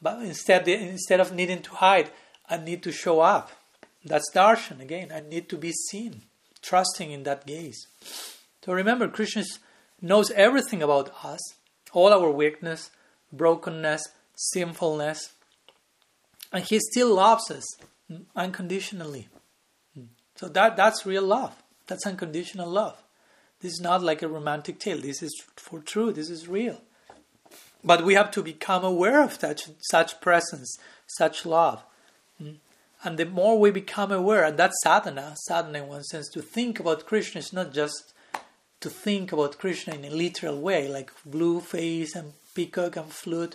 But 0.00 0.22
instead, 0.22 0.66
instead 0.68 1.20
of 1.20 1.34
needing 1.34 1.60
to 1.62 1.74
hide, 1.74 2.10
I 2.48 2.56
need 2.56 2.82
to 2.84 2.92
show 2.92 3.20
up. 3.20 3.52
That's 4.04 4.30
darshan 4.34 4.80
again. 4.80 5.10
I 5.14 5.20
need 5.20 5.48
to 5.50 5.56
be 5.56 5.72
seen, 5.72 6.22
trusting 6.62 7.10
in 7.10 7.24
that 7.24 7.46
gaze. 7.46 7.88
So 8.64 8.72
remember, 8.72 9.08
Krishna 9.08 9.44
knows 10.00 10.30
everything 10.30 10.82
about 10.82 11.12
us, 11.24 11.40
all 11.92 12.12
our 12.12 12.30
weakness, 12.30 12.90
brokenness, 13.32 14.02
sinfulness. 14.34 15.32
And 16.52 16.64
He 16.64 16.78
still 16.78 17.14
loves 17.14 17.50
us 17.50 17.64
unconditionally. 18.34 19.28
So 20.36 20.48
that, 20.48 20.76
that's 20.76 21.04
real 21.04 21.24
love. 21.24 21.62
That's 21.88 22.06
unconditional 22.06 22.70
love. 22.70 23.02
This 23.60 23.72
is 23.72 23.80
not 23.80 24.02
like 24.02 24.22
a 24.22 24.28
romantic 24.28 24.78
tale. 24.78 25.00
This 25.00 25.22
is 25.22 25.34
for 25.56 25.80
true. 25.80 26.12
This 26.12 26.30
is 26.30 26.46
real. 26.46 26.80
But 27.82 28.04
we 28.04 28.14
have 28.14 28.30
to 28.32 28.42
become 28.42 28.84
aware 28.84 29.22
of 29.22 29.32
such, 29.32 29.68
such 29.90 30.20
presence, 30.20 30.78
such 31.06 31.44
love. 31.44 31.82
Mm. 32.40 32.56
And 33.04 33.18
the 33.18 33.26
more 33.26 33.58
we 33.58 33.70
become 33.70 34.10
aware, 34.10 34.44
and 34.44 34.58
that's 34.58 34.82
sadhana, 34.82 35.34
sadhana 35.46 35.80
in 35.80 35.88
one 35.88 36.04
sense, 36.04 36.28
to 36.30 36.42
think 36.42 36.80
about 36.80 37.06
Krishna 37.06 37.40
is 37.40 37.52
not 37.52 37.72
just 37.72 38.12
to 38.80 38.90
think 38.90 39.32
about 39.32 39.58
Krishna 39.58 39.94
in 39.94 40.04
a 40.04 40.10
literal 40.10 40.60
way, 40.60 40.88
like 40.88 41.10
blue 41.24 41.60
face 41.60 42.14
and 42.14 42.32
peacock 42.58 42.96
and 42.96 43.12
flute, 43.12 43.54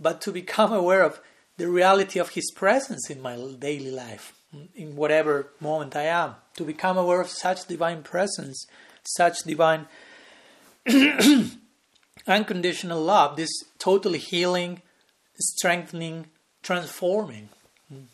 but 0.00 0.22
to 0.22 0.32
become 0.32 0.72
aware 0.72 1.02
of 1.02 1.20
the 1.58 1.68
reality 1.68 2.18
of 2.18 2.30
His 2.30 2.50
presence 2.52 3.10
in 3.10 3.20
my 3.20 3.36
daily 3.58 3.90
life, 3.90 4.32
in 4.74 4.96
whatever 4.96 5.50
moment 5.60 5.94
I 5.94 6.04
am. 6.04 6.36
To 6.56 6.64
become 6.64 6.96
aware 6.96 7.20
of 7.20 7.28
such 7.28 7.66
divine 7.66 8.02
presence, 8.02 8.66
such 9.04 9.40
divine 9.40 9.86
unconditional 12.26 13.02
love, 13.02 13.36
this 13.36 13.50
totally 13.78 14.18
healing, 14.18 14.80
strengthening, 15.38 16.28
transforming, 16.62 17.50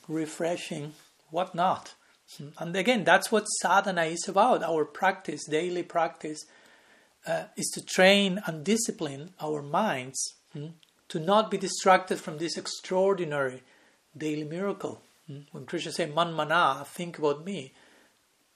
refreshing, 0.09 0.95
whatnot. 1.31 1.95
And 2.59 2.75
again, 2.75 3.05
that's 3.05 3.31
what 3.31 3.45
sadhana 3.63 4.07
is 4.07 4.27
about. 4.27 4.65
Our 4.65 4.85
practice, 4.85 5.47
daily 5.49 5.85
practice, 5.85 6.45
uh, 7.27 7.45
is 7.57 7.71
to 7.75 7.85
train 7.85 8.41
and 8.47 8.65
discipline 8.65 9.31
our 9.41 9.63
minds 9.63 10.35
hmm, 10.53 10.69
to 11.09 11.19
not 11.19 11.51
be 11.51 11.59
distracted 11.59 12.19
from 12.19 12.39
this 12.39 12.57
extraordinary 12.57 13.63
daily 14.17 14.45
miracle. 14.45 15.01
Hmm? 15.27 15.41
When 15.53 15.67
Krishna 15.67 15.93
says, 15.93 16.15
Man 16.15 16.33
mana, 16.33 16.85
think 16.87 17.19
about 17.19 17.45
me, 17.45 17.73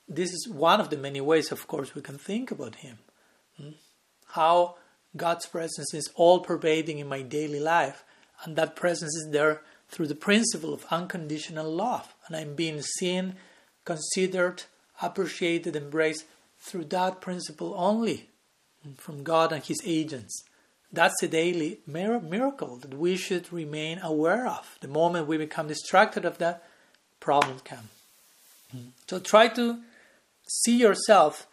this 0.08 0.32
is 0.32 0.48
one 0.48 0.80
of 0.80 0.90
the 0.90 0.96
many 0.96 1.20
ways, 1.20 1.52
of 1.52 1.66
course, 1.66 1.94
we 1.94 2.02
can 2.02 2.18
think 2.18 2.50
about 2.50 2.76
Him. 2.76 2.98
Hmm? 3.56 3.70
How 4.28 4.76
God's 5.16 5.46
presence 5.46 5.94
is 5.94 6.10
all 6.14 6.40
pervading 6.40 6.98
in 6.98 7.08
my 7.08 7.22
daily 7.22 7.60
life, 7.60 8.04
and 8.44 8.56
that 8.56 8.76
presence 8.76 9.14
is 9.16 9.28
there 9.30 9.62
through 9.88 10.06
the 10.06 10.14
principle 10.14 10.74
of 10.74 10.84
unconditional 10.90 11.72
love. 11.72 12.14
And 12.26 12.36
I'm 12.36 12.54
being 12.54 12.82
seen, 12.82 13.36
considered, 13.84 14.64
appreciated, 15.00 15.74
embraced 15.74 16.26
through 16.58 16.84
that 16.86 17.20
principle 17.20 17.74
only 17.76 18.28
from 18.96 19.22
God 19.22 19.52
and 19.52 19.62
His 19.62 19.80
agents. 19.84 20.44
That's 20.92 21.22
a 21.22 21.28
daily 21.28 21.80
miracle 21.86 22.76
that 22.76 22.94
we 22.94 23.16
should 23.16 23.52
remain 23.52 23.98
aware 24.02 24.46
of. 24.46 24.78
The 24.80 24.88
moment 24.88 25.26
we 25.26 25.36
become 25.36 25.68
distracted 25.68 26.24
of 26.24 26.38
that, 26.38 26.62
problems 27.20 27.62
come. 27.62 27.90
So 29.06 29.18
try 29.18 29.48
to 29.48 29.80
see 30.48 30.76
yourself 30.76 31.46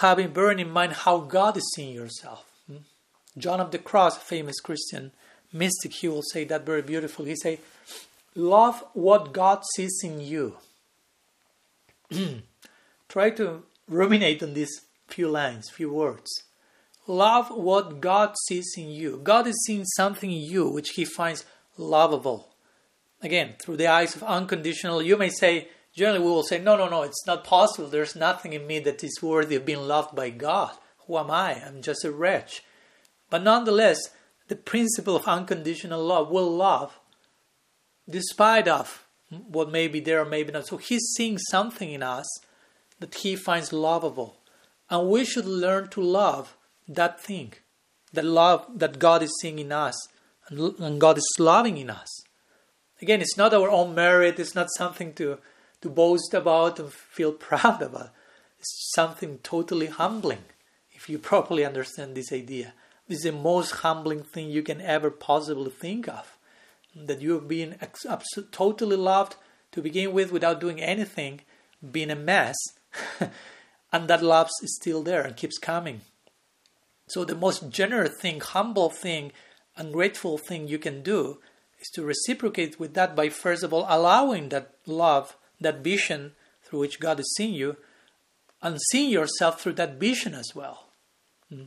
having 0.00 0.32
bearing 0.32 0.58
in 0.58 0.70
mind 0.70 0.92
how 0.92 1.18
God 1.18 1.56
is 1.56 1.72
seeing 1.74 1.94
yourself. 1.94 2.44
John 3.36 3.60
of 3.60 3.70
the 3.70 3.78
Cross, 3.78 4.16
a 4.16 4.20
famous 4.20 4.60
Christian 4.60 5.12
mystic, 5.52 5.92
he 5.94 6.08
will 6.08 6.22
say 6.22 6.44
that 6.44 6.66
very 6.66 6.82
beautifully. 6.82 7.30
He 7.30 7.36
say, 7.36 7.60
"Love 8.34 8.84
what 8.92 9.32
God 9.32 9.62
sees 9.74 10.00
in 10.02 10.20
you." 10.20 10.56
Try 13.08 13.30
to 13.30 13.62
ruminate 13.86 14.42
on 14.42 14.54
these 14.54 14.82
few 15.06 15.28
lines, 15.28 15.70
few 15.70 15.92
words. 15.92 16.28
Love 17.08 17.48
what 17.48 18.02
God 18.02 18.34
sees 18.46 18.74
in 18.76 18.90
you. 18.90 19.18
God 19.24 19.46
is 19.46 19.64
seeing 19.66 19.86
something 19.86 20.30
in 20.30 20.42
you 20.42 20.68
which 20.68 20.90
He 20.90 21.06
finds 21.06 21.46
lovable. 21.78 22.50
Again, 23.22 23.54
through 23.60 23.78
the 23.78 23.86
eyes 23.86 24.14
of 24.14 24.22
unconditional, 24.22 25.02
you 25.02 25.16
may 25.16 25.30
say, 25.30 25.68
generally 25.96 26.20
we 26.20 26.26
will 26.26 26.42
say, 26.42 26.58
no, 26.60 26.76
no, 26.76 26.86
no, 26.86 27.02
it's 27.02 27.26
not 27.26 27.44
possible. 27.44 27.88
There's 27.88 28.14
nothing 28.14 28.52
in 28.52 28.66
me 28.66 28.78
that 28.80 29.02
is 29.02 29.22
worthy 29.22 29.56
of 29.56 29.64
being 29.64 29.88
loved 29.88 30.14
by 30.14 30.28
God. 30.28 30.72
Who 31.06 31.16
am 31.16 31.30
I? 31.30 31.54
I'm 31.54 31.80
just 31.80 32.04
a 32.04 32.12
wretch. 32.12 32.62
But 33.30 33.42
nonetheless, 33.42 33.98
the 34.48 34.56
principle 34.56 35.16
of 35.16 35.26
unconditional 35.26 36.04
love 36.04 36.30
will 36.30 36.50
love 36.50 37.00
despite 38.08 38.68
of 38.68 39.06
what 39.30 39.72
may 39.72 39.88
be 39.88 40.00
there 40.00 40.20
or 40.20 40.26
maybe 40.26 40.52
not. 40.52 40.66
So 40.66 40.76
he's 40.76 41.12
seeing 41.16 41.38
something 41.38 41.90
in 41.90 42.02
us 42.02 42.26
that 43.00 43.14
he 43.14 43.34
finds 43.34 43.72
lovable. 43.72 44.36
And 44.90 45.08
we 45.08 45.24
should 45.24 45.46
learn 45.46 45.88
to 45.88 46.02
love 46.02 46.54
that 46.88 47.20
thing, 47.20 47.52
that 48.12 48.24
love 48.24 48.66
that 48.74 48.98
God 48.98 49.22
is 49.22 49.36
seeing 49.40 49.58
in 49.58 49.72
us 49.72 50.08
and 50.50 51.00
God 51.00 51.18
is 51.18 51.36
loving 51.38 51.76
in 51.76 51.90
us. 51.90 52.08
Again, 53.00 53.20
it's 53.20 53.36
not 53.36 53.54
our 53.54 53.70
own 53.70 53.94
merit, 53.94 54.38
it's 54.38 54.54
not 54.54 54.68
something 54.76 55.12
to, 55.14 55.38
to 55.82 55.88
boast 55.88 56.34
about 56.34 56.78
and 56.80 56.92
feel 56.92 57.32
proud 57.48 57.82
about. 57.82 58.10
It's 58.58 58.92
something 58.94 59.38
totally 59.42 59.86
humbling 59.86 60.44
if 60.92 61.08
you 61.08 61.18
properly 61.18 61.64
understand 61.64 62.14
this 62.14 62.32
idea. 62.32 62.72
This 63.06 63.18
is 63.18 63.24
the 63.24 63.32
most 63.32 63.70
humbling 63.70 64.22
thing 64.22 64.50
you 64.50 64.62
can 64.62 64.80
ever 64.80 65.10
possibly 65.10 65.70
think 65.70 66.08
of. 66.08 66.36
That 66.96 67.22
you 67.22 67.34
have 67.34 67.46
been 67.46 67.76
totally 68.50 68.96
loved 68.96 69.36
to 69.72 69.82
begin 69.82 70.12
with 70.12 70.32
without 70.32 70.60
doing 70.60 70.80
anything, 70.80 71.42
being 71.92 72.10
a 72.10 72.16
mess, 72.16 72.56
and 73.92 74.08
that 74.08 74.22
love 74.22 74.48
is 74.62 74.74
still 74.74 75.02
there 75.02 75.22
and 75.22 75.36
keeps 75.36 75.58
coming. 75.58 76.00
So, 77.08 77.24
the 77.24 77.34
most 77.34 77.70
generous 77.70 78.14
thing, 78.20 78.40
humble 78.40 78.90
thing, 78.90 79.32
ungrateful 79.76 80.38
thing 80.38 80.68
you 80.68 80.78
can 80.78 81.02
do 81.02 81.38
is 81.80 81.88
to 81.94 82.04
reciprocate 82.04 82.78
with 82.78 82.94
that 82.94 83.14
by 83.14 83.28
first 83.28 83.62
of 83.62 83.72
all 83.72 83.86
allowing 83.88 84.48
that 84.50 84.74
love, 84.86 85.36
that 85.60 85.82
vision 85.82 86.32
through 86.62 86.80
which 86.80 87.00
God 87.00 87.20
is 87.20 87.34
seeing 87.36 87.54
you, 87.54 87.76
and 88.60 88.78
seeing 88.90 89.10
yourself 89.10 89.60
through 89.60 89.74
that 89.74 89.94
vision 89.94 90.34
as 90.34 90.52
well. 90.54 90.88
Hmm. 91.48 91.64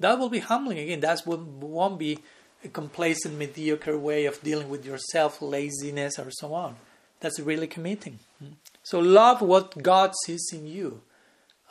That 0.00 0.18
will 0.18 0.30
be 0.30 0.40
humbling 0.40 0.78
again. 0.78 1.00
That 1.00 1.22
won't 1.26 1.98
be 1.98 2.18
a 2.64 2.68
complacent, 2.68 3.36
mediocre 3.36 3.98
way 3.98 4.24
of 4.24 4.42
dealing 4.42 4.70
with 4.70 4.86
yourself, 4.86 5.42
laziness, 5.42 6.18
or 6.18 6.30
so 6.30 6.54
on. 6.54 6.76
That's 7.20 7.38
really 7.38 7.66
committing. 7.66 8.20
Hmm. 8.38 8.54
So 8.82 8.98
love 8.98 9.40
what 9.40 9.82
God 9.82 10.12
sees 10.24 10.48
in 10.52 10.66
you, 10.66 11.02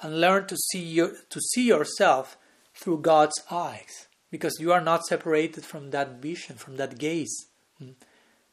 and 0.02 0.22
learn 0.22 0.48
to 0.48 0.58
see 0.58 0.84
your, 0.84 1.14
to 1.30 1.40
see 1.42 1.68
yourself 1.68 2.38
through 2.74 3.00
God's 3.00 3.42
eyes, 3.52 4.08
because 4.32 4.58
you 4.60 4.72
are 4.72 4.82
not 4.82 5.06
separated 5.06 5.66
from 5.66 5.92
that 5.92 6.22
vision, 6.22 6.56
from 6.56 6.78
that 6.78 6.98
gaze. 6.98 7.48
Hmm. 7.80 7.92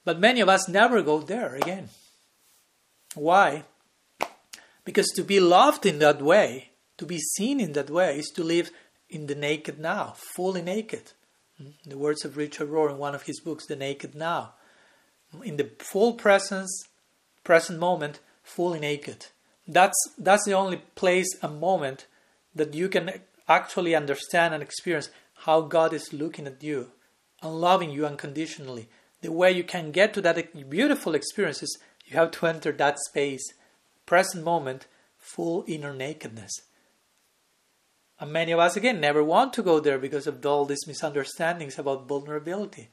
But 0.04 0.20
many 0.20 0.40
of 0.40 0.48
us 0.48 0.68
never 0.68 1.02
go 1.02 1.20
there 1.20 1.54
again. 1.54 1.88
Why? 3.14 3.64
Because 4.84 5.08
to 5.16 5.22
be 5.22 5.40
loved 5.40 5.84
in 5.84 5.98
that 5.98 6.22
way, 6.22 6.70
to 6.98 7.06
be 7.06 7.18
seen 7.18 7.60
in 7.60 7.72
that 7.72 7.90
way, 7.90 8.18
is 8.18 8.30
to 8.30 8.44
live 8.44 8.70
in 9.08 9.26
the 9.26 9.34
naked 9.34 9.78
now, 9.78 10.14
fully 10.34 10.62
naked. 10.62 11.12
Hmm. 11.58 11.70
The 11.84 11.98
words 11.98 12.24
of 12.24 12.36
Richard 12.36 12.68
Rohr 12.68 12.90
in 12.90 12.98
one 12.98 13.14
of 13.14 13.24
his 13.24 13.40
books, 13.40 13.66
The 13.66 13.76
Naked 13.76 14.14
Now. 14.14 14.54
In 15.44 15.56
the 15.56 15.70
full 15.78 16.14
presence, 16.14 16.84
present 17.44 17.78
moment, 17.78 18.20
fully 18.42 18.80
naked. 18.80 19.26
That's, 19.66 19.96
that's 20.18 20.44
the 20.44 20.54
only 20.54 20.78
place 20.96 21.28
and 21.42 21.60
moment 21.60 22.06
that 22.54 22.74
you 22.74 22.88
can 22.88 23.20
actually 23.50 23.94
understand 23.94 24.54
and 24.54 24.62
experience 24.62 25.10
how 25.44 25.62
God 25.62 25.92
is 25.92 26.12
looking 26.12 26.46
at 26.46 26.62
you 26.62 26.92
and 27.42 27.60
loving 27.60 27.90
you 27.90 28.06
unconditionally. 28.06 28.88
The 29.22 29.32
way 29.32 29.52
you 29.52 29.64
can 29.64 29.90
get 29.90 30.14
to 30.14 30.20
that 30.22 30.70
beautiful 30.70 31.14
experience 31.14 31.62
is 31.62 31.78
you 32.06 32.16
have 32.16 32.30
to 32.32 32.46
enter 32.46 32.72
that 32.72 32.98
space, 33.00 33.42
present 34.06 34.44
moment, 34.44 34.86
full 35.18 35.64
inner 35.66 35.92
nakedness. 35.92 36.52
And 38.18 38.32
many 38.32 38.52
of 38.52 38.58
us, 38.58 38.76
again, 38.76 39.00
never 39.00 39.24
want 39.24 39.52
to 39.54 39.62
go 39.62 39.80
there 39.80 39.98
because 39.98 40.26
of 40.26 40.44
all 40.44 40.66
these 40.66 40.86
misunderstandings 40.86 41.78
about 41.78 42.06
vulnerability. 42.06 42.90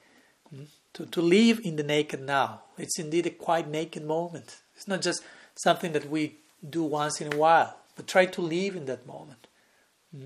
Hmm? 0.50 0.64
To, 0.94 1.06
to 1.06 1.22
live 1.22 1.60
in 1.64 1.76
the 1.76 1.84
naked 1.84 2.22
now. 2.22 2.62
It's 2.78 2.98
indeed 2.98 3.26
a 3.28 3.32
quite 3.32 3.70
naked 3.70 4.04
moment. 4.04 4.58
It's 4.76 4.88
not 4.88 5.02
just 5.02 5.22
something 5.56 5.92
that 5.92 6.10
we 6.10 6.38
do 6.68 6.84
once 6.84 7.20
in 7.20 7.34
a 7.34 7.36
while, 7.36 7.78
but 7.96 8.08
try 8.08 8.26
to 8.26 8.42
live 8.42 8.76
in 8.76 8.86
that 8.86 9.06
moment. 9.06 9.48
Hmm? 10.16 10.26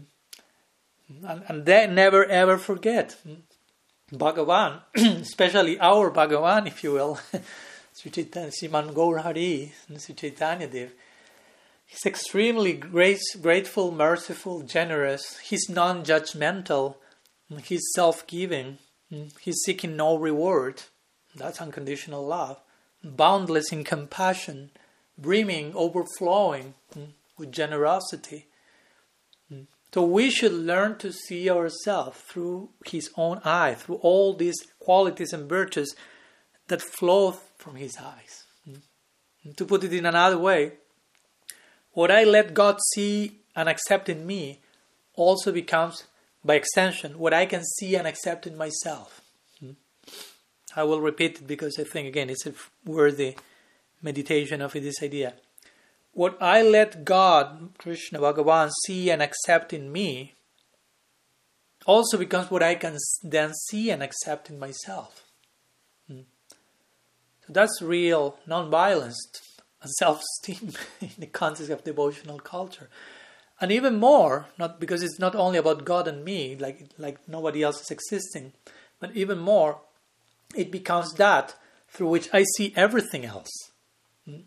And, 1.28 1.44
and 1.48 1.66
then 1.66 1.96
never 1.96 2.26
ever 2.26 2.58
forget 2.58 3.18
Bhagavan, 4.12 4.82
especially 4.96 5.80
our 5.80 6.12
Bhagavan, 6.12 6.68
if 6.68 6.84
you 6.84 6.94
will, 6.94 7.20
Sri 7.94 8.12
Chaitanya, 8.12 8.52
Sriman 8.52 8.94
Gaur 8.94 9.20
Hari, 9.20 9.74
Sri 9.98 10.16
Chaitanya 10.16 10.68
Dev. 10.68 10.92
He's 11.86 12.06
extremely 12.06 12.74
great, 12.74 13.20
grateful, 13.42 13.92
merciful, 13.92 14.62
generous. 14.62 15.40
He's 15.40 15.68
non 15.70 16.04
judgmental. 16.04 16.96
He's 17.64 17.84
self 17.96 18.26
giving. 18.28 18.78
He's 19.42 19.62
seeking 19.66 19.98
no 19.98 20.18
reward. 20.18 20.84
That's 21.36 21.60
unconditional 21.62 22.26
love. 22.26 22.62
Boundless 23.04 23.74
in 23.74 23.84
compassion, 23.84 24.72
brimming, 25.18 25.74
overflowing 25.76 26.76
with 27.38 27.52
generosity. 27.52 28.48
So 29.94 30.04
we 30.04 30.30
should 30.30 30.54
learn 30.54 30.98
to 31.00 31.12
see 31.12 31.50
ourselves 31.50 32.18
through 32.20 32.70
His 32.86 33.10
own 33.18 33.42
eye, 33.44 33.76
through 33.76 33.96
all 33.96 34.34
these 34.34 34.56
qualities 34.80 35.34
and 35.34 35.50
virtues 35.50 35.96
that 36.68 36.82
flow 36.82 37.32
from 37.58 37.76
His 37.76 37.98
eyes. 37.98 38.44
And 39.44 39.58
to 39.58 39.66
put 39.66 39.84
it 39.84 39.94
in 39.94 40.06
another 40.06 40.38
way, 40.38 40.74
what 41.94 42.12
I 42.12 42.24
let 42.24 42.54
God 42.54 42.78
see 42.94 43.40
and 43.56 43.68
accept 43.68 44.08
in 44.08 44.26
me 44.26 44.60
also 45.16 45.52
becomes, 45.52 46.04
by 46.46 46.56
extension, 46.56 47.20
what 47.20 47.34
I 47.34 47.46
can 47.46 47.64
see 47.64 47.96
and 47.96 48.08
accept 48.08 48.48
in 48.48 48.56
myself. 48.56 49.22
Mm-hmm. 49.62 49.74
I 50.76 50.84
will 50.84 51.02
repeat 51.02 51.42
it 51.42 51.48
because 51.48 51.78
I 51.78 51.84
think, 51.84 52.08
again, 52.08 52.30
it's 52.30 52.46
a 52.46 52.54
worthy 52.86 53.36
meditation 54.02 54.62
of 54.62 54.74
this 54.74 55.04
idea 55.04 55.34
what 56.14 56.42
I 56.42 56.62
let 56.62 57.06
God, 57.06 57.72
Krishna 57.78 58.20
Bhagavan, 58.20 58.72
see 58.86 59.10
and 59.10 59.22
accept 59.22 59.74
in 59.74 59.92
me 59.92 60.34
also 61.86 62.18
becomes 62.18 62.52
what 62.52 62.62
I 62.62 62.76
can 62.76 62.98
then 63.24 63.54
see 63.54 63.90
and 63.90 64.04
accept 64.04 64.50
in 64.50 64.60
myself. 64.60 65.24
Hmm. 66.08 66.22
So 67.46 67.54
that's 67.54 67.82
real 67.82 68.38
non-violence 68.46 69.20
and 69.82 69.92
self-esteem 70.00 70.74
in 71.02 71.10
the 71.18 71.28
context 71.28 71.72
of 71.72 71.84
devotional 71.84 72.40
culture. 72.40 72.90
And 73.60 73.72
even 73.72 73.96
more, 73.96 74.48
not 74.58 74.80
because 74.80 75.04
it's 75.04 75.20
not 75.20 75.36
only 75.36 75.60
about 75.60 75.86
God 75.86 76.08
and 76.08 76.26
me, 76.26 76.56
like 76.56 76.90
like 76.98 77.28
nobody 77.28 77.62
else 77.62 77.82
is 77.82 77.92
existing, 77.92 78.54
but 79.00 79.16
even 79.16 79.38
more, 79.38 79.82
it 80.56 80.72
becomes 80.72 81.14
that 81.14 81.56
through 81.88 82.10
which 82.10 82.30
I 82.34 82.44
see 82.56 82.74
everything 82.76 83.24
else 83.24 83.71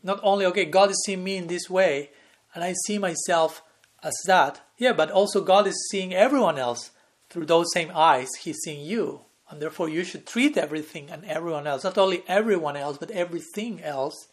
not 0.02 0.20
only 0.22 0.46
okay 0.46 0.64
god 0.64 0.90
is 0.90 1.02
seeing 1.04 1.24
me 1.24 1.36
in 1.36 1.46
this 1.46 1.68
way 1.68 2.10
and 2.54 2.62
i 2.62 2.72
see 2.86 2.98
myself 2.98 3.62
as 4.04 4.14
that. 4.26 4.60
Yeah 4.76 4.92
but 4.92 5.10
also 5.10 5.40
god 5.40 5.66
is 5.66 5.88
seeing 5.90 6.14
everyone 6.14 6.58
else 6.58 6.90
through 7.30 7.46
those 7.46 7.72
same 7.72 7.90
eyes. 7.94 8.28
He's 8.40 8.58
seeing 8.58 8.86
you. 8.86 9.22
And 9.48 9.60
therefore 9.60 9.88
you 9.88 10.04
should 10.04 10.26
treat 10.26 10.56
everything 10.56 11.10
and 11.10 11.24
everyone 11.24 11.66
else 11.66 11.84
not 11.84 11.98
only 11.98 12.22
everyone 12.28 12.76
else 12.76 12.98
but 12.98 13.10
everything 13.10 13.82
else 13.82 14.28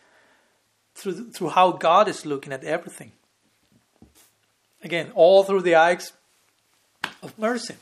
through 0.93 1.31
through 1.31 1.49
how 1.49 1.71
god 1.71 2.07
is 2.07 2.25
looking 2.25 2.53
at 2.53 2.63
everything. 2.63 3.13
Again 4.83 5.11
all 5.15 5.43
through 5.43 5.61
the 5.61 5.75
eyes 5.75 6.11
of 7.23 7.37
mercy. 7.39 7.75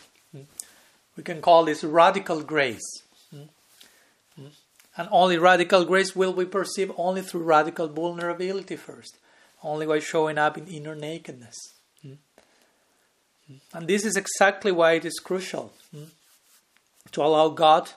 We 1.18 1.24
can 1.24 1.42
call 1.42 1.66
this 1.66 1.84
radical 1.84 2.42
grace 2.42 3.04
and 5.00 5.08
only 5.14 5.38
radical 5.38 5.86
grace 5.86 6.14
will 6.14 6.34
be 6.34 6.44
perceived 6.44 6.92
only 6.98 7.22
through 7.22 7.44
radical 7.44 7.88
vulnerability 7.88 8.76
first, 8.76 9.18
only 9.64 9.86
by 9.86 9.98
showing 10.00 10.38
up 10.38 10.58
in 10.58 10.68
inner 10.68 10.94
nakedness. 10.94 11.56
Hmm? 12.02 12.16
Hmm? 13.48 13.56
And 13.74 13.88
this 13.88 14.04
is 14.04 14.18
exactly 14.18 14.74
why 14.74 14.94
it 14.94 15.06
is 15.06 15.18
crucial 15.24 15.72
hmm? 15.96 16.12
to 17.14 17.24
allow 17.24 17.48
God 17.48 17.92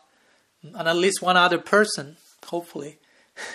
and 0.63 0.87
at 0.87 0.97
least 0.97 1.21
one 1.21 1.37
other 1.37 1.59
person, 1.59 2.19
hopefully, 2.47 2.99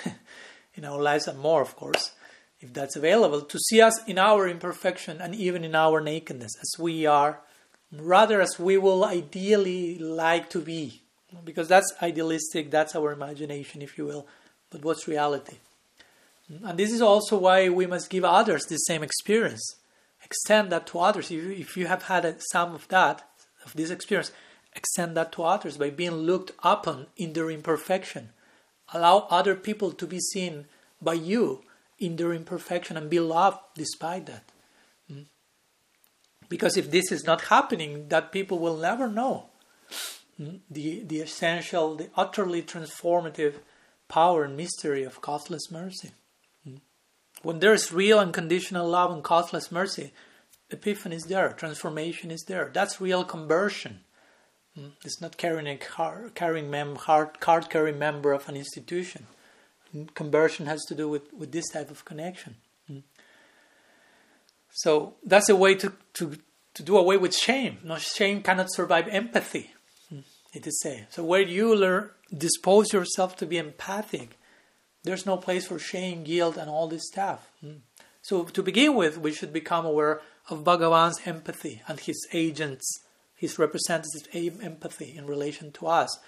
in 0.75 0.83
our 0.83 1.01
lives 1.01 1.25
and 1.25 1.39
more, 1.39 1.61
of 1.61 1.73
course, 1.77 2.11
if 2.59 2.73
that's 2.73 2.97
available, 2.97 3.39
to 3.39 3.59
see 3.69 3.79
us 3.79 4.03
in 4.07 4.17
our 4.17 4.45
imperfection 4.45 5.21
and 5.21 5.33
even 5.33 5.63
in 5.63 5.73
our 5.73 6.01
nakedness 6.01 6.51
as 6.59 6.77
we 6.77 7.05
are 7.05 7.39
rather 7.93 8.41
as 8.41 8.59
we 8.59 8.77
will 8.77 9.05
ideally 9.05 9.97
like 9.97 10.49
to 10.49 10.59
be, 10.59 11.03
because 11.43 11.67
that's 11.67 11.93
idealistic, 12.01 12.71
that's 12.71 12.95
our 12.95 13.11
imagination, 13.11 13.81
if 13.81 13.97
you 13.97 14.05
will, 14.05 14.27
but 14.69 14.83
what's 14.83 15.07
reality? 15.07 15.57
And 16.63 16.79
this 16.79 16.91
is 16.91 17.01
also 17.01 17.37
why 17.37 17.67
we 17.69 17.85
must 17.85 18.09
give 18.09 18.23
others 18.23 18.65
the 18.65 18.77
same 18.77 19.03
experience. 19.03 19.75
Extend 20.23 20.71
that 20.71 20.87
to 20.87 20.99
others. 20.99 21.29
If 21.29 21.75
you 21.75 21.87
have 21.87 22.03
had 22.03 22.41
some 22.51 22.73
of 22.73 22.87
that, 22.87 23.27
of 23.65 23.73
this 23.73 23.89
experience, 23.89 24.31
extend 24.73 25.17
that 25.17 25.31
to 25.33 25.43
others 25.43 25.77
by 25.77 25.89
being 25.89 26.13
looked 26.13 26.51
upon 26.63 27.07
in 27.17 27.33
their 27.33 27.49
imperfection. 27.49 28.29
Allow 28.93 29.27
other 29.29 29.55
people 29.55 29.91
to 29.91 30.07
be 30.07 30.19
seen 30.19 30.65
by 31.01 31.13
you 31.13 31.63
in 31.99 32.15
their 32.15 32.31
imperfection 32.31 32.95
and 32.95 33.09
be 33.09 33.19
loved 33.19 33.59
despite 33.75 34.27
that. 34.27 34.43
Hmm? 35.11 35.23
Because 36.47 36.77
if 36.77 36.91
this 36.91 37.11
is 37.11 37.25
not 37.25 37.41
happening, 37.41 38.07
that 38.07 38.31
people 38.31 38.59
will 38.59 38.77
never 38.77 39.09
know? 39.09 39.49
The, 40.39 41.03
the 41.03 41.19
essential, 41.21 41.95
the 41.95 42.09
utterly 42.15 42.61
transformative 42.61 43.55
power 44.07 44.43
and 44.43 44.55
mystery 44.55 45.03
of 45.03 45.21
causeless 45.21 45.71
mercy. 45.71 46.11
Hmm? 46.63 46.75
When 47.41 47.59
there 47.59 47.73
is 47.73 47.91
real 47.91 48.19
unconditional 48.19 48.87
love 48.87 49.11
and 49.11 49.23
causeless 49.23 49.71
mercy, 49.71 50.13
epiphany 50.69 51.15
is 51.15 51.23
there, 51.23 51.49
transformation 51.53 52.29
is 52.29 52.43
there. 52.47 52.69
That's 52.71 53.01
real 53.01 53.23
conversion. 53.23 54.01
It's 55.03 55.21
not 55.21 55.37
carrying 55.37 55.67
a 55.67 55.75
car, 55.77 56.29
carrying 56.35 56.69
mem, 56.69 56.97
card, 56.97 57.39
card 57.39 57.69
carrying 57.69 57.97
member 57.97 58.31
of 58.31 58.47
an 58.47 58.55
institution. 58.55 59.25
Conversion 60.13 60.67
has 60.67 60.83
to 60.85 60.93
do 60.93 61.09
with, 61.09 61.33
with 61.33 61.51
this 61.51 61.69
type 61.69 61.89
of 61.89 62.05
connection. 62.05 62.57
So 64.69 65.15
that's 65.25 65.49
a 65.49 65.55
way 65.55 65.73
to, 65.75 65.91
to, 66.13 66.37
to 66.75 66.83
do 66.83 66.95
away 66.97 67.17
with 67.17 67.35
shame. 67.35 67.79
No, 67.83 67.97
shame 67.97 68.43
cannot 68.43 68.71
survive 68.71 69.07
empathy, 69.07 69.73
it 70.53 70.67
is 70.67 70.79
said. 70.81 71.07
So 71.09 71.23
where 71.23 71.41
you 71.41 71.75
learn, 71.75 72.09
dispose 72.35 72.93
yourself 72.93 73.35
to 73.37 73.45
be 73.45 73.57
empathic, 73.57 74.37
there's 75.03 75.25
no 75.25 75.37
place 75.37 75.67
for 75.67 75.79
shame, 75.79 76.23
guilt, 76.23 76.57
and 76.57 76.69
all 76.69 76.87
this 76.87 77.07
stuff. 77.07 77.51
So 78.21 78.43
to 78.43 78.63
begin 78.63 78.95
with, 78.95 79.17
we 79.17 79.31
should 79.31 79.53
become 79.53 79.85
aware 79.85 80.21
of 80.49 80.63
Bhagavan's 80.63 81.21
empathy 81.25 81.81
and 81.87 81.99
his 81.99 82.27
agents 82.33 82.99
his 83.37 83.59
representative 83.59 84.59
empathy 84.61 85.15
in 85.15 85.27
relation 85.27 85.71
to 85.71 85.87
us, 85.87 86.19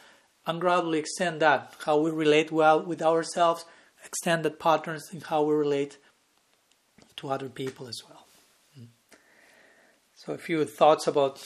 and 0.45 0.61
gradually 0.61 0.99
extend 0.99 1.41
that, 1.41 1.73
how 1.85 1.97
we 1.97 2.11
relate 2.11 2.51
well 2.51 2.81
with 2.81 3.01
ourselves, 3.01 3.65
extend 4.05 4.45
that 4.45 4.59
patterns 4.59 5.09
in 5.11 5.19
how 5.21 5.41
we 5.41 5.53
relate 5.55 5.97
to 7.17 7.29
other 7.29 7.49
people 7.49 7.87
as 7.87 8.01
well. 8.07 8.27
Hmm. 8.75 8.85
So, 10.15 10.33
a 10.33 10.37
few 10.37 10.63
thoughts 10.65 11.07
about 11.07 11.43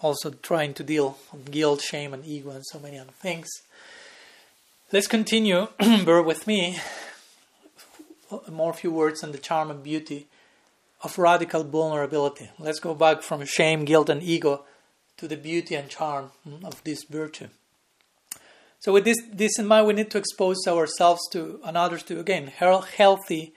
also 0.00 0.30
trying 0.30 0.74
to 0.74 0.82
deal 0.82 1.18
with 1.32 1.50
guilt, 1.50 1.80
shame, 1.80 2.14
and 2.14 2.24
ego, 2.24 2.50
and 2.50 2.64
so 2.66 2.78
many 2.78 2.98
other 2.98 3.12
things. 3.12 3.48
Let's 4.92 5.06
continue. 5.06 5.68
Bear 5.78 6.22
with 6.22 6.46
me. 6.46 6.78
More 8.50 8.72
few 8.72 8.90
words 8.90 9.24
on 9.24 9.32
the 9.32 9.38
charm 9.38 9.70
and 9.70 9.82
beauty 9.82 10.26
of 11.02 11.18
radical 11.18 11.64
vulnerability. 11.64 12.50
Let's 12.58 12.80
go 12.80 12.94
back 12.94 13.22
from 13.22 13.44
shame, 13.44 13.84
guilt, 13.84 14.08
and 14.08 14.22
ego 14.22 14.64
to 15.16 15.28
the 15.28 15.36
beauty 15.36 15.74
and 15.74 15.88
charm 15.88 16.30
mm, 16.46 16.64
of 16.64 16.82
this 16.84 17.04
virtue. 17.04 17.48
So, 18.80 18.92
with 18.92 19.04
this, 19.04 19.18
this 19.32 19.58
in 19.58 19.66
mind, 19.66 19.86
we 19.86 19.94
need 19.94 20.10
to 20.12 20.18
expose 20.18 20.66
ourselves 20.66 21.20
to 21.32 21.60
and 21.64 21.76
others 21.76 22.02
to 22.04 22.20
again 22.20 22.46
healthy 22.46 23.52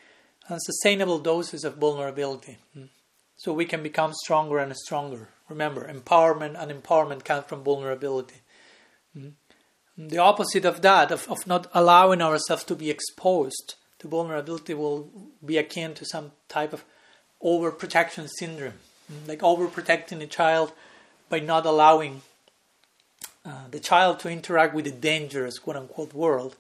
and 0.48 0.60
sustainable 0.62 1.20
doses 1.20 1.64
of 1.64 1.78
vulnerability, 1.78 2.58
mm. 2.78 2.89
so 3.38 3.54
we 3.54 3.66
can 3.66 3.84
become 3.84 4.14
stronger 4.14 4.58
and 4.58 4.76
stronger. 4.76 5.30
Remember, 5.52 5.86
empowerment 5.86 6.56
and 6.58 6.72
empowerment 6.72 7.26
come 7.26 7.43
from 7.43 7.62
vulnerability. 7.62 8.36
The 9.97 10.18
opposite 10.18 10.64
of 10.64 10.82
that, 10.82 11.12
of, 11.12 11.30
of 11.30 11.45
not 11.45 11.68
allowing 11.74 12.22
ourselves 12.22 12.64
to 12.64 12.76
be 12.76 12.89
exposed 12.89 13.76
to 13.99 14.08
vulnerability, 14.08 14.74
will 14.74 15.10
be 15.45 15.58
akin 15.58 15.93
to 15.95 16.06
some 16.06 16.32
type 16.47 16.72
of 16.72 16.86
overprotection 17.43 18.30
syndrome, 18.39 18.80
like 19.28 19.39
overprotecting 19.39 20.22
a 20.22 20.28
child 20.28 20.72
by 21.28 21.39
not 21.39 21.66
allowing 21.66 22.22
uh, 23.45 23.68
the 23.70 23.80
child 23.80 24.20
to 24.20 24.30
interact 24.30 24.74
with 24.74 24.86
the 24.86 24.91
dangerous 24.91 25.60
quote 25.60 25.76
unquote 25.76 26.14
world. 26.14 26.56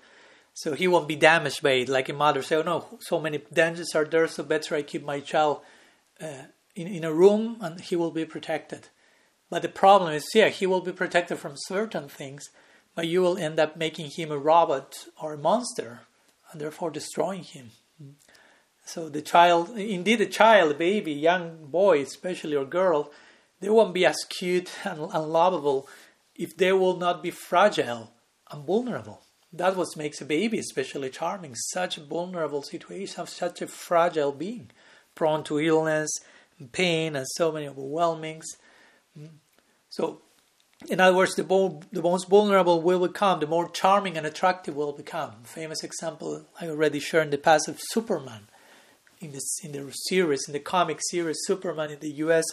So 0.53 0.73
he 0.73 0.89
won't 0.89 1.07
be 1.07 1.15
damaged 1.15 1.63
by 1.63 1.71
it. 1.71 1.87
Like 1.87 2.09
a 2.09 2.13
mother 2.13 2.43
say, 2.43 2.57
oh 2.57 2.63
no, 2.63 2.99
so 2.99 3.21
many 3.21 3.39
dangers 3.53 3.95
are 3.95 4.03
there, 4.03 4.27
so 4.27 4.43
better 4.43 4.75
I 4.75 4.81
keep 4.81 5.03
my 5.05 5.21
child 5.21 5.61
uh, 6.19 6.43
in, 6.75 6.87
in 6.87 7.03
a 7.03 7.13
room 7.13 7.57
and 7.61 7.79
he 7.79 7.95
will 7.95 8.11
be 8.11 8.25
protected. 8.25 8.89
But 9.49 9.61
the 9.61 9.69
problem 9.69 10.13
is, 10.13 10.29
yeah, 10.33 10.49
he 10.49 10.65
will 10.65 10.81
be 10.81 10.93
protected 10.93 11.37
from 11.37 11.53
certain 11.55 12.07
things, 12.07 12.49
but 12.95 13.07
you 13.07 13.21
will 13.21 13.37
end 13.37 13.59
up 13.59 13.75
making 13.75 14.11
him 14.11 14.31
a 14.31 14.37
robot 14.37 15.05
or 15.21 15.33
a 15.33 15.37
monster 15.37 16.01
and 16.51 16.61
therefore 16.61 16.89
destroying 16.89 17.43
him. 17.43 17.71
So 18.85 19.09
the 19.09 19.21
child, 19.21 19.77
indeed, 19.77 20.21
a 20.21 20.25
child, 20.25 20.71
a 20.71 20.75
baby, 20.75 21.13
young 21.13 21.67
boy, 21.67 22.01
especially 22.01 22.55
or 22.55 22.65
girl, 22.65 23.11
they 23.59 23.69
won't 23.69 23.93
be 23.93 24.05
as 24.05 24.25
cute 24.27 24.71
and, 24.83 25.01
and 25.01 25.31
lovable 25.31 25.87
if 26.35 26.57
they 26.57 26.71
will 26.71 26.97
not 26.97 27.21
be 27.21 27.31
fragile 27.31 28.11
and 28.49 28.65
vulnerable. 28.65 29.21
That's 29.53 29.75
what 29.75 29.97
makes 29.97 30.21
a 30.21 30.25
baby 30.25 30.59
especially 30.59 31.09
charming. 31.09 31.55
Such 31.55 31.97
a 31.97 32.03
vulnerable 32.03 32.63
situation, 32.63 33.27
such 33.27 33.61
a 33.61 33.67
fragile 33.67 34.31
being, 34.31 34.71
prone 35.13 35.43
to 35.45 35.59
illness, 35.59 36.09
pain, 36.67 37.15
and 37.15 37.25
so 37.35 37.51
many 37.51 37.67
overwhelmings. 37.67 38.45
So, 39.89 40.21
in 40.89 40.99
other 40.99 41.15
words, 41.15 41.35
the, 41.35 41.43
more, 41.43 41.79
the 41.91 42.01
most 42.01 42.29
vulnerable 42.29 42.81
will 42.81 43.05
become, 43.05 43.39
the 43.39 43.47
more 43.47 43.69
charming 43.69 44.17
and 44.17 44.25
attractive 44.25 44.75
will 44.75 44.93
become. 44.93 45.43
Famous 45.43 45.83
example 45.83 46.45
I 46.59 46.67
already 46.67 46.99
shared 46.99 47.25
in 47.25 47.31
the 47.31 47.37
past 47.37 47.67
of 47.67 47.79
Superman. 47.79 48.47
In, 49.19 49.33
this, 49.33 49.59
in 49.63 49.73
the 49.73 49.91
series, 50.07 50.45
in 50.47 50.53
the 50.53 50.59
comic 50.59 50.99
series 51.11 51.37
Superman 51.45 51.91
in 51.91 51.99
the 51.99 52.11
US, 52.25 52.45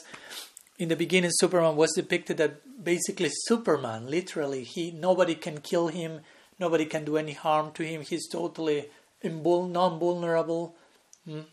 in 0.79 0.89
the 0.89 0.97
beginning 0.97 1.31
Superman 1.33 1.77
was 1.77 1.93
depicted 1.95 2.37
that 2.37 2.85
basically 2.85 3.31
Superman, 3.47 4.07
literally. 4.07 4.65
He 4.65 4.91
nobody 4.91 5.35
can 5.35 5.61
kill 5.61 5.89
him, 5.89 6.21
nobody 6.59 6.85
can 6.85 7.05
do 7.05 7.17
any 7.17 7.33
harm 7.33 7.73
to 7.73 7.85
him. 7.85 8.03
He's 8.03 8.29
totally 8.29 8.91
non-vulnerable. 9.23 10.77
Mm. 11.27 11.47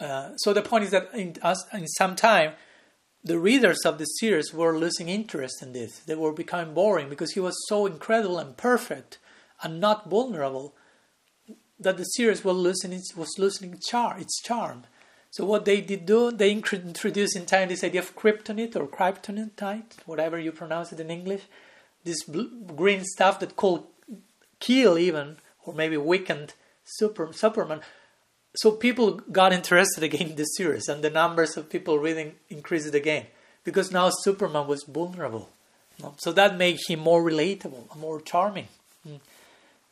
Uh, 0.00 0.36
so 0.36 0.52
the 0.52 0.62
point 0.62 0.84
is 0.84 0.90
that 0.90 1.10
in, 1.14 1.36
in 1.72 1.86
some 1.86 2.16
time, 2.16 2.52
the 3.22 3.38
readers 3.38 3.80
of 3.86 3.98
the 3.98 4.04
series 4.04 4.52
were 4.52 4.78
losing 4.78 5.08
interest 5.08 5.62
in 5.62 5.72
this. 5.72 6.00
They 6.00 6.14
were 6.14 6.32
becoming 6.32 6.74
boring 6.74 7.08
because 7.08 7.32
he 7.32 7.40
was 7.40 7.56
so 7.68 7.86
incredible 7.86 8.38
and 8.38 8.56
perfect 8.56 9.18
and 9.62 9.80
not 9.80 10.10
vulnerable 10.10 10.74
that 11.78 11.96
the 11.96 12.04
series 12.04 12.44
was 12.44 12.56
losing 12.56 12.92
its, 12.92 13.16
was 13.16 13.30
losing 13.38 13.78
char, 13.88 14.18
its 14.18 14.40
charm. 14.42 14.84
So 15.30 15.44
what 15.44 15.64
they 15.64 15.80
did 15.80 16.06
do, 16.06 16.30
they 16.30 16.52
introduced 16.52 17.34
in 17.34 17.46
time 17.46 17.68
this 17.68 17.82
idea 17.82 18.02
of 18.02 18.14
kryptonite 18.14 18.76
or 18.76 18.86
kryptonite, 18.86 19.98
whatever 20.06 20.38
you 20.38 20.52
pronounce 20.52 20.92
it 20.92 21.00
in 21.00 21.10
English, 21.10 21.42
this 22.04 22.22
green 22.22 23.02
stuff 23.04 23.40
that 23.40 23.56
could 23.56 23.82
kill 24.60 24.96
even, 24.98 25.38
or 25.64 25.74
maybe 25.74 25.96
weakened 25.96 26.54
super, 26.84 27.32
Superman. 27.32 27.80
So 28.56 28.70
people 28.70 29.12
got 29.32 29.52
interested 29.52 30.04
again 30.04 30.30
in 30.30 30.36
the 30.36 30.44
series, 30.44 30.88
and 30.88 31.02
the 31.02 31.10
numbers 31.10 31.56
of 31.56 31.68
people 31.68 31.98
reading 31.98 32.36
increased 32.48 32.94
again 32.94 33.26
because 33.64 33.90
now 33.90 34.10
Superman 34.10 34.66
was 34.66 34.84
vulnerable. 34.84 35.50
So 36.18 36.32
that 36.32 36.56
made 36.56 36.80
him 36.86 37.00
more 37.00 37.22
relatable, 37.22 37.96
more 37.96 38.20
charming. 38.20 38.68
Hmm. 39.06 39.16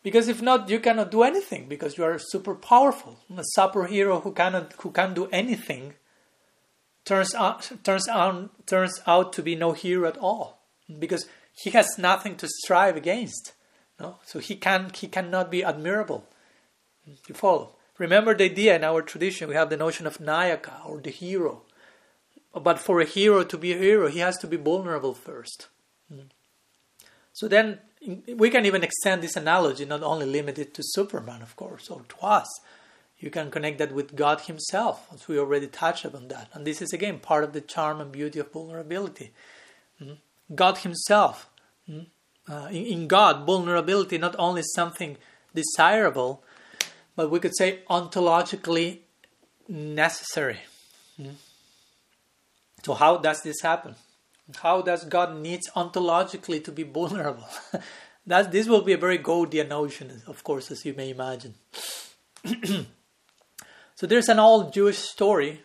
Because 0.02 0.28
if 0.28 0.42
not, 0.42 0.68
you 0.68 0.80
cannot 0.80 1.10
do 1.10 1.22
anything 1.22 1.68
because 1.68 1.96
you 1.96 2.04
are 2.04 2.18
super 2.18 2.54
powerful. 2.54 3.18
Mm, 3.30 3.38
a 3.38 3.60
superhero 3.60 4.22
who 4.22 4.32
cannot 4.32 4.72
who 4.80 4.90
can't 4.90 5.14
do 5.14 5.28
anything 5.32 5.94
turns 7.04 7.34
out 7.34 7.70
turns 7.84 8.08
out 8.08 8.50
turns 8.66 9.00
out 9.06 9.32
to 9.34 9.42
be 9.42 9.54
no 9.54 9.72
hero 9.72 10.08
at 10.08 10.18
all 10.18 10.58
mm, 10.90 10.98
because 10.98 11.26
he 11.54 11.70
has 11.70 11.98
nothing 11.98 12.34
to 12.36 12.48
strive 12.48 12.96
against. 12.96 13.52
No? 14.00 14.16
So 14.26 14.40
he 14.40 14.56
can 14.56 14.90
he 14.92 15.06
cannot 15.06 15.52
be 15.52 15.62
admirable. 15.62 16.26
Mm, 17.08 17.18
you 17.28 17.34
follow? 17.36 17.76
Remember 18.02 18.34
the 18.34 18.46
idea 18.46 18.74
in 18.74 18.82
our 18.82 19.00
tradition 19.00 19.48
we 19.48 19.54
have 19.54 19.70
the 19.70 19.76
notion 19.76 20.08
of 20.08 20.18
Nayaka 20.18 20.84
or 20.84 21.00
the 21.00 21.10
hero. 21.10 21.62
But 22.52 22.80
for 22.80 23.00
a 23.00 23.04
hero 23.04 23.44
to 23.44 23.56
be 23.56 23.72
a 23.72 23.78
hero, 23.78 24.08
he 24.08 24.18
has 24.18 24.36
to 24.38 24.48
be 24.48 24.56
vulnerable 24.56 25.14
first. 25.14 25.68
So 27.32 27.46
then 27.46 27.78
we 28.36 28.50
can 28.50 28.66
even 28.66 28.82
extend 28.82 29.22
this 29.22 29.36
analogy, 29.36 29.84
not 29.84 30.02
only 30.02 30.26
limited 30.26 30.74
to 30.74 30.82
Superman, 30.84 31.42
of 31.42 31.54
course, 31.54 31.88
or 31.90 32.02
to 32.08 32.26
us. 32.26 32.48
You 33.18 33.30
can 33.30 33.52
connect 33.52 33.78
that 33.78 33.92
with 33.92 34.16
God 34.16 34.40
Himself, 34.40 35.06
as 35.14 35.28
we 35.28 35.38
already 35.38 35.68
touched 35.68 36.04
upon 36.04 36.26
that. 36.26 36.48
And 36.52 36.66
this 36.66 36.82
is 36.82 36.92
again 36.92 37.20
part 37.20 37.44
of 37.44 37.52
the 37.52 37.60
charm 37.60 38.00
and 38.00 38.10
beauty 38.10 38.40
of 38.40 38.50
vulnerability. 38.50 39.30
Mm-hmm. 40.00 40.54
God 40.56 40.78
Himself. 40.78 41.48
Mm-hmm. 41.88 42.52
Uh, 42.52 42.66
in, 42.66 42.84
in, 42.94 43.06
God, 43.06 43.46
vulnerability 43.46 44.18
not 44.18 44.34
only 44.40 44.62
is 44.62 44.74
something 44.74 45.16
desirable, 45.54 46.42
but 47.16 47.30
we 47.30 47.40
could 47.40 47.56
say 47.56 47.80
ontologically 47.90 49.00
necessary. 49.68 50.58
Mm-hmm. 51.20 51.32
So, 52.84 52.94
how 52.94 53.18
does 53.18 53.42
this 53.42 53.60
happen? 53.60 53.94
How 54.56 54.82
does 54.82 55.04
God 55.04 55.36
needs 55.36 55.70
ontologically 55.70 56.62
to 56.64 56.72
be 56.72 56.82
vulnerable? 56.82 57.46
that 58.26 58.52
this 58.52 58.66
will 58.66 58.82
be 58.82 58.92
a 58.92 58.98
very 58.98 59.18
Gaudiya 59.18 59.68
notion, 59.68 60.22
of 60.26 60.42
course, 60.44 60.70
as 60.70 60.84
you 60.84 60.94
may 60.94 61.10
imagine. 61.10 61.54
so 63.94 64.06
there's 64.06 64.28
an 64.28 64.38
old 64.38 64.72
Jewish 64.72 64.98
story 64.98 65.62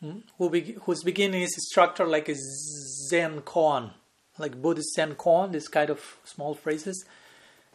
hmm, 0.00 0.18
who 0.38 0.50
be, 0.50 0.76
whose 0.82 1.02
beginning 1.02 1.42
is 1.42 1.54
structured 1.70 2.08
like 2.08 2.28
a 2.28 2.36
Zen 2.36 3.40
koan, 3.40 3.90
like 4.38 4.60
Buddhist 4.60 4.94
Zen 4.94 5.14
koan, 5.16 5.52
this 5.52 5.68
kind 5.68 5.90
of 5.90 6.18
small 6.24 6.54
phrases. 6.54 7.04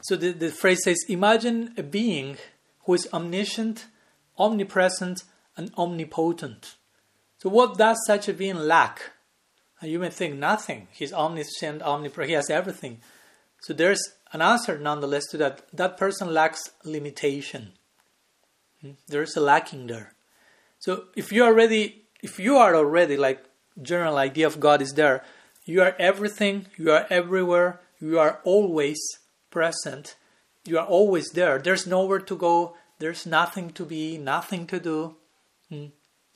So 0.02 0.16
the, 0.16 0.32
the 0.32 0.50
phrase 0.50 0.84
says, 0.84 0.98
Imagine 1.10 1.74
a 1.78 1.84
being 1.84 2.38
who 2.86 2.94
is 2.94 3.08
omniscient, 3.14 3.88
omnipresent, 4.38 5.24
and 5.58 5.72
omnipotent. 5.78 6.76
So, 7.38 7.50
what 7.50 7.78
does 7.78 7.98
such 8.06 8.28
a 8.30 8.34
being 8.34 8.58
lack? 8.58 9.12
And 9.82 9.92
you 9.92 10.00
may 10.00 10.10
think 10.10 10.38
nothing. 10.38 10.88
He's 10.92 11.14
omniscient, 11.14 11.82
omnipresent, 11.82 12.30
he 12.30 12.36
has 12.36 12.50
everything. 12.50 13.02
So, 13.62 13.74
there's 13.74 14.02
an 14.32 14.42
answer 14.42 14.78
nonetheless 14.78 15.28
to 15.28 15.38
that. 15.38 15.66
That 15.74 15.98
person 15.98 16.34
lacks 16.34 16.72
limitation. 16.84 17.74
Hmm? 18.82 18.92
There's 19.08 19.36
a 19.36 19.42
lacking 19.42 19.88
there. 19.88 20.14
So, 20.80 21.06
if 21.16 21.32
you 21.32 21.44
are 21.44 21.52
already, 21.52 22.06
if 22.22 22.40
you 22.40 22.58
are 22.58 22.76
already 22.76 23.18
like 23.18 23.44
general 23.82 24.18
idea 24.18 24.48
of 24.48 24.60
God 24.60 24.82
is 24.82 24.94
there, 24.94 25.24
you 25.66 25.82
are 25.82 25.96
everything, 25.98 26.68
you 26.78 26.92
are 26.92 27.08
everywhere, 27.10 27.82
you 28.00 28.20
are 28.20 28.40
always 28.44 29.00
present, 29.50 30.16
you 30.66 30.78
are 30.78 30.86
always 30.86 31.30
there. 31.32 31.60
There's 31.60 31.88
nowhere 31.88 32.20
to 32.20 32.36
go, 32.36 32.76
there's 33.00 33.26
nothing 33.26 33.72
to 33.72 33.86
be, 33.86 34.18
nothing 34.18 34.68
to 34.68 34.80
do. 34.80 35.16
Hmm. 35.70 35.86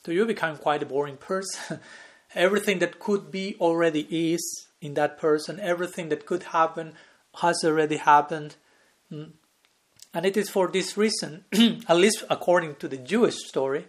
So 0.05 0.11
you 0.11 0.25
become 0.25 0.57
quite 0.57 0.83
a 0.83 0.85
boring 0.85 1.17
person. 1.17 1.79
everything 2.35 2.79
that 2.79 2.99
could 2.99 3.31
be 3.31 3.55
already 3.59 4.01
is 4.33 4.67
in 4.81 4.93
that 4.95 5.17
person. 5.17 5.59
Everything 5.59 6.09
that 6.09 6.25
could 6.25 6.43
happen 6.43 6.93
has 7.41 7.61
already 7.63 7.97
happened. 7.97 8.55
Hmm. 9.09 9.35
And 10.13 10.25
it 10.25 10.37
is 10.37 10.49
for 10.49 10.67
this 10.67 10.97
reason, 10.97 11.45
at 11.87 11.97
least 11.97 12.23
according 12.29 12.75
to 12.75 12.87
the 12.87 12.97
Jewish 12.97 13.35
story, 13.47 13.87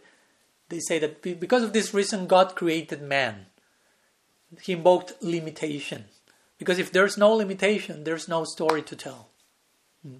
they 0.68 0.78
say 0.80 0.98
that 0.98 1.22
because 1.22 1.62
of 1.62 1.72
this 1.72 1.94
reason, 1.94 2.26
God 2.26 2.54
created 2.54 3.02
man. 3.02 3.46
He 4.62 4.72
invoked 4.72 5.22
limitation. 5.22 6.04
Because 6.58 6.78
if 6.78 6.92
there's 6.92 7.16
no 7.16 7.32
limitation, 7.32 8.04
there's 8.04 8.28
no 8.28 8.44
story 8.44 8.82
to 8.82 8.94
tell. 8.94 9.29
Hmm. 10.02 10.16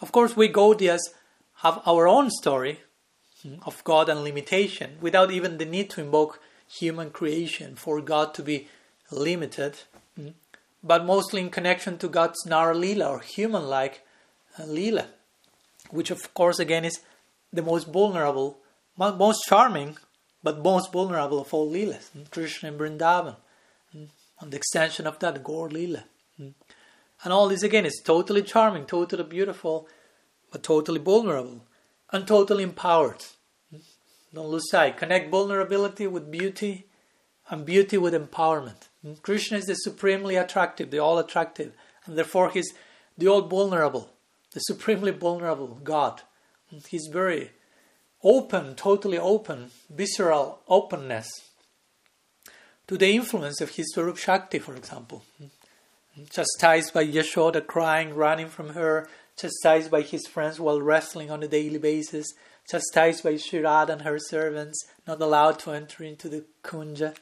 Of 0.00 0.12
course, 0.12 0.36
we 0.36 0.48
Gaudias 0.48 1.00
have 1.62 1.80
our 1.86 2.06
own 2.06 2.30
story 2.30 2.80
hmm, 3.42 3.56
of 3.64 3.82
God 3.84 4.08
and 4.08 4.22
limitation 4.22 4.98
without 5.00 5.30
even 5.30 5.58
the 5.58 5.64
need 5.64 5.90
to 5.90 6.00
invoke 6.00 6.40
human 6.68 7.10
creation 7.10 7.76
for 7.76 8.00
God 8.00 8.34
to 8.34 8.42
be 8.42 8.68
limited, 9.10 9.76
hmm, 10.16 10.28
but 10.82 11.04
mostly 11.04 11.40
in 11.40 11.50
connection 11.50 11.98
to 11.98 12.08
God's 12.08 12.44
Nar 12.46 12.74
Lila 12.74 13.08
or 13.08 13.20
human 13.20 13.68
like 13.68 14.02
uh, 14.58 14.64
Lila, 14.64 15.06
which 15.90 16.10
of 16.10 16.34
course 16.34 16.58
again 16.58 16.84
is 16.84 17.00
the 17.52 17.62
most 17.62 17.86
vulnerable, 17.86 18.58
most 18.96 19.44
charming, 19.46 19.96
but 20.42 20.62
most 20.62 20.92
vulnerable 20.92 21.40
of 21.40 21.52
all 21.54 21.70
Leelas, 21.70 22.10
Krishna 22.30 22.68
and 22.68 22.78
Vrindavan, 22.78 23.36
and 23.92 24.50
the 24.50 24.56
extension 24.56 25.06
of 25.06 25.18
that, 25.20 25.42
Gaur 25.42 25.68
Lila. 25.68 26.04
And 27.26 27.32
all 27.32 27.48
this 27.48 27.64
again 27.64 27.84
is 27.84 28.00
totally 28.04 28.42
charming, 28.42 28.86
totally 28.86 29.24
beautiful, 29.24 29.88
but 30.52 30.62
totally 30.62 31.00
vulnerable 31.00 31.66
and 32.12 32.24
totally 32.24 32.62
empowered. 32.62 33.24
Don't 34.32 34.46
lose 34.46 34.70
sight. 34.70 34.96
Connect 34.96 35.28
vulnerability 35.28 36.06
with 36.06 36.30
beauty 36.30 36.86
and 37.48 37.66
beauty 37.66 37.98
with 37.98 38.14
empowerment. 38.14 38.86
Krishna 39.22 39.58
is 39.58 39.64
the 39.64 39.74
supremely 39.74 40.36
attractive, 40.36 40.92
the 40.92 41.00
all 41.00 41.18
attractive, 41.18 41.72
and 42.04 42.16
therefore 42.16 42.50
he's 42.50 42.72
the 43.18 43.26
all 43.26 43.42
vulnerable, 43.42 44.12
the 44.52 44.60
supremely 44.60 45.10
vulnerable 45.10 45.80
God. 45.82 46.22
He's 46.86 47.08
very 47.12 47.50
open, 48.22 48.76
totally 48.76 49.18
open, 49.18 49.72
visceral 49.90 50.60
openness 50.68 51.28
to 52.86 52.96
the 52.96 53.16
influence 53.16 53.60
of 53.60 53.70
his 53.70 53.92
Swarup 53.92 54.16
Shakti, 54.16 54.60
for 54.60 54.76
example. 54.76 55.24
Chastised 56.30 56.94
by 56.94 57.06
Yashoda 57.06 57.66
crying, 57.66 58.14
running 58.14 58.48
from 58.48 58.70
her, 58.70 59.06
chastised 59.36 59.90
by 59.90 60.00
his 60.00 60.26
friends 60.26 60.58
while 60.58 60.80
wrestling 60.80 61.30
on 61.30 61.42
a 61.42 61.48
daily 61.48 61.78
basis, 61.78 62.32
chastised 62.70 63.22
by 63.22 63.36
Sri 63.36 63.60
Radha 63.60 63.92
and 63.92 64.02
her 64.02 64.18
servants, 64.18 64.82
not 65.06 65.20
allowed 65.20 65.58
to 65.60 65.72
enter 65.72 66.04
into 66.04 66.30
the 66.30 66.46
kunja. 66.62 67.14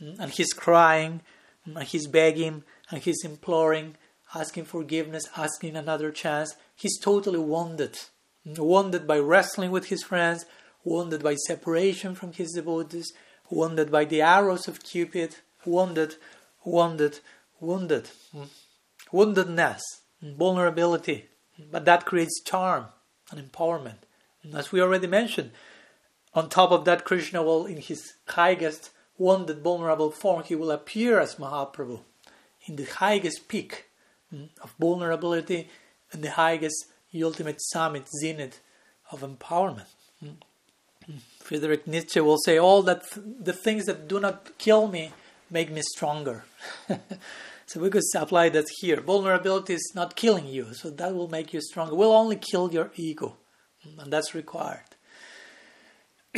Mm, 0.00 0.18
and 0.20 0.30
he's 0.30 0.52
crying, 0.52 1.22
mm, 1.68 1.76
and 1.76 1.88
he's 1.88 2.06
begging, 2.06 2.62
and 2.90 3.02
he's 3.02 3.24
imploring, 3.24 3.96
asking 4.32 4.66
forgiveness, 4.66 5.28
asking 5.36 5.76
another 5.76 6.12
chance. 6.12 6.54
He's 6.76 7.00
totally 7.00 7.40
wounded. 7.40 7.98
Mm, 8.46 8.58
wounded 8.58 9.08
by 9.08 9.18
wrestling 9.18 9.72
with 9.72 9.86
his 9.86 10.04
friends, 10.04 10.46
wounded 10.84 11.20
by 11.20 11.34
separation 11.34 12.14
from 12.14 12.32
his 12.32 12.52
devotees, 12.52 13.12
wounded 13.50 13.90
by 13.90 14.04
the 14.04 14.22
arrows 14.22 14.68
of 14.68 14.84
Cupid, 14.84 15.36
wounded, 15.64 16.14
wounded, 16.64 17.18
wounded. 17.60 18.08
Hmm, 18.32 18.44
woundedness, 19.12 19.80
hmm, 20.20 20.34
vulnerability, 20.36 21.26
hmm, 21.56 21.64
but 21.70 21.84
that 21.84 22.04
creates 22.04 22.42
charm 22.42 22.86
and 23.30 23.40
empowerment. 23.40 23.98
And 24.42 24.54
as 24.54 24.72
we 24.72 24.80
already 24.80 25.06
mentioned, 25.06 25.52
on 26.34 26.48
top 26.48 26.70
of 26.70 26.84
that, 26.84 27.04
Krishna 27.04 27.42
will, 27.42 27.66
in 27.66 27.78
his 27.78 28.14
highest, 28.28 28.90
wounded, 29.18 29.62
vulnerable 29.62 30.10
form, 30.10 30.42
he 30.44 30.54
will 30.54 30.70
appear 30.70 31.18
as 31.18 31.36
Mahaprabhu 31.36 32.00
in 32.66 32.76
the 32.76 32.84
highest 32.84 33.48
peak 33.48 33.86
of 34.62 34.74
vulnerability 34.78 35.70
and 36.12 36.22
the 36.22 36.32
highest, 36.32 36.86
ultimate 37.22 37.62
summit, 37.62 38.06
zenith 38.20 38.60
of 39.10 39.20
empowerment. 39.20 39.86
Friedrich 41.40 41.86
Nietzsche 41.86 42.20
will 42.20 42.38
say, 42.38 42.58
All 42.58 42.82
that 42.82 43.04
the 43.14 43.52
things 43.52 43.86
that 43.86 44.08
do 44.08 44.20
not 44.20 44.58
kill 44.58 44.88
me 44.88 45.12
make 45.50 45.70
me 45.70 45.82
stronger. 45.82 46.44
So 47.66 47.80
we 47.80 47.90
could 47.90 48.04
apply 48.14 48.50
that 48.50 48.66
here. 48.78 49.00
Vulnerability 49.00 49.74
is 49.74 49.92
not 49.94 50.14
killing 50.14 50.46
you, 50.46 50.72
so 50.72 50.88
that 50.88 51.14
will 51.14 51.28
make 51.28 51.52
you 51.52 51.60
stronger. 51.60 51.96
Will 51.96 52.12
only 52.12 52.36
kill 52.36 52.72
your 52.72 52.92
ego, 52.94 53.36
and 53.98 54.12
that's 54.12 54.36
required. 54.36 54.84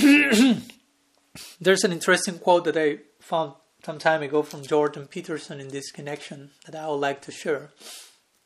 There's 1.61 1.84
an 1.84 1.92
interesting 1.92 2.38
quote 2.38 2.64
that 2.64 2.78
I 2.78 3.00
found 3.20 3.52
some 3.84 3.98
time 3.98 4.22
ago 4.22 4.42
from 4.42 4.62
Jordan 4.62 5.06
Peterson 5.06 5.61
in 5.61 5.68
this 5.68 5.92
connection 5.92 6.50
that 6.64 6.74
I 6.74 6.88
would 6.88 6.94
like 6.94 7.20
to 7.22 7.32
share. 7.32 7.72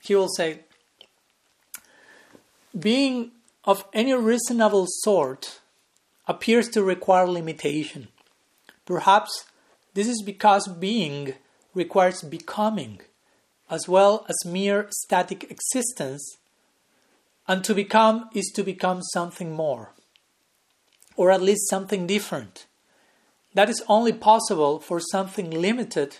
He 0.03 0.17
will 0.17 0.29
say, 0.29 0.61
Being 2.77 3.31
of 3.65 3.85
any 3.95 4.13
reasonable 4.13 4.87
sort 4.89 5.61
appears 6.27 6.69
to 6.71 6.83
require 6.83 7.29
limitation. 7.29 8.09
Perhaps 8.85 9.45
this 9.95 10.09
is 10.09 10.23
because 10.23 10.67
being 10.69 11.35
requires 11.75 12.23
becoming, 12.23 13.01
as 13.71 13.89
well 13.89 14.27
as 14.29 14.51
mere 14.51 14.89
static 14.91 15.51
existence, 15.51 16.37
and 17.47 17.65
to 17.65 17.75
become 17.75 18.29
is 18.35 18.51
to 18.55 18.63
become 18.63 19.03
something 19.03 19.53
more, 19.53 19.93
or 21.17 21.31
at 21.31 21.43
least 21.43 21.69
something 21.69 22.07
different. 22.07 22.67
That 23.55 23.69
is 23.69 23.83
only 23.89 24.13
possible 24.13 24.81
for 24.81 24.99
something 24.99 25.51
limited 25.51 26.19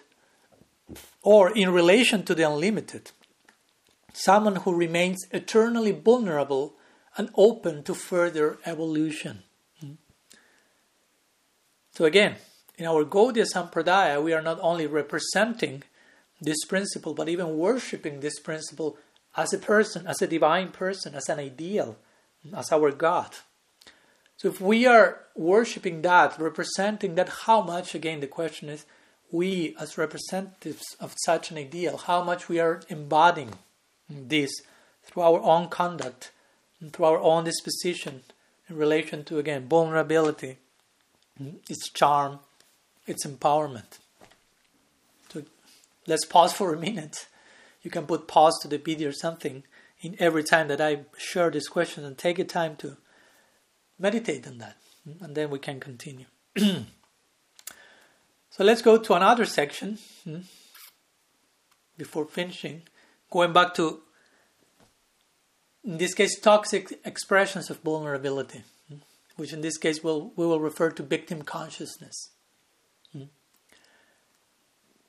or 1.23 1.51
in 1.57 1.71
relation 1.71 2.25
to 2.25 2.35
the 2.35 2.43
unlimited. 2.43 3.13
Someone 4.13 4.57
who 4.57 4.75
remains 4.75 5.27
eternally 5.31 5.93
vulnerable 5.93 6.75
and 7.17 7.31
open 7.35 7.83
to 7.85 7.95
further 7.95 8.59
evolution. 8.67 9.43
Hmm. 9.81 9.93
So, 11.93 12.05
again, 12.05 12.37
in 12.79 12.87
our 12.87 13.05
Gaudiya 13.05 13.47
Sampradaya, 13.53 14.23
we 14.23 14.33
are 14.33 14.43
not 14.43 14.59
only 14.61 14.87
representing 14.87 15.83
this 16.41 16.65
principle, 16.65 17.15
but 17.15 17.29
even 17.29 17.57
worshipping 17.57 18.21
this 18.21 18.41
principle 18.41 18.99
as 19.37 19.53
a 19.53 19.59
person, 19.59 20.07
as 20.07 20.21
a 20.21 20.27
divine 20.27 20.71
person, 20.71 21.15
as 21.15 21.29
an 21.29 21.39
ideal, 21.39 21.97
as 22.55 22.73
our 22.73 22.91
God. 22.91 23.37
So 24.37 24.49
if 24.49 24.61
we 24.61 24.87
are 24.87 25.21
worshipping 25.37 26.03
that, 26.03 26.39
representing 26.39 27.15
that, 27.15 27.29
how 27.29 27.63
much, 27.63 27.95
again, 27.95 28.21
the 28.21 28.27
question 28.27 28.69
is, 28.69 28.85
we 29.31 29.77
as 29.79 29.97
representatives 29.97 30.97
of 31.01 31.15
such 31.25 31.51
an 31.51 31.59
ideal, 31.59 31.97
how 31.97 32.23
much 32.23 32.49
we 32.49 32.59
are 32.59 32.81
embodying 32.89 33.53
this 34.09 34.51
through 35.05 35.23
our 35.23 35.41
own 35.41 35.69
conduct, 35.69 36.33
and 36.81 36.93
through 36.93 37.07
our 37.07 37.21
own 37.21 37.45
disposition 37.45 38.23
in 38.69 38.77
relation 38.77 39.25
to, 39.25 39.39
again, 39.39 39.69
vulnerability, 39.69 40.59
its 41.69 41.89
charm, 41.91 42.41
it's 43.07 43.27
empowerment. 43.27 43.99
So 45.31 45.43
let's 46.07 46.25
pause 46.25 46.53
for 46.53 46.75
a 46.75 46.79
minute. 46.79 47.27
You 47.83 47.91
can 47.91 48.07
put 48.07 48.29
pause 48.29 48.59
to 48.63 48.69
the 48.69 48.79
video 48.79 49.11
or 49.11 49.13
something 49.13 49.65
in 50.01 50.17
every 50.19 50.45
time 50.45 50.69
that 50.69 50.81
I 50.81 51.01
share 51.17 51.51
this 51.51 51.69
question 51.69 52.05
and 52.05 52.17
take 52.17 52.39
a 52.39 52.45
time 52.45 52.77
to 52.77 52.97
meditate 53.99 54.47
on 54.47 54.59
that. 54.59 54.77
And 55.21 55.35
then 55.35 55.51
we 55.51 55.59
can 55.59 55.81
continue. 55.81 56.27
So 58.53 58.65
let's 58.65 58.83
go 58.83 58.99
to 58.99 59.15
another 59.15 59.47
section 59.47 59.97
hmm, 60.25 60.41
before 61.97 62.27
finishing. 62.27 62.83
Going 63.31 63.55
back 63.55 63.73
to, 63.77 64.03
in 65.83 65.97
this 65.97 66.13
case, 66.13 66.39
toxic 66.39 67.01
expressions 67.03 67.71
of 67.71 67.81
vulnerability, 67.81 68.63
hmm, 68.91 68.97
which 69.37 69.55
in 69.55 69.63
this 69.63 69.79
case 69.79 70.05
we'll, 70.05 70.33
we 70.37 70.47
will 70.47 70.61
refer 70.61 70.91
to 70.91 71.03
victim 71.03 71.41
consciousness. 71.41 72.33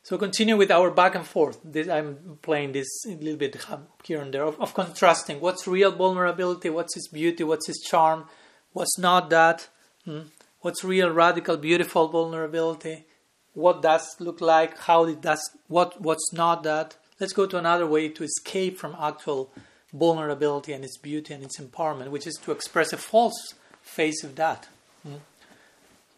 So 0.03 0.17
continue 0.17 0.57
with 0.57 0.69
our 0.69 0.91
back 0.91 1.15
and 1.15 1.25
forth. 1.25 1.59
This, 1.63 1.87
I'm 1.87 2.37
playing 2.41 2.73
this 2.73 2.89
a 3.07 3.15
little 3.15 3.37
bit 3.37 3.55
here 4.03 4.21
and 4.21 4.33
there 4.33 4.43
of, 4.43 4.59
of 4.59 4.73
contrasting 4.73 5.39
what's 5.39 5.65
real 5.65 5.93
vulnerability, 5.93 6.69
what's 6.69 6.97
its 6.97 7.07
beauty, 7.07 7.45
what's 7.45 7.69
its 7.69 7.81
charm, 7.87 8.25
what's 8.73 8.97
not 8.99 9.29
that, 9.29 9.69
hmm? 10.03 10.23
what's 10.59 10.83
real 10.83 11.09
radical, 11.09 11.55
beautiful 11.55 12.09
vulnerability, 12.09 13.05
what 13.53 13.81
does 13.81 14.17
look 14.19 14.41
like, 14.41 14.77
how 14.77 15.05
it 15.05 15.21
does, 15.21 15.41
what 15.67 16.01
what's 16.01 16.33
not 16.33 16.63
that. 16.63 16.97
Let's 17.17 17.31
go 17.31 17.45
to 17.45 17.57
another 17.57 17.87
way 17.87 18.09
to 18.09 18.25
escape 18.25 18.77
from 18.77 18.97
actual 18.99 19.53
vulnerability 19.93 20.73
and 20.73 20.83
its 20.83 20.97
beauty 20.97 21.33
and 21.33 21.45
its 21.45 21.61
empowerment, 21.61 22.09
which 22.09 22.27
is 22.27 22.35
to 22.43 22.51
express 22.51 22.91
a 22.91 22.97
false 22.97 23.53
face 23.81 24.21
of 24.25 24.35
that. 24.35 24.67
Hmm? 25.03 25.23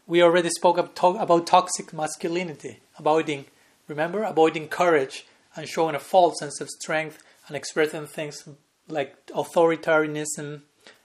We 0.07 0.23
already 0.23 0.49
spoke 0.49 0.79
about 0.79 1.45
toxic 1.45 1.93
masculinity, 1.93 2.79
avoiding, 2.97 3.45
remember, 3.87 4.23
avoiding 4.23 4.67
courage 4.67 5.25
and 5.55 5.67
showing 5.67 5.95
a 5.95 5.99
false 5.99 6.39
sense 6.39 6.59
of 6.61 6.69
strength 6.69 7.23
and 7.47 7.55
expressing 7.55 8.07
things 8.07 8.47
like 8.87 9.25
authoritarianism 9.27 10.61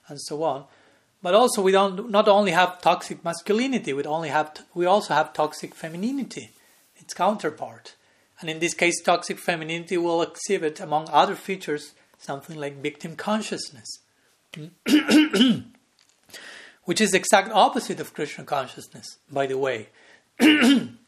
and 0.08 0.20
so 0.20 0.42
on. 0.42 0.64
But 1.22 1.34
also, 1.34 1.60
we 1.62 1.72
don't 1.72 2.10
not 2.10 2.28
only 2.28 2.52
have 2.52 2.80
toxic 2.80 3.22
masculinity, 3.24 3.92
we 3.92 4.04
only 4.04 4.30
have 4.30 4.64
we 4.74 4.86
also 4.86 5.12
have 5.14 5.32
toxic 5.32 5.74
femininity, 5.74 6.50
its 6.96 7.12
counterpart. 7.12 7.94
And 8.40 8.48
in 8.48 8.58
this 8.58 8.72
case, 8.72 9.02
toxic 9.02 9.38
femininity 9.38 9.98
will 9.98 10.22
exhibit, 10.22 10.80
among 10.80 11.10
other 11.10 11.34
features, 11.34 11.92
something 12.18 12.56
like 12.58 12.80
victim 12.82 13.16
consciousness, 13.16 13.98
which 16.84 17.02
is 17.02 17.10
the 17.10 17.18
exact 17.18 17.50
opposite 17.52 18.00
of 18.00 18.14
Krishna 18.14 18.44
consciousness, 18.44 19.18
by 19.30 19.46
the 19.46 19.58
way. 19.58 19.90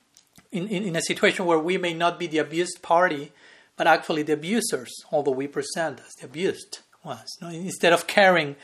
in, 0.52 0.68
in, 0.68 0.84
in 0.84 0.96
a 0.96 1.02
situation 1.02 1.46
where 1.46 1.58
we 1.58 1.78
may 1.78 1.94
not 1.94 2.18
be 2.18 2.26
the 2.26 2.38
abused 2.38 2.82
party, 2.82 3.32
but 3.76 3.86
actually 3.86 4.22
the 4.22 4.34
abusers, 4.34 4.92
although 5.10 5.32
we 5.32 5.48
present 5.48 6.00
as 6.00 6.12
the 6.20 6.26
abused 6.26 6.80
ones. 7.02 7.36
Instead 7.40 7.92
of 7.92 8.06
carrying 8.06 8.54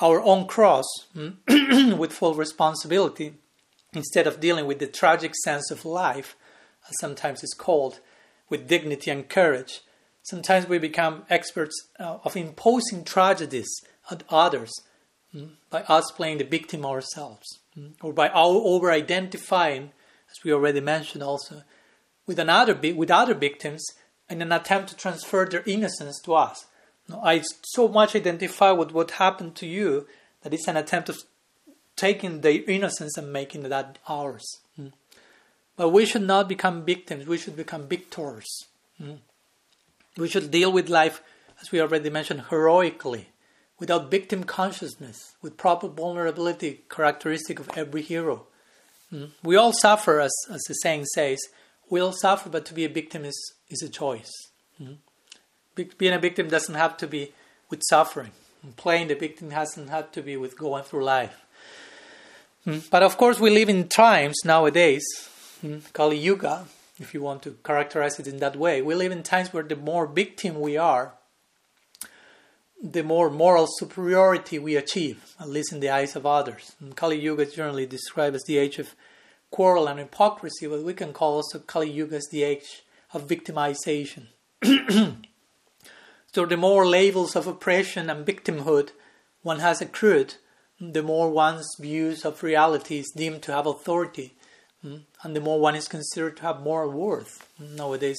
our 0.00 0.22
own 0.22 0.46
cross 0.46 0.86
hmm, 1.12 1.30
with 1.96 2.12
full 2.12 2.34
responsibility 2.34 3.34
instead 3.92 4.26
of 4.26 4.40
dealing 4.40 4.66
with 4.66 4.78
the 4.78 4.86
tragic 4.86 5.34
sense 5.44 5.70
of 5.70 5.84
life, 5.84 6.36
as 6.88 6.94
sometimes 7.00 7.42
it's 7.42 7.54
called, 7.54 8.00
with 8.48 8.68
dignity 8.68 9.10
and 9.10 9.28
courage. 9.28 9.80
Sometimes 10.22 10.68
we 10.68 10.78
become 10.78 11.24
experts 11.30 11.74
uh, 11.98 12.18
of 12.24 12.36
imposing 12.36 13.04
tragedies 13.04 13.68
on 14.10 14.22
others 14.28 14.72
hmm, 15.32 15.46
by 15.70 15.82
us 15.82 16.10
playing 16.12 16.38
the 16.38 16.44
victim 16.44 16.84
ourselves, 16.84 17.46
hmm, 17.74 17.88
or 18.02 18.12
by 18.12 18.28
our 18.28 18.60
over 18.64 18.90
identifying, 18.92 19.92
as 20.36 20.44
we 20.44 20.52
already 20.52 20.80
mentioned 20.80 21.22
also, 21.22 21.62
with 22.26 22.38
another 22.38 22.74
with 22.74 23.10
other 23.10 23.34
victims 23.34 23.84
in 24.28 24.42
an 24.42 24.52
attempt 24.52 24.90
to 24.90 24.96
transfer 24.96 25.46
their 25.46 25.62
innocence 25.66 26.20
to 26.22 26.34
us. 26.34 26.66
I 27.22 27.42
so 27.62 27.86
much 27.86 28.16
identify 28.16 28.72
with 28.72 28.90
what 28.90 29.12
happened 29.12 29.54
to 29.56 29.66
you 29.66 30.06
that 30.42 30.52
it's 30.52 30.66
an 30.66 30.76
attempt 30.76 31.08
of 31.08 31.18
taking 31.94 32.40
their 32.40 32.62
innocence 32.68 33.16
and 33.16 33.32
making 33.32 33.62
that 33.62 33.98
ours. 34.08 34.60
Mm. 34.78 34.92
But 35.76 35.90
we 35.90 36.04
should 36.04 36.22
not 36.22 36.48
become 36.48 36.84
victims, 36.84 37.26
we 37.26 37.38
should 37.38 37.56
become 37.56 37.86
victors. 37.86 38.66
Mm. 39.00 39.18
We 40.16 40.28
should 40.28 40.50
deal 40.50 40.72
with 40.72 40.88
life, 40.88 41.22
as 41.60 41.70
we 41.70 41.80
already 41.80 42.10
mentioned, 42.10 42.44
heroically, 42.50 43.28
without 43.78 44.10
victim 44.10 44.44
consciousness, 44.44 45.36
with 45.42 45.56
proper 45.56 45.88
vulnerability 45.88 46.80
characteristic 46.88 47.60
of 47.60 47.70
every 47.76 48.02
hero. 48.02 48.46
Mm. 49.12 49.30
We 49.42 49.56
all 49.56 49.72
suffer, 49.72 50.20
as, 50.20 50.32
as 50.50 50.62
the 50.62 50.74
saying 50.74 51.06
says, 51.14 51.38
we 51.88 52.00
all 52.00 52.12
suffer, 52.12 52.48
but 52.48 52.64
to 52.66 52.74
be 52.74 52.84
a 52.84 52.88
victim 52.88 53.24
is, 53.24 53.54
is 53.68 53.82
a 53.82 53.88
choice. 53.88 54.30
Mm 54.82 54.98
being 55.76 56.14
a 56.14 56.18
victim 56.18 56.48
doesn't 56.48 56.74
have 56.74 56.96
to 56.96 57.06
be 57.06 57.32
with 57.70 57.82
suffering. 57.88 58.32
Playing 58.76 59.08
the 59.08 59.14
victim 59.14 59.50
hasn't 59.50 59.90
had 59.90 60.12
to 60.14 60.22
be 60.22 60.36
with 60.36 60.58
going 60.58 60.82
through 60.82 61.04
life. 61.04 61.44
Hmm. 62.64 62.78
But 62.90 63.02
of 63.02 63.16
course, 63.16 63.38
we 63.38 63.50
live 63.50 63.68
in 63.68 63.88
times 63.88 64.36
nowadays, 64.44 65.04
hmm, 65.60 65.78
Kali 65.92 66.18
Yuga, 66.18 66.66
if 66.98 67.14
you 67.14 67.22
want 67.22 67.42
to 67.42 67.56
characterize 67.62 68.18
it 68.18 68.26
in 68.26 68.38
that 68.38 68.56
way. 68.56 68.82
We 68.82 68.94
live 68.94 69.12
in 69.12 69.22
times 69.22 69.52
where 69.52 69.62
the 69.62 69.76
more 69.76 70.06
victim 70.06 70.60
we 70.60 70.76
are, 70.76 71.12
the 72.82 73.02
more 73.02 73.30
moral 73.30 73.66
superiority 73.78 74.58
we 74.58 74.76
achieve, 74.76 75.34
at 75.40 75.48
least 75.48 75.72
in 75.72 75.80
the 75.80 75.90
eyes 75.90 76.14
of 76.14 76.26
others. 76.26 76.76
And 76.80 76.96
Kali 76.96 77.18
Yuga 77.18 77.42
is 77.42 77.54
generally 77.54 77.86
described 77.86 78.36
as 78.36 78.44
the 78.44 78.58
age 78.58 78.78
of 78.78 78.94
quarrel 79.50 79.88
and 79.88 79.98
hypocrisy, 79.98 80.66
but 80.66 80.82
we 80.82 80.94
can 80.94 81.12
call 81.12 81.34
also 81.34 81.58
Kali 81.58 81.90
Yuga 81.90 82.16
as 82.16 82.28
the 82.30 82.42
age 82.42 82.82
of 83.12 83.26
victimization. 83.26 84.26
So 86.36 86.44
the 86.44 86.58
more 86.58 86.86
labels 86.86 87.34
of 87.34 87.46
oppression 87.46 88.10
and 88.10 88.26
victimhood 88.26 88.90
one 89.42 89.60
has 89.60 89.80
accrued, 89.80 90.34
the 90.78 91.02
more 91.02 91.30
one's 91.30 91.66
views 91.80 92.26
of 92.26 92.42
reality 92.42 92.98
is 92.98 93.10
deemed 93.16 93.40
to 93.44 93.52
have 93.52 93.66
authority, 93.66 94.34
hmm, 94.82 94.96
and 95.22 95.34
the 95.34 95.40
more 95.40 95.58
one 95.58 95.74
is 95.74 95.88
considered 95.88 96.36
to 96.36 96.42
have 96.42 96.60
moral 96.60 96.90
worth. 96.90 97.48
Nowadays, 97.58 98.18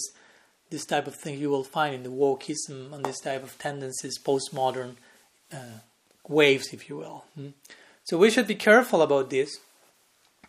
this 0.69 0.85
type 0.85 1.07
of 1.07 1.15
thing 1.15 1.39
you 1.39 1.49
will 1.49 1.63
find 1.63 1.95
in 1.95 2.03
the 2.03 2.09
wokeism 2.09 2.93
and 2.93 3.05
this 3.05 3.19
type 3.19 3.43
of 3.43 3.57
tendencies, 3.57 4.19
postmodern 4.19 4.95
uh, 5.53 5.79
waves, 6.27 6.73
if 6.73 6.89
you 6.89 6.97
will. 6.97 7.25
Hmm. 7.35 7.49
So 8.03 8.17
we 8.17 8.31
should 8.31 8.47
be 8.47 8.55
careful 8.55 9.01
about 9.01 9.29
this, 9.29 9.57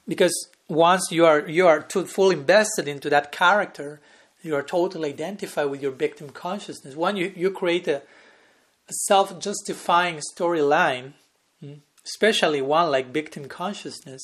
because 0.06 0.34
once 0.68 1.08
you 1.10 1.26
are 1.26 1.48
you 1.48 1.66
are 1.66 1.80
too 1.82 2.06
fully 2.06 2.36
invested 2.36 2.88
into 2.88 3.10
that 3.10 3.32
character, 3.32 4.00
you 4.42 4.54
are 4.54 4.62
totally 4.62 5.10
identified 5.10 5.70
with 5.70 5.82
your 5.82 5.92
victim 5.92 6.30
consciousness. 6.30 6.94
When 6.94 7.16
you, 7.16 7.32
you 7.36 7.50
create 7.50 7.88
a, 7.88 8.02
a 8.88 8.92
self 8.92 9.38
justifying 9.38 10.20
storyline, 10.34 11.12
hmm, 11.60 11.74
especially 12.04 12.62
one 12.62 12.90
like 12.90 13.12
victim 13.12 13.46
consciousness, 13.46 14.22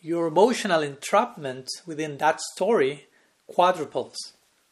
your 0.00 0.26
emotional 0.26 0.82
entrapment 0.82 1.68
within 1.86 2.18
that 2.18 2.40
story 2.40 3.06
quadruples 3.46 4.16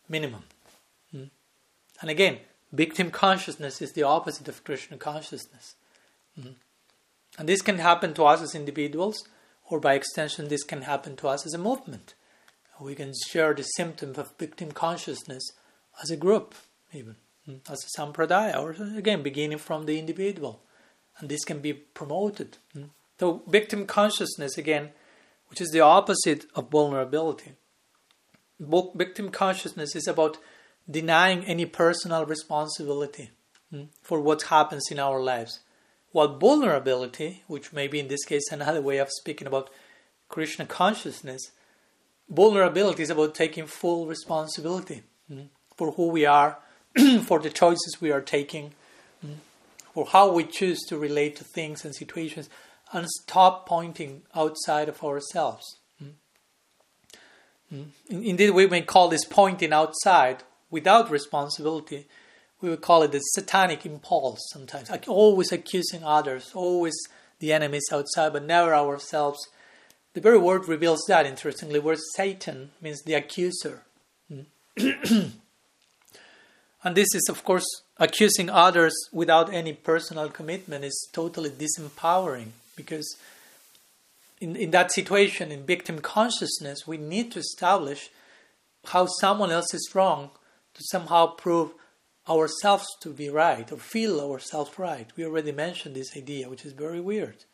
minimum. 0.08 0.44
And 2.02 2.10
again, 2.10 2.40
victim 2.72 3.10
consciousness 3.10 3.80
is 3.80 3.92
the 3.92 4.02
opposite 4.02 4.48
of 4.48 4.62
Krishna 4.64 4.98
consciousness. 4.98 5.76
Hmm. 6.38 6.52
And 7.38 7.48
this 7.48 7.62
can 7.62 7.78
happen 7.78 8.12
to 8.14 8.24
us 8.24 8.42
as 8.42 8.54
individuals, 8.54 9.26
or 9.70 9.80
by 9.80 9.94
extension, 9.94 10.48
this 10.48 10.64
can 10.64 10.82
happen 10.82 11.16
to 11.16 11.28
us 11.28 11.46
as 11.46 11.54
a 11.54 11.58
movement 11.58 12.14
we 12.82 12.94
can 12.94 13.12
share 13.28 13.54
the 13.54 13.62
symptom 13.62 14.14
of 14.16 14.36
victim 14.38 14.72
consciousness 14.72 15.52
as 16.02 16.10
a 16.10 16.16
group, 16.16 16.54
even 16.92 17.16
hmm, 17.46 17.56
as 17.70 17.84
a 17.84 18.00
sampradaya, 18.00 18.56
or 18.56 18.72
again, 18.96 19.22
beginning 19.22 19.58
from 19.58 19.86
the 19.86 19.98
individual. 19.98 20.62
And 21.18 21.28
this 21.28 21.44
can 21.44 21.60
be 21.60 21.72
promoted. 21.72 22.58
Hmm. 22.72 22.84
So, 23.20 23.42
victim 23.46 23.86
consciousness, 23.86 24.58
again, 24.58 24.90
which 25.48 25.60
is 25.60 25.70
the 25.70 25.80
opposite 25.80 26.46
of 26.54 26.70
vulnerability. 26.70 27.52
Victim 28.58 29.30
consciousness 29.30 29.94
is 29.94 30.06
about 30.06 30.38
denying 30.90 31.44
any 31.44 31.66
personal 31.66 32.24
responsibility 32.24 33.30
hmm, 33.70 33.84
for 34.02 34.20
what 34.20 34.42
happens 34.42 34.90
in 34.90 34.98
our 34.98 35.20
lives. 35.20 35.60
While 36.10 36.38
vulnerability, 36.38 37.42
which 37.46 37.72
may 37.72 37.88
be 37.88 37.98
in 37.98 38.08
this 38.08 38.24
case 38.24 38.50
another 38.50 38.82
way 38.82 38.98
of 38.98 39.10
speaking 39.10 39.46
about 39.46 39.70
Krishna 40.28 40.66
consciousness, 40.66 41.50
vulnerability 42.28 43.02
is 43.02 43.10
about 43.10 43.34
taking 43.34 43.66
full 43.66 44.06
responsibility 44.06 45.02
mm, 45.30 45.48
for 45.76 45.92
who 45.92 46.08
we 46.08 46.26
are, 46.26 46.58
for 47.24 47.38
the 47.38 47.50
choices 47.50 48.00
we 48.00 48.10
are 48.10 48.20
taking, 48.20 48.72
mm, 49.24 49.36
for 49.94 50.06
how 50.06 50.30
we 50.30 50.44
choose 50.44 50.80
to 50.88 50.98
relate 50.98 51.36
to 51.36 51.44
things 51.44 51.84
and 51.84 51.94
situations, 51.94 52.50
and 52.92 53.08
stop 53.08 53.66
pointing 53.66 54.22
outside 54.34 54.88
of 54.88 55.02
ourselves. 55.02 55.78
Indeed, 58.10 58.50
we 58.50 58.66
may 58.66 58.82
call 58.82 59.08
this 59.08 59.24
pointing 59.24 59.72
outside 59.72 60.42
without 60.72 61.08
responsibility. 61.08 62.06
We 62.60 62.68
would 62.70 62.80
call 62.80 63.04
it 63.04 63.12
the 63.12 63.20
satanic 63.20 63.86
impulse 63.86 64.40
sometimes, 64.52 64.90
like 64.90 65.08
always 65.08 65.52
accusing 65.52 66.02
others, 66.02 66.50
always 66.54 66.94
the 67.38 67.52
enemies 67.52 67.88
outside, 67.92 68.32
but 68.32 68.44
never 68.44 68.74
ourselves 68.74 69.48
the 70.14 70.20
very 70.20 70.38
word 70.38 70.68
reveals 70.68 71.04
that, 71.08 71.26
interestingly, 71.26 71.78
where 71.78 71.96
Satan 72.14 72.70
means 72.80 73.02
the 73.02 73.14
accuser. 73.14 73.82
and 74.76 75.32
this 76.84 77.14
is, 77.14 77.28
of 77.30 77.44
course, 77.44 77.64
accusing 77.96 78.50
others 78.50 78.94
without 79.12 79.52
any 79.52 79.72
personal 79.72 80.28
commitment 80.28 80.84
is 80.84 81.08
totally 81.12 81.50
disempowering 81.50 82.48
because 82.76 83.16
in, 84.40 84.54
in 84.56 84.70
that 84.72 84.92
situation, 84.92 85.50
in 85.50 85.64
victim 85.64 86.00
consciousness, 86.00 86.86
we 86.86 86.98
need 86.98 87.32
to 87.32 87.38
establish 87.38 88.10
how 88.86 89.06
someone 89.06 89.50
else 89.50 89.72
is 89.72 89.94
wrong 89.94 90.30
to 90.74 90.82
somehow 90.84 91.26
prove 91.26 91.74
ourselves 92.28 92.86
to 93.00 93.10
be 93.10 93.28
right 93.28 93.70
or 93.72 93.78
feel 93.78 94.20
ourselves 94.20 94.78
right. 94.78 95.10
We 95.16 95.24
already 95.24 95.52
mentioned 95.52 95.96
this 95.96 96.16
idea, 96.16 96.48
which 96.48 96.64
is 96.64 96.72
very 96.72 97.00
weird. 97.00 97.44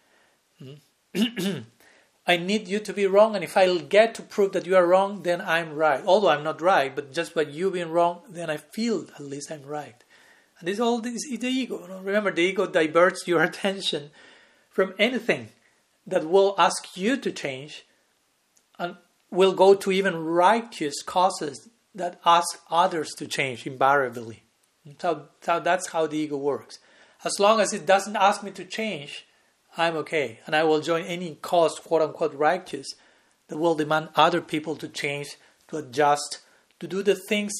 Hmm? 0.58 0.74
I 2.26 2.36
need 2.36 2.68
you 2.68 2.78
to 2.80 2.92
be 2.92 3.06
wrong, 3.06 3.34
and 3.34 3.42
if 3.42 3.56
I 3.56 3.78
get 3.78 4.14
to 4.16 4.22
prove 4.22 4.52
that 4.52 4.66
you 4.66 4.76
are 4.76 4.86
wrong, 4.86 5.22
then 5.22 5.40
I'm 5.40 5.74
right. 5.74 6.04
Although 6.04 6.28
I'm 6.28 6.44
not 6.44 6.60
right, 6.60 6.94
but 6.94 7.14
just 7.14 7.34
by 7.34 7.42
you 7.42 7.70
being 7.70 7.90
wrong, 7.90 8.20
then 8.28 8.50
I 8.50 8.58
feel 8.58 9.06
at 9.14 9.20
least 9.20 9.50
I'm 9.50 9.64
right. 9.64 10.04
And 10.58 10.68
this 10.68 10.78
all 10.78 11.00
this 11.00 11.24
is 11.24 11.38
the 11.38 11.48
ego. 11.48 12.00
Remember, 12.02 12.30
the 12.30 12.42
ego 12.42 12.66
diverts 12.66 13.26
your 13.26 13.42
attention 13.50 14.10
from 14.68 14.92
anything 14.98 15.48
that 16.06 16.28
will 16.28 16.54
ask 16.58 16.98
you 16.98 17.16
to 17.16 17.32
change, 17.32 17.86
and 18.78 18.96
will 19.30 19.54
go 19.54 19.74
to 19.74 19.90
even 19.90 20.22
righteous 20.22 21.02
causes 21.02 21.70
that 21.95 22.20
ask 22.24 22.61
others 22.70 23.11
to 23.18 23.26
change 23.26 23.66
invariably. 23.66 24.43
So, 25.01 25.28
so 25.41 25.61
that's 25.61 25.89
how 25.89 26.07
the 26.07 26.18
ego 26.18 26.36
works. 26.36 26.78
As 27.24 27.39
long 27.41 27.61
as 27.61 27.72
it 27.72 27.86
doesn't 27.86 28.16
ask 28.16 28.43
me 28.43 28.51
to 28.53 28.64
change, 28.64 29.26
I'm 29.76 29.97
okay. 29.97 30.41
And 30.47 30.55
I 30.55 30.64
will 30.64 30.80
join 30.80 31.03
any 31.05 31.34
cause, 31.36 31.78
quote 31.78 32.03
unquote, 32.03 32.34
righteous 32.34 32.86
that 33.49 33.59
will 33.59 33.74
demand 33.74 34.11
other 34.14 34.41
people 34.41 34.76
to 34.76 34.89
change, 34.89 35.36
to 35.68 35.78
adjust, 35.78 36.41
to 36.80 36.86
do 36.86 37.03
the 37.03 37.14
things 37.14 37.53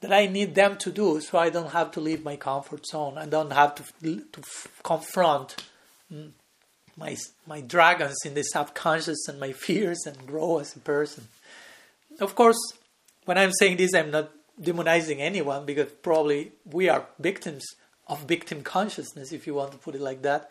that 0.00 0.12
I 0.12 0.26
need 0.26 0.54
them 0.54 0.76
to 0.78 0.90
do 0.90 1.20
so 1.20 1.38
I 1.38 1.50
don't 1.50 1.72
have 1.72 1.90
to 1.92 2.00
leave 2.00 2.24
my 2.24 2.36
comfort 2.36 2.86
zone. 2.86 3.16
I 3.16 3.26
don't 3.26 3.52
have 3.52 3.74
to, 3.76 3.84
to 4.02 4.42
confront 4.82 5.56
mm, 6.12 6.30
my, 6.96 7.16
my 7.46 7.60
dragons 7.60 8.18
in 8.24 8.34
the 8.34 8.42
subconscious 8.42 9.26
and 9.28 9.40
my 9.40 9.52
fears 9.64 10.04
and 10.06 10.26
grow 10.26 10.58
as 10.58 10.76
a 10.76 10.80
person. 10.80 11.28
Of 12.20 12.34
course, 12.34 12.58
when 13.26 13.36
I'm 13.36 13.52
saying 13.52 13.76
this, 13.76 13.94
I'm 13.94 14.10
not 14.10 14.30
demonizing 14.60 15.18
anyone 15.18 15.66
because 15.66 15.92
probably 16.02 16.52
we 16.64 16.88
are 16.88 17.06
victims 17.18 17.66
of 18.06 18.22
victim 18.22 18.62
consciousness, 18.62 19.32
if 19.32 19.46
you 19.46 19.54
want 19.54 19.72
to 19.72 19.78
put 19.78 19.94
it 19.94 20.00
like 20.00 20.22
that. 20.22 20.50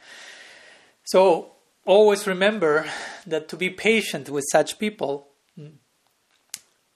So 1.05 1.53
always 1.85 2.27
remember 2.27 2.85
that 3.25 3.47
to 3.49 3.57
be 3.57 3.69
patient 3.69 4.29
with 4.29 4.45
such 4.51 4.77
people, 4.77 5.29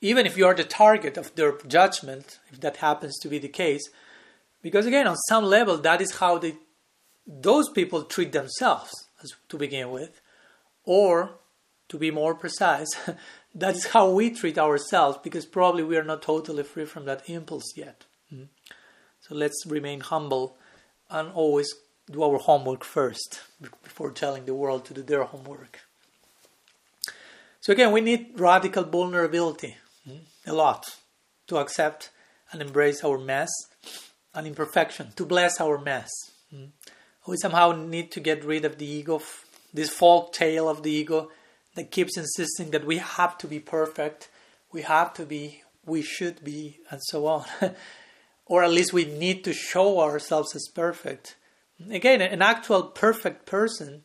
even 0.02 0.26
if 0.26 0.38
you 0.38 0.46
are 0.46 0.54
the 0.54 0.64
target 0.64 1.18
of 1.18 1.34
their 1.36 1.58
judgment, 1.68 2.40
if 2.52 2.60
that 2.62 2.78
happens 2.78 3.18
to 3.20 3.28
be 3.28 3.40
the 3.40 3.50
case, 3.50 3.90
because 4.62 4.86
again, 4.86 5.08
on 5.08 5.16
some 5.28 5.46
level, 5.46 5.78
that 5.78 6.02
is 6.02 6.16
how 6.16 6.38
they, 6.38 6.56
those 7.26 7.70
people 7.70 8.04
treat 8.04 8.32
themselves 8.32 8.92
as, 9.24 9.34
to 9.48 9.58
begin 9.58 9.92
with, 9.92 10.22
or 10.84 11.40
to 11.88 11.98
be 11.98 12.12
more 12.12 12.36
precise, 12.36 12.90
that 13.56 13.76
is 13.76 13.88
how 13.88 14.10
we 14.10 14.30
treat 14.30 14.58
ourselves 14.58 15.18
because 15.24 15.46
probably 15.46 15.84
we 15.84 15.98
are 15.98 16.04
not 16.04 16.22
totally 16.22 16.64
free 16.64 16.86
from 16.86 17.06
that 17.06 17.30
impulse 17.30 17.74
yet. 17.76 18.06
Hmm. 18.30 18.44
So 19.22 19.36
let's 19.36 19.66
remain 19.66 20.02
humble 20.02 20.58
and 21.10 21.32
always 21.32 21.74
do 22.10 22.24
our 22.24 22.38
homework 22.38 22.84
first 22.84 23.42
before 23.84 24.12
telling 24.12 24.46
the 24.46 24.54
world 24.54 24.86
to 24.86 24.94
do 24.94 25.02
their 25.02 25.24
homework. 25.24 25.80
So, 27.62 27.74
again, 27.74 27.92
we 27.92 28.02
need 28.02 28.40
radical 28.40 28.84
vulnerability 28.84 29.78
hmm, 30.06 30.20
a 30.48 30.54
lot 30.54 30.86
to 31.48 31.58
accept 31.58 32.10
and 32.52 32.62
embrace 32.62 33.04
our 33.04 33.18
mess 33.18 33.50
and 34.34 34.48
imperfection, 34.48 35.12
to 35.18 35.26
bless 35.26 35.60
our 35.60 35.78
mess. 35.78 36.10
Hmm. 36.50 36.66
We 37.28 37.38
somehow 37.38 37.74
need 37.74 38.12
to 38.14 38.20
get 38.20 38.44
rid 38.44 38.66
of 38.66 38.78
the 38.78 38.86
ego, 38.86 39.22
this 39.74 39.90
folk 39.90 40.34
tale 40.34 40.68
of 40.68 40.82
the 40.82 40.92
ego 40.92 41.32
that 41.76 41.92
keeps 41.92 42.18
insisting 42.18 42.72
that 42.72 42.86
we 42.86 42.98
have 42.98 43.38
to 43.40 43.48
be 43.48 43.60
perfect, 43.60 44.30
we 44.72 44.82
have 44.84 45.14
to 45.14 45.26
be, 45.26 45.64
we 45.86 46.02
should 46.02 46.44
be, 46.44 46.80
and 46.90 47.02
so 47.04 47.28
on. 47.28 47.46
or 48.46 48.64
at 48.64 48.72
least 48.72 48.94
we 48.94 49.06
need 49.06 49.44
to 49.44 49.54
show 49.54 50.00
ourselves 50.00 50.56
as 50.56 50.68
perfect 50.74 51.36
Again, 51.90 52.22
an 52.22 52.42
actual 52.42 52.84
perfect 52.84 53.46
person 53.46 54.04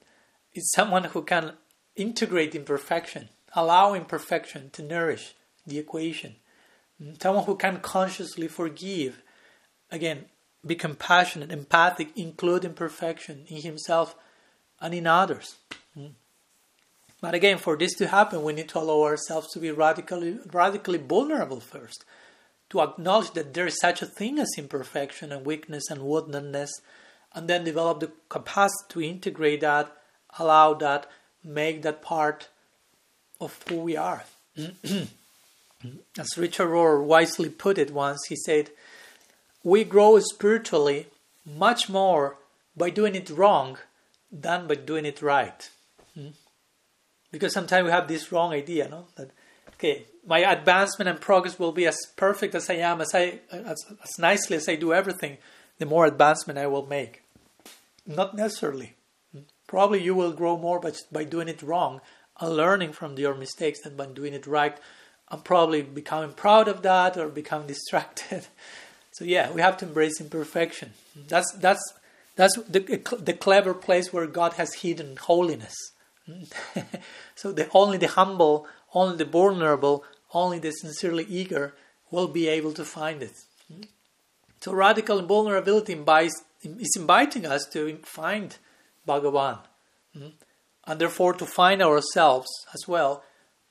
is 0.52 0.70
someone 0.70 1.04
who 1.04 1.22
can 1.22 1.54
integrate 1.96 2.54
imperfection, 2.54 3.30
allow 3.54 3.94
imperfection 3.94 4.70
to 4.70 4.82
nourish 4.82 5.34
the 5.66 5.78
equation. 5.78 6.36
Someone 7.20 7.44
who 7.44 7.56
can 7.56 7.80
consciously 7.80 8.46
forgive. 8.46 9.22
Again, 9.90 10.26
be 10.64 10.76
compassionate, 10.76 11.50
empathic, 11.50 12.16
include 12.16 12.64
imperfection 12.64 13.44
in 13.48 13.62
himself 13.62 14.14
and 14.80 14.94
in 14.94 15.06
others. 15.06 15.56
Hmm. 15.94 16.14
But 17.24 17.32
again, 17.32 17.56
for 17.56 17.74
this 17.74 17.94
to 17.94 18.08
happen, 18.08 18.42
we 18.42 18.52
need 18.52 18.68
to 18.68 18.78
allow 18.78 19.02
ourselves 19.04 19.50
to 19.52 19.58
be 19.58 19.70
radically, 19.70 20.40
radically 20.52 20.98
vulnerable 20.98 21.58
first, 21.58 22.04
to 22.68 22.82
acknowledge 22.82 23.30
that 23.30 23.54
there 23.54 23.66
is 23.66 23.80
such 23.80 24.02
a 24.02 24.06
thing 24.06 24.38
as 24.38 24.50
imperfection 24.58 25.32
and 25.32 25.46
weakness 25.46 25.84
and 25.88 26.02
woundedness 26.02 26.68
and 27.34 27.48
then 27.48 27.64
develop 27.64 28.00
the 28.00 28.12
capacity 28.28 28.84
to 28.90 29.02
integrate 29.02 29.62
that, 29.62 29.90
allow 30.38 30.74
that, 30.74 31.10
make 31.42 31.80
that 31.80 32.02
part 32.02 32.48
of 33.40 33.58
who 33.70 33.76
we 33.76 33.96
are. 33.96 34.24
As 36.18 36.36
Richard 36.36 36.68
Rohr 36.68 37.02
wisely 37.02 37.48
put 37.48 37.78
it 37.78 37.90
once, 37.90 38.20
he 38.28 38.36
said, 38.36 38.68
We 39.62 39.84
grow 39.84 40.18
spiritually 40.18 41.06
much 41.46 41.88
more 41.88 42.36
by 42.76 42.90
doing 42.90 43.14
it 43.14 43.30
wrong 43.30 43.78
than 44.30 44.66
by 44.66 44.74
doing 44.74 45.06
it 45.06 45.22
right. 45.22 45.70
Because 47.34 47.52
sometimes 47.52 47.84
we 47.84 47.90
have 47.90 48.06
this 48.06 48.30
wrong 48.30 48.52
idea, 48.52 48.88
no? 48.88 49.06
That 49.16 49.30
okay, 49.74 50.06
my 50.24 50.38
advancement 50.38 51.08
and 51.08 51.20
progress 51.20 51.58
will 51.58 51.72
be 51.72 51.84
as 51.84 51.98
perfect 52.14 52.54
as 52.54 52.70
I 52.70 52.74
am, 52.74 53.00
as 53.00 53.12
I 53.12 53.40
as, 53.50 53.84
as 54.04 54.18
nicely 54.20 54.56
as 54.56 54.68
I 54.68 54.76
do 54.76 54.92
everything, 54.92 55.38
the 55.78 55.84
more 55.84 56.06
advancement 56.06 56.60
I 56.60 56.68
will 56.68 56.86
make. 56.86 57.22
Not 58.06 58.36
necessarily. 58.36 58.94
Probably 59.66 60.00
you 60.00 60.14
will 60.14 60.32
grow 60.32 60.56
more 60.56 60.78
by, 60.78 60.92
by 61.10 61.24
doing 61.24 61.48
it 61.48 61.60
wrong 61.60 62.00
and 62.38 62.56
learning 62.56 62.92
from 62.92 63.18
your 63.18 63.34
mistakes 63.34 63.80
than 63.80 63.96
by 63.96 64.06
doing 64.06 64.32
it 64.32 64.46
right 64.46 64.78
and 65.28 65.42
probably 65.42 65.82
becoming 65.82 66.32
proud 66.32 66.68
of 66.68 66.82
that 66.82 67.16
or 67.16 67.28
becoming 67.28 67.66
distracted. 67.74 68.46
so 69.10 69.24
yeah, 69.24 69.50
we 69.50 69.60
have 69.60 69.76
to 69.78 69.86
embrace 69.86 70.20
imperfection. 70.20 70.92
That's 71.26 71.50
that's 71.54 71.82
that's 72.36 72.56
the 72.68 73.02
the 73.18 73.32
clever 73.32 73.74
place 73.74 74.12
where 74.12 74.28
God 74.28 74.52
has 74.52 74.74
hidden 74.74 75.16
holiness. 75.16 75.74
so 77.34 77.52
the 77.52 77.68
only 77.74 77.98
the 77.98 78.08
humble, 78.08 78.66
only 78.94 79.16
the 79.16 79.24
vulnerable, 79.24 80.04
only 80.32 80.58
the 80.58 80.70
sincerely 80.70 81.24
eager 81.24 81.74
will 82.10 82.28
be 82.28 82.48
able 82.48 82.72
to 82.72 82.84
find 82.84 83.22
it. 83.22 83.34
So 84.60 84.72
radical 84.72 85.20
vulnerability 85.22 85.92
implies 85.92 86.32
is 86.62 86.96
inviting 86.96 87.44
us 87.44 87.66
to 87.72 87.98
find 88.02 88.56
Bhagavan. 89.06 89.58
And 90.86 91.00
therefore 91.00 91.34
to 91.34 91.46
find 91.46 91.82
ourselves 91.82 92.48
as 92.72 92.88
well. 92.88 93.22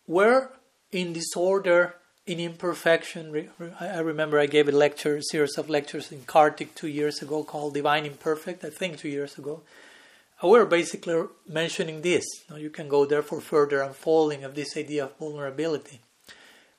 Where 0.06 0.52
in 0.92 1.14
disorder, 1.14 1.96
in 2.26 2.40
imperfection, 2.40 3.50
I 3.80 4.00
remember 4.00 4.40
I 4.40 4.46
gave 4.46 4.68
a 4.68 4.72
lecture, 4.72 5.18
a 5.18 5.24
series 5.24 5.58
of 5.58 5.70
lectures 5.70 6.12
in 6.12 6.24
Kartik 6.24 6.76
two 6.76 6.88
years 6.88 7.22
ago 7.22 7.44
called 7.44 7.74
Divine 7.74 8.06
Imperfect, 8.06 8.64
I 8.64 8.70
think 8.70 8.98
two 8.98 9.10
years 9.10 9.38
ago. 9.38 9.62
We're 10.44 10.66
basically 10.66 11.26
mentioning 11.48 12.02
this. 12.02 12.26
You 12.56 12.70
can 12.70 12.90
go 12.90 13.06
there 13.06 13.24
for 13.24 13.40
further 13.42 13.82
unfolding 13.82 14.44
of 14.44 14.56
this 14.56 14.76
idea 14.78 15.06
of 15.06 15.18
vulnerability 15.18 16.02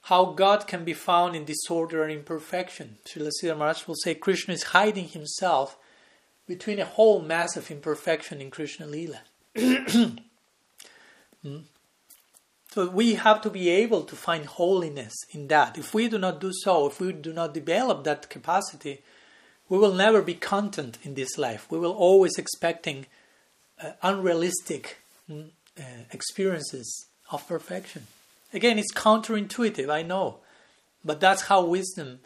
how 0.04 0.26
God 0.26 0.66
can 0.66 0.84
be 0.84 0.92
found 0.92 1.34
in 1.34 1.46
disorder 1.46 2.02
and 2.02 2.12
imperfection. 2.12 2.98
Srila 3.06 3.30
Sridhar 3.40 3.56
Maharaj 3.56 3.86
will 3.86 3.94
say 3.94 4.14
Krishna 4.14 4.52
is 4.52 4.64
hiding 4.64 5.08
himself 5.08 5.78
between 6.46 6.78
a 6.78 6.84
whole 6.84 7.22
mass 7.22 7.56
of 7.56 7.70
imperfection 7.70 8.42
in 8.42 8.50
Krishna 8.50 8.86
Lila. 8.86 9.22
hmm? 11.42 11.58
So 12.70 12.90
we 12.90 13.14
have 13.14 13.40
to 13.42 13.50
be 13.50 13.70
able 13.70 14.02
to 14.02 14.14
find 14.14 14.44
holiness 14.44 15.14
in 15.30 15.48
that. 15.48 15.78
If 15.78 15.94
we 15.94 16.08
do 16.08 16.18
not 16.18 16.38
do 16.38 16.52
so, 16.52 16.88
if 16.88 17.00
we 17.00 17.12
do 17.12 17.32
not 17.32 17.54
develop 17.54 18.04
that 18.04 18.28
capacity, 18.28 19.00
we 19.70 19.78
will 19.78 19.94
never 19.94 20.20
be 20.20 20.34
content 20.34 20.98
in 21.02 21.14
this 21.14 21.38
life. 21.38 21.66
We 21.70 21.78
will 21.78 21.92
always 21.92 22.36
expecting 22.36 23.06
uh, 23.82 23.90
unrealistic 24.02 24.98
mm, 25.28 25.50
uh, 25.78 25.82
experiences 26.12 27.06
of 27.30 27.46
perfection. 27.46 28.06
Again, 28.52 28.78
it's 28.78 28.92
counterintuitive, 28.92 29.90
I 29.90 30.02
know, 30.02 30.38
but 31.04 31.20
that's 31.20 31.42
how 31.42 31.64
wisdom 31.64 32.20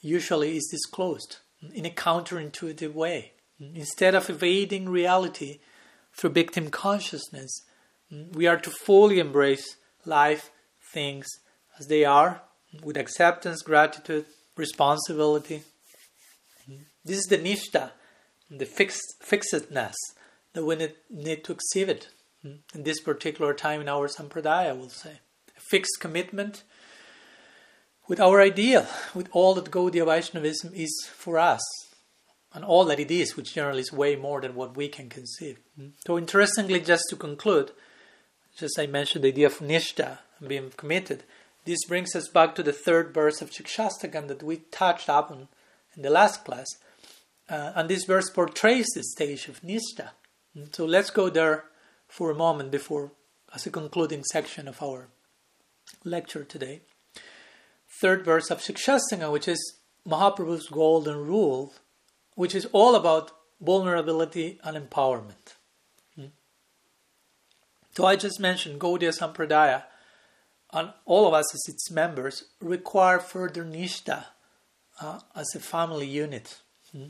usually 0.00 0.56
is 0.56 0.68
disclosed 0.70 1.38
in 1.74 1.86
a 1.86 1.90
counterintuitive 1.90 2.92
way. 2.92 3.32
Instead 3.74 4.14
of 4.14 4.28
evading 4.28 4.88
reality 4.88 5.60
through 6.16 6.30
victim 6.30 6.68
consciousness, 6.68 7.62
we 8.32 8.46
are 8.46 8.58
to 8.58 8.70
fully 8.70 9.18
embrace 9.20 9.76
life, 10.04 10.50
things 10.92 11.26
as 11.78 11.86
they 11.86 12.04
are, 12.04 12.42
with 12.82 12.96
acceptance, 12.96 13.62
gratitude, 13.62 14.26
responsibility. 14.56 15.62
This 17.04 17.18
is 17.18 17.26
the 17.26 17.38
nishta, 17.38 17.90
the 18.50 18.66
fixed, 18.66 19.22
fixedness 19.22 19.94
that 20.54 20.64
we 20.64 20.76
need, 20.76 20.94
need 21.10 21.44
to 21.44 21.52
exhibit 21.52 22.08
mm, 22.44 22.58
in 22.74 22.82
this 22.82 23.00
particular 23.00 23.54
time 23.54 23.80
in 23.80 23.88
our 23.88 24.08
sampradaya, 24.08 24.70
I 24.70 24.72
will 24.72 24.88
say. 24.88 25.20
A 25.56 25.60
fixed 25.60 25.98
commitment 26.00 26.62
with 28.08 28.20
our 28.20 28.40
ideal, 28.40 28.86
with 29.14 29.28
all 29.32 29.54
that 29.54 29.70
Gaudiya 29.70 30.06
Vaishnavism 30.06 30.72
is 30.74 31.08
for 31.14 31.38
us, 31.38 31.62
and 32.52 32.64
all 32.64 32.84
that 32.84 33.00
it 33.00 33.10
is, 33.10 33.36
which 33.36 33.54
generally 33.54 33.80
is 33.80 33.92
way 33.92 34.16
more 34.16 34.40
than 34.40 34.54
what 34.54 34.76
we 34.76 34.88
can 34.88 35.08
conceive. 35.08 35.58
Mm. 35.80 35.92
So, 36.06 36.18
interestingly, 36.18 36.80
just 36.80 37.04
to 37.10 37.16
conclude, 37.16 37.70
just 38.56 38.78
I 38.78 38.86
mentioned 38.86 39.24
the 39.24 39.28
idea 39.28 39.46
of 39.46 39.60
nishta, 39.60 40.18
being 40.46 40.70
committed. 40.76 41.24
This 41.64 41.84
brings 41.86 42.14
us 42.16 42.28
back 42.28 42.54
to 42.56 42.62
the 42.62 42.72
third 42.72 43.14
verse 43.14 43.40
of 43.40 43.50
Shikshastakam 43.50 44.28
that 44.28 44.42
we 44.42 44.56
touched 44.56 45.08
upon 45.08 45.48
in 45.96 46.02
the 46.02 46.10
last 46.10 46.44
class. 46.44 46.66
Uh, 47.48 47.72
and 47.74 47.88
this 47.88 48.04
verse 48.04 48.28
portrays 48.30 48.86
the 48.94 49.02
stage 49.02 49.48
of 49.48 49.62
nishta. 49.62 50.10
So 50.72 50.84
let's 50.84 51.10
go 51.10 51.30
there 51.30 51.64
for 52.08 52.30
a 52.30 52.34
moment 52.34 52.70
before, 52.70 53.12
as 53.54 53.66
a 53.66 53.70
concluding 53.70 54.24
section 54.24 54.68
of 54.68 54.82
our 54.82 55.08
lecture 56.04 56.44
today. 56.44 56.80
Third 57.88 58.24
verse 58.24 58.50
of 58.50 58.60
Shikshastakam, 58.60 59.32
which 59.32 59.48
is 59.48 59.78
Mahaprabhu's 60.06 60.68
golden 60.68 61.26
rule 61.26 61.72
which 62.34 62.54
is 62.54 62.66
all 62.72 62.94
about 62.94 63.32
vulnerability 63.60 64.58
and 64.64 64.76
empowerment. 64.76 65.56
Hmm? 66.16 66.26
So 67.94 68.06
I 68.06 68.16
just 68.16 68.40
mentioned 68.40 68.80
Gaudiya 68.80 69.16
Sampradaya, 69.16 69.84
and 70.72 70.92
all 71.04 71.28
of 71.28 71.34
us 71.34 71.54
as 71.54 71.62
its 71.68 71.90
members 71.90 72.44
require 72.60 73.18
further 73.18 73.64
nishta 73.64 74.26
uh, 75.00 75.20
as 75.36 75.54
a 75.54 75.60
family 75.60 76.06
unit. 76.06 76.60
Hmm? 76.92 77.08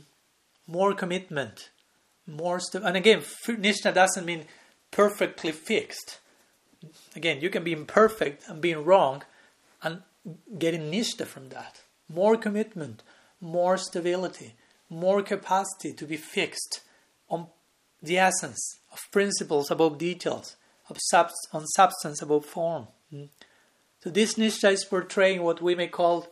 More 0.67 0.93
commitment, 0.93 1.69
more 2.27 2.59
stuff. 2.59 2.83
And 2.85 2.97
again, 2.97 3.21
nishta 3.21 3.93
doesn't 3.93 4.25
mean 4.25 4.45
perfectly 4.91 5.51
fixed. 5.51 6.19
Again, 7.15 7.41
you 7.41 7.49
can 7.49 7.63
be 7.63 7.71
imperfect 7.71 8.43
and 8.47 8.61
being 8.61 8.83
wrong 8.83 9.23
and 9.81 10.01
getting 10.57 10.91
nishta 10.91 11.25
from 11.25 11.49
that. 11.49 11.81
More 12.09 12.37
commitment, 12.37 13.03
more 13.39 13.77
stability, 13.77 14.55
more 14.89 15.21
capacity 15.21 15.93
to 15.93 16.05
be 16.05 16.17
fixed 16.17 16.81
on 17.29 17.47
the 18.01 18.17
essence 18.17 18.79
of 18.91 18.99
principles 19.11 19.71
above 19.71 19.97
details, 19.97 20.55
of 20.89 20.97
on 21.53 21.65
substance 21.67 22.21
above 22.21 22.45
form. 22.45 22.87
Mm. 23.13 23.29
So 24.03 24.09
this 24.09 24.33
Nishta 24.33 24.71
is 24.71 24.83
portraying 24.83 25.43
what 25.43 25.61
we 25.61 25.75
may 25.75 25.87
call 25.87 26.27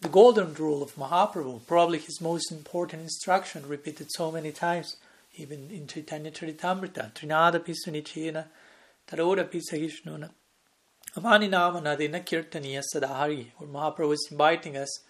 the 0.00 0.08
golden 0.08 0.54
rule 0.54 0.82
of 0.82 0.94
Mahaprabhu, 0.94 1.66
probably 1.66 1.98
his 1.98 2.20
most 2.20 2.52
important 2.52 3.02
instruction, 3.02 3.66
repeated 3.66 4.08
so 4.12 4.30
many 4.30 4.52
times, 4.52 4.96
even 5.34 5.70
in 5.70 5.88
Chaitanya 5.88 6.30
Charitamrita, 6.30 7.12
Trinada 7.14 7.58
Pisunichena, 7.58 8.46
Taroda 9.08 9.44
Pisahishnuna, 9.44 10.30
Amani 11.16 11.48
Namanadina 11.48 12.24
Kirtaniya 12.24 12.82
Sadahari, 12.94 13.48
where 13.56 13.68
Mahaprabhu 13.68 14.12
is 14.12 14.28
inviting 14.30 14.76
us, 14.76 15.00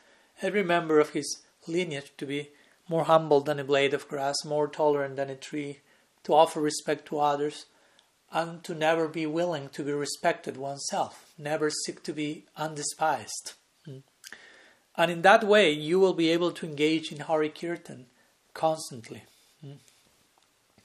every 0.40 0.62
member 0.62 0.98
of 0.98 1.10
his 1.10 1.42
lineage 1.66 2.12
to 2.16 2.24
be 2.24 2.48
more 2.88 3.04
humble 3.04 3.42
than 3.42 3.58
a 3.58 3.64
blade 3.64 3.92
of 3.92 4.08
grass, 4.08 4.36
more 4.44 4.68
tolerant 4.68 5.16
than 5.16 5.28
a 5.28 5.36
tree, 5.36 5.80
to 6.24 6.32
offer 6.32 6.60
respect 6.62 7.06
to 7.06 7.18
others, 7.18 7.66
and 8.32 8.64
to 8.64 8.74
never 8.74 9.06
be 9.06 9.26
willing 9.26 9.68
to 9.68 9.82
be 9.82 9.92
respected 9.92 10.56
oneself, 10.56 11.32
never 11.36 11.68
seek 11.68 12.02
to 12.02 12.12
be 12.14 12.46
undespised. 12.56 13.52
Hmm. 14.98 15.02
And 15.02 15.12
in 15.12 15.22
that 15.22 15.44
way, 15.44 15.70
you 15.70 16.00
will 16.00 16.14
be 16.14 16.30
able 16.30 16.50
to 16.52 16.66
engage 16.66 17.12
in 17.12 17.20
Hari 17.20 17.48
Kirtan 17.48 18.06
constantly. 18.52 19.22
Hmm. 19.62 19.78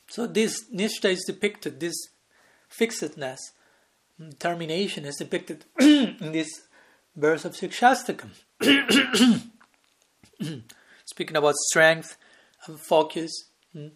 So, 0.08 0.28
this 0.28 0.66
Nishta 0.72 1.10
is 1.10 1.24
depicted, 1.26 1.80
this 1.80 1.96
fixedness, 2.70 3.40
determination 4.20 5.06
is 5.06 5.16
depicted 5.16 5.66
in 5.80 6.32
this 6.32 6.50
verse 7.16 7.46
of 7.46 7.54
Shikshastakam. 7.54 8.30
Speaking 11.06 11.36
about 11.36 11.56
strength 11.56 12.18
and 12.68 12.80
focus. 12.80 13.32
Hmm. 13.74 13.88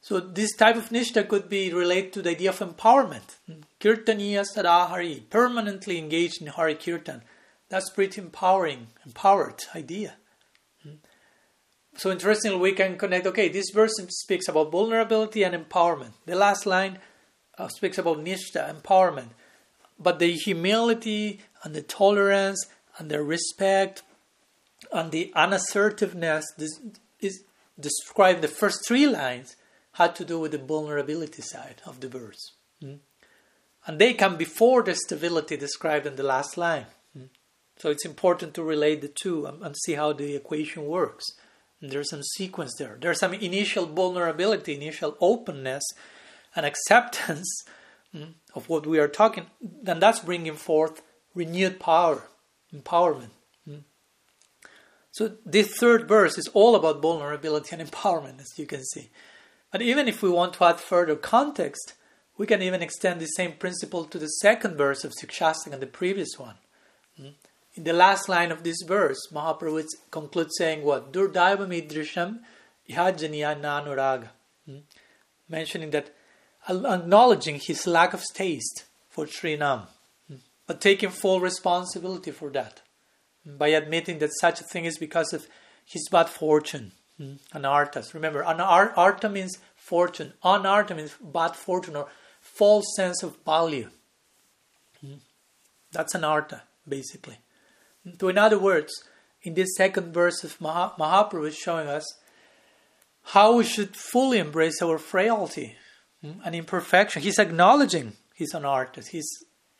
So 0.00 0.18
this 0.18 0.56
type 0.56 0.76
of 0.76 0.88
nishta 0.88 1.28
could 1.28 1.48
be 1.48 1.72
related 1.72 2.12
to 2.14 2.22
the 2.22 2.30
idea 2.30 2.50
of 2.50 2.58
empowerment. 2.58 3.36
Hmm. 3.46 3.60
Kirtaniya 3.80 4.44
Sadahari, 4.44 5.30
permanently 5.30 5.98
engaged 5.98 6.42
in 6.42 6.48
Hari 6.48 6.74
Kirtan. 6.74 7.22
That's 7.72 7.88
pretty 7.88 8.20
empowering, 8.20 8.88
empowered 9.06 9.64
idea. 9.74 10.16
Hmm. 10.82 10.96
So 11.96 12.10
interestingly, 12.10 12.58
we 12.58 12.72
can 12.72 12.98
connect. 12.98 13.26
Okay, 13.26 13.48
this 13.48 13.70
verse 13.70 13.94
speaks 14.10 14.46
about 14.46 14.70
vulnerability 14.70 15.42
and 15.42 15.54
empowerment. 15.54 16.12
The 16.26 16.34
last 16.34 16.66
line 16.66 16.98
uh, 17.56 17.68
speaks 17.68 17.96
about 17.96 18.22
nishta, 18.22 18.70
empowerment, 18.70 19.30
but 19.98 20.18
the 20.18 20.32
humility 20.32 21.40
and 21.64 21.74
the 21.74 21.80
tolerance 21.80 22.66
and 22.98 23.10
the 23.10 23.22
respect 23.22 24.02
and 24.92 25.10
the 25.10 25.32
unassertiveness 25.34 26.44
this 26.58 26.78
is 27.20 27.42
described 27.80 28.42
the 28.42 28.48
first 28.48 28.86
three 28.86 29.06
lines 29.06 29.56
had 29.92 30.14
to 30.16 30.26
do 30.26 30.38
with 30.38 30.52
the 30.52 30.58
vulnerability 30.58 31.40
side 31.40 31.80
of 31.86 32.00
the 32.00 32.08
verse. 32.08 32.52
Mm? 32.84 32.98
And 33.86 33.98
they 33.98 34.12
come 34.12 34.36
before 34.36 34.82
the 34.82 34.94
stability 34.94 35.56
described 35.56 36.06
in 36.06 36.16
the 36.16 36.22
last 36.22 36.58
line. 36.58 36.88
Mm? 37.82 37.88
So 37.88 37.90
it's 37.90 38.04
important 38.04 38.54
to 38.54 38.62
relate 38.62 39.00
the 39.00 39.08
two 39.08 39.46
and, 39.46 39.76
see 39.76 39.94
how 39.94 40.12
the 40.12 40.36
equation 40.36 40.86
works. 40.86 41.24
And 41.80 41.90
there's 41.90 42.10
some 42.10 42.22
sequence 42.22 42.74
there. 42.78 42.96
There's 43.00 43.18
some 43.18 43.34
initial 43.34 43.86
vulnerability, 43.86 44.74
initial 44.74 45.16
openness, 45.20 45.84
and 46.54 46.64
acceptance 46.64 47.64
mm, 48.14 48.34
of 48.54 48.68
what 48.68 48.86
we 48.86 48.98
are 48.98 49.08
talking. 49.08 49.46
And 49.86 50.00
that's 50.00 50.20
bringing 50.20 50.56
forth 50.56 51.02
renewed 51.34 51.80
power, 51.80 52.28
empowerment. 52.74 53.30
So 55.12 55.32
this 55.44 55.76
third 55.76 56.08
verse 56.08 56.38
is 56.38 56.48
all 56.54 56.74
about 56.74 57.02
vulnerability 57.02 57.76
and 57.76 57.90
empowerment, 57.90 58.40
as 58.40 58.58
you 58.58 58.66
can 58.66 58.82
see. 58.82 59.10
But 59.70 59.82
even 59.82 60.08
if 60.08 60.22
we 60.22 60.30
want 60.30 60.54
to 60.54 60.64
add 60.64 60.80
further 60.80 61.16
context, 61.16 61.94
we 62.38 62.46
can 62.46 62.62
even 62.62 62.82
extend 62.82 63.20
the 63.20 63.26
same 63.26 63.52
principle 63.52 64.04
to 64.06 64.18
the 64.18 64.26
second 64.26 64.76
verse 64.76 65.04
of 65.04 65.12
Shikshastakam 65.12 65.74
and 65.74 65.82
the 65.82 65.86
previous 65.86 66.38
one. 66.38 66.56
Hmm? 67.74 67.80
In 67.80 67.84
the 67.84 67.92
last 67.92 68.28
line 68.28 68.52
of 68.52 68.62
this 68.62 68.82
verse, 68.82 69.28
Mahaprabhu 69.32 69.84
concludes 70.10 70.54
saying 70.58 70.82
what? 70.82 71.12
Durdaiva 71.12 71.66
midrisham 71.66 72.40
nanuraga. 72.88 74.28
Hmm? 74.66 74.78
Mentioning 75.48 75.90
that, 75.90 76.14
acknowledging 76.68 77.58
his 77.60 77.86
lack 77.86 78.14
of 78.14 78.22
taste 78.34 78.84
for 79.08 79.26
Srinam, 79.26 79.86
hmm? 80.28 80.36
but 80.66 80.80
taking 80.80 81.10
full 81.10 81.40
responsibility 81.40 82.30
for 82.30 82.50
that 82.50 82.82
by 83.44 83.68
admitting 83.68 84.18
that 84.18 84.30
such 84.40 84.60
a 84.60 84.64
thing 84.64 84.84
is 84.84 84.98
because 84.98 85.32
of 85.32 85.46
his 85.84 86.08
bad 86.10 86.28
fortune. 86.28 86.92
Mm. 87.20 87.38
Anarthas. 87.54 88.14
Remember, 88.14 88.42
anar- 88.42 88.96
arta 88.96 89.28
means 89.28 89.58
fortune. 89.74 90.32
Anartha 90.44 90.96
means 90.96 91.14
bad 91.20 91.56
fortune 91.56 91.96
or 91.96 92.08
false 92.40 92.86
sense 92.96 93.22
of 93.22 93.36
value. 93.44 93.90
Mm. 95.04 95.18
That's 95.90 96.14
anartha, 96.14 96.62
basically. 96.88 97.38
So, 98.18 98.28
in 98.28 98.38
other 98.38 98.58
words, 98.58 98.92
in 99.42 99.54
this 99.54 99.76
second 99.76 100.12
verse 100.12 100.44
of 100.44 100.60
Mah- 100.60 100.94
Mahaprabhu 100.98 101.48
is 101.48 101.56
showing 101.56 101.88
us 101.88 102.04
how 103.26 103.56
we 103.56 103.64
should 103.64 103.96
fully 103.96 104.38
embrace 104.38 104.82
our 104.82 104.98
frailty 104.98 105.76
mm, 106.24 106.36
and 106.44 106.54
imperfection. 106.54 107.22
He's 107.22 107.38
acknowledging 107.38 108.14
his 108.34 108.52
anarthas, 108.52 109.08
He's 109.08 109.28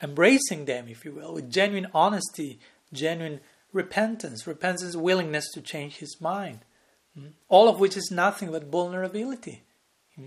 embracing 0.00 0.64
them, 0.64 0.88
if 0.88 1.04
you 1.04 1.12
will, 1.12 1.34
with 1.34 1.50
genuine 1.50 1.88
honesty, 1.94 2.58
genuine 2.92 3.40
repentance, 3.72 4.46
repentance, 4.46 4.96
willingness 4.96 5.50
to 5.52 5.60
change 5.60 5.96
his 5.96 6.20
mind. 6.20 6.60
Hmm? 7.18 7.28
All 7.48 7.68
of 7.68 7.80
which 7.80 7.96
is 7.96 8.10
nothing 8.10 8.50
but 8.50 8.64
vulnerability. 8.64 9.62
Hmm? 10.16 10.26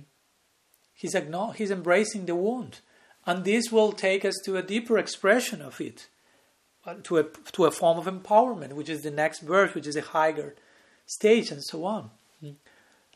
He's, 0.93 1.15
he's 1.55 1.71
embracing 1.71 2.25
the 2.25 2.35
wound. 2.35 2.79
And 3.25 3.43
this 3.43 3.71
will 3.71 3.91
take 3.91 4.23
us 4.23 4.35
to 4.45 4.57
a 4.57 4.63
deeper 4.63 4.97
expression 4.97 5.61
of 5.61 5.81
it, 5.81 6.07
to 7.03 7.17
a, 7.17 7.23
to 7.53 7.65
a 7.65 7.71
form 7.71 7.97
of 7.97 8.05
empowerment, 8.05 8.73
which 8.73 8.89
is 8.89 9.01
the 9.01 9.11
next 9.11 9.39
verse, 9.39 9.73
which 9.73 9.87
is 9.87 9.95
a 9.95 10.01
higher 10.01 10.55
stage, 11.05 11.51
and 11.51 11.63
so 11.63 11.85
on. 11.85 12.11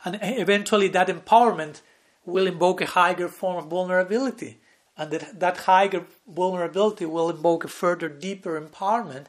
And 0.05 0.17
eventually, 0.21 0.87
that 0.89 1.07
empowerment 1.07 1.81
will 2.25 2.47
invoke 2.47 2.81
a 2.81 2.85
higher 2.85 3.27
form 3.27 3.57
of 3.57 3.69
vulnerability. 3.69 4.59
And 4.97 5.11
that, 5.11 5.39
that 5.39 5.57
higher 5.57 6.05
vulnerability 6.27 7.05
will 7.05 7.29
invoke 7.29 7.63
a 7.63 7.67
further, 7.67 8.09
deeper 8.09 8.59
empowerment 8.59 9.25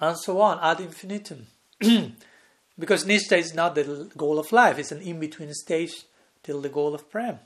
and 0.00 0.18
so 0.18 0.40
on 0.40 0.58
ad 0.60 0.80
infinitum. 0.80 1.46
because 2.78 3.04
nishta 3.04 3.38
is 3.38 3.54
not 3.54 3.74
the 3.74 4.10
goal 4.16 4.38
of 4.38 4.52
life, 4.52 4.78
it's 4.78 4.92
an 4.92 5.00
in 5.00 5.20
between 5.20 5.52
stage 5.54 6.04
till 6.42 6.60
the 6.60 6.68
goal 6.68 6.94
of 6.94 7.10
prem. 7.10 7.38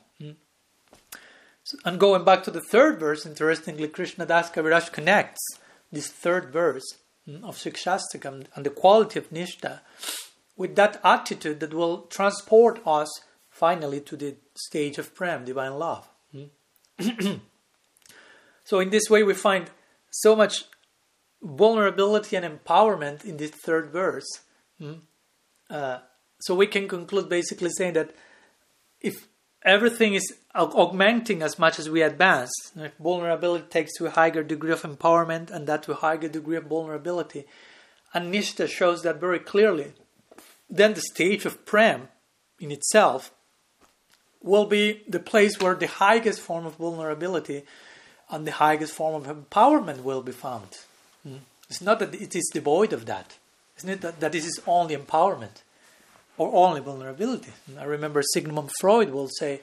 And 1.84 2.00
going 2.00 2.24
back 2.24 2.44
to 2.44 2.50
the 2.50 2.62
third 2.62 2.98
verse, 2.98 3.26
interestingly, 3.26 3.88
Krishna 3.88 4.24
Das 4.24 4.50
Kaviraj 4.50 4.90
connects 4.90 5.42
this 5.90 6.08
third 6.08 6.50
verse 6.50 6.84
mm, 7.28 7.42
of 7.44 7.56
Shikshastakam 7.56 8.46
and 8.54 8.66
the 8.66 8.70
quality 8.70 9.18
of 9.18 9.30
nishta 9.30 9.80
with 10.56 10.74
that 10.76 11.00
attitude 11.04 11.60
that 11.60 11.72
will 11.72 12.02
transport 12.02 12.80
us 12.86 13.08
finally 13.50 14.00
to 14.00 14.16
the 14.16 14.36
stage 14.54 14.98
of 14.98 15.14
prem, 15.14 15.44
divine 15.44 15.78
love. 15.78 16.08
Mm. 16.34 17.40
so 18.64 18.80
in 18.80 18.90
this 18.90 19.08
way, 19.08 19.22
we 19.22 19.34
find 19.34 19.70
so 20.10 20.34
much 20.34 20.64
vulnerability 21.42 22.36
and 22.36 22.44
empowerment 22.44 23.24
in 23.24 23.36
this 23.36 23.50
third 23.50 23.90
verse. 23.90 24.26
Mm? 24.80 25.00
Uh, 25.70 25.98
so 26.40 26.54
we 26.54 26.66
can 26.66 26.88
conclude 26.88 27.28
basically 27.28 27.70
saying 27.70 27.94
that 27.94 28.14
if 29.00 29.27
everything 29.62 30.14
is 30.14 30.34
augmenting 30.54 31.42
as 31.42 31.58
much 31.58 31.78
as 31.78 31.90
we 31.90 32.02
advance, 32.02 32.50
vulnerability 32.98 33.66
takes 33.68 33.94
to 33.96 34.06
a 34.06 34.10
higher 34.10 34.42
degree 34.42 34.72
of 34.72 34.82
empowerment 34.82 35.50
and 35.50 35.66
that 35.66 35.82
to 35.84 35.92
a 35.92 35.96
higher 35.96 36.28
degree 36.28 36.56
of 36.56 36.64
vulnerability, 36.64 37.44
and 38.14 38.32
Nishta 38.32 38.68
shows 38.68 39.02
that 39.02 39.20
very 39.20 39.38
clearly, 39.38 39.92
then 40.70 40.94
the 40.94 41.00
stage 41.00 41.44
of 41.44 41.64
Prem 41.66 42.08
in 42.58 42.70
itself 42.70 43.32
will 44.42 44.66
be 44.66 45.02
the 45.08 45.20
place 45.20 45.60
where 45.60 45.74
the 45.74 45.86
highest 45.86 46.40
form 46.40 46.64
of 46.66 46.76
vulnerability 46.76 47.64
and 48.30 48.46
the 48.46 48.52
highest 48.52 48.92
form 48.92 49.22
of 49.22 49.36
empowerment 49.36 50.02
will 50.02 50.22
be 50.22 50.32
found. 50.32 50.78
Mm. 51.26 51.40
It's 51.68 51.80
not 51.80 51.98
that 51.98 52.14
it 52.14 52.34
is 52.34 52.50
devoid 52.52 52.92
of 52.92 53.06
that. 53.06 53.36
It's 53.74 53.84
not 53.84 54.00
that, 54.00 54.20
that 54.20 54.32
this 54.32 54.46
is 54.46 54.60
only 54.66 54.96
empowerment 54.96 55.62
or 56.38 56.54
only 56.54 56.80
vulnerability. 56.80 57.52
I 57.78 57.84
remember 57.84 58.22
Sigmund 58.22 58.70
Freud 58.80 59.10
will 59.10 59.28
say, 59.28 59.60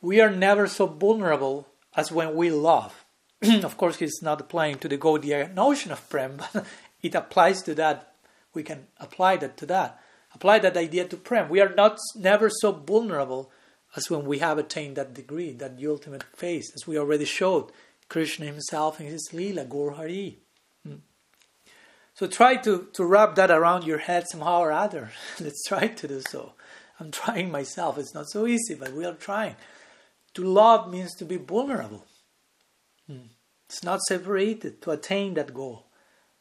We 0.00 0.20
are 0.20 0.30
never 0.30 0.66
so 0.66 0.86
vulnerable 0.86 1.68
as 1.94 2.10
when 2.10 2.34
we 2.34 2.50
love. 2.50 3.04
of 3.62 3.76
course, 3.76 3.98
he's 3.98 4.20
not 4.22 4.40
applying 4.40 4.78
to 4.78 4.88
the 4.88 4.98
Gaudiya 4.98 5.54
notion 5.54 5.92
of 5.92 6.08
Prem, 6.08 6.38
but 6.38 6.64
it 7.02 7.14
applies 7.14 7.62
to 7.62 7.74
that. 7.76 8.14
We 8.54 8.62
can 8.62 8.86
apply 8.98 9.36
that 9.36 9.56
to 9.58 9.66
that. 9.66 10.00
Apply 10.34 10.58
that 10.60 10.76
idea 10.76 11.06
to 11.06 11.16
Prem. 11.16 11.48
We 11.48 11.60
are 11.60 11.74
not 11.74 11.98
never 12.16 12.50
so 12.50 12.72
vulnerable 12.72 13.52
as 13.96 14.10
when 14.10 14.24
we 14.24 14.38
have 14.38 14.58
attained 14.58 14.96
that 14.96 15.14
degree, 15.14 15.52
that 15.54 15.78
ultimate 15.86 16.24
phase, 16.36 16.70
as 16.74 16.86
we 16.86 16.98
already 16.98 17.24
showed 17.24 17.70
Krishna 18.08 18.46
himself 18.46 19.00
in 19.00 19.06
his 19.06 19.30
Leela, 19.32 19.68
Gaur 19.68 19.92
Hari. 19.92 20.38
So 22.18 22.26
try 22.26 22.56
to, 22.56 22.88
to 22.94 23.04
wrap 23.04 23.36
that 23.36 23.52
around 23.52 23.84
your 23.84 23.98
head 23.98 24.26
somehow 24.28 24.58
or 24.58 24.72
other. 24.72 25.12
Let's 25.40 25.62
try 25.68 25.86
to 25.86 26.08
do 26.08 26.20
so. 26.28 26.54
I'm 26.98 27.12
trying 27.12 27.52
myself. 27.52 27.96
It's 27.96 28.12
not 28.12 28.28
so 28.28 28.44
easy, 28.44 28.74
but 28.74 28.92
we 28.92 29.04
are 29.04 29.14
trying. 29.14 29.54
To 30.34 30.42
love 30.42 30.90
means 30.90 31.14
to 31.14 31.24
be 31.24 31.36
vulnerable. 31.36 32.04
Hmm. 33.06 33.28
It's 33.66 33.84
not 33.84 34.00
separated 34.08 34.82
to 34.82 34.90
attain 34.90 35.34
that 35.34 35.54
goal. 35.54 35.86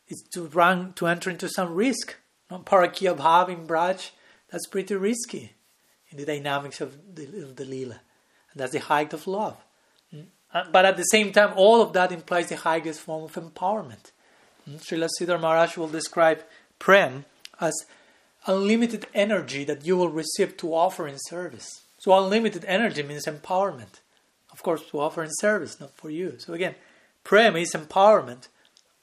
It's 0.08 0.28
to 0.30 0.48
run 0.48 0.94
to 0.94 1.06
enter 1.06 1.30
into 1.30 1.48
some 1.48 1.76
risk. 1.76 2.16
No? 2.50 2.58
Parakiya 2.58 3.16
bhaving 3.16 3.68
braj, 3.68 4.10
that's 4.50 4.66
pretty 4.66 4.96
risky 4.96 5.54
in 6.10 6.18
the 6.18 6.26
dynamics 6.26 6.82
of 6.82 6.98
the, 7.14 7.26
of 7.44 7.56
the 7.56 7.66
lila. 7.66 8.00
And 8.52 8.62
that's 8.62 8.72
the 8.72 8.80
height 8.80 9.14
of 9.14 9.28
love. 9.28 9.58
Hmm. 10.10 10.22
Uh, 10.52 10.64
but 10.72 10.86
at 10.86 10.98
the 10.98 11.04
same 11.04 11.32
time, 11.32 11.54
all 11.56 11.84
of 11.84 11.94
that 11.94 12.12
implies 12.12 12.50
the 12.50 12.56
highest 12.56 13.00
form 13.02 13.26
of 13.26 13.34
empowerment. 13.34 14.12
Srila 14.68 15.08
Sridhar 15.20 15.40
Maharaj 15.40 15.78
will 15.78 15.88
describe 15.88 16.44
Prem 16.80 17.26
as 17.60 17.74
unlimited 18.46 19.08
energy 19.14 19.64
that 19.64 19.86
you 19.86 19.98
will 19.98 20.10
receive 20.10 20.58
to 20.58 20.74
offer 20.74 21.08
in 21.08 21.18
service. 21.18 21.84
So, 22.00 22.18
unlimited 22.18 22.64
energy 22.66 23.04
means 23.04 23.26
empowerment. 23.26 24.02
Of 24.52 24.64
course, 24.64 24.84
to 24.90 25.00
offer 25.00 25.24
in 25.24 25.30
service, 25.40 25.80
not 25.80 25.96
for 25.96 26.10
you. 26.10 26.36
So, 26.38 26.54
again, 26.54 26.76
Prem 27.24 27.56
is 27.56 27.74
empowerment, 27.74 28.48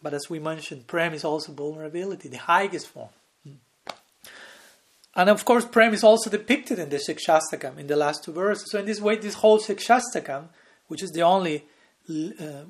but 0.02 0.14
as 0.14 0.30
we 0.30 0.38
mentioned, 0.38 0.86
Prem 0.86 1.14
is 1.14 1.24
also 1.24 1.52
vulnerability, 1.52 2.28
the 2.28 2.38
highest 2.38 2.88
form. 2.88 3.10
And 5.16 5.30
of 5.30 5.44
course, 5.44 5.64
Prem 5.64 5.94
is 5.94 6.02
also 6.02 6.28
depicted 6.28 6.78
in 6.78 6.88
the 6.88 6.96
Shikshastakam 6.96 7.78
in 7.78 7.86
the 7.86 7.96
last 7.96 8.24
two 8.24 8.32
verses. 8.32 8.70
So, 8.70 8.78
in 8.78 8.86
this 8.86 9.00
way, 9.00 9.16
this 9.16 9.34
whole 9.34 9.58
Shikshastakam, 9.58 10.48
which 10.88 11.02
is 11.02 11.10
the 11.10 11.22
only 11.22 11.64
uh, 12.08 12.64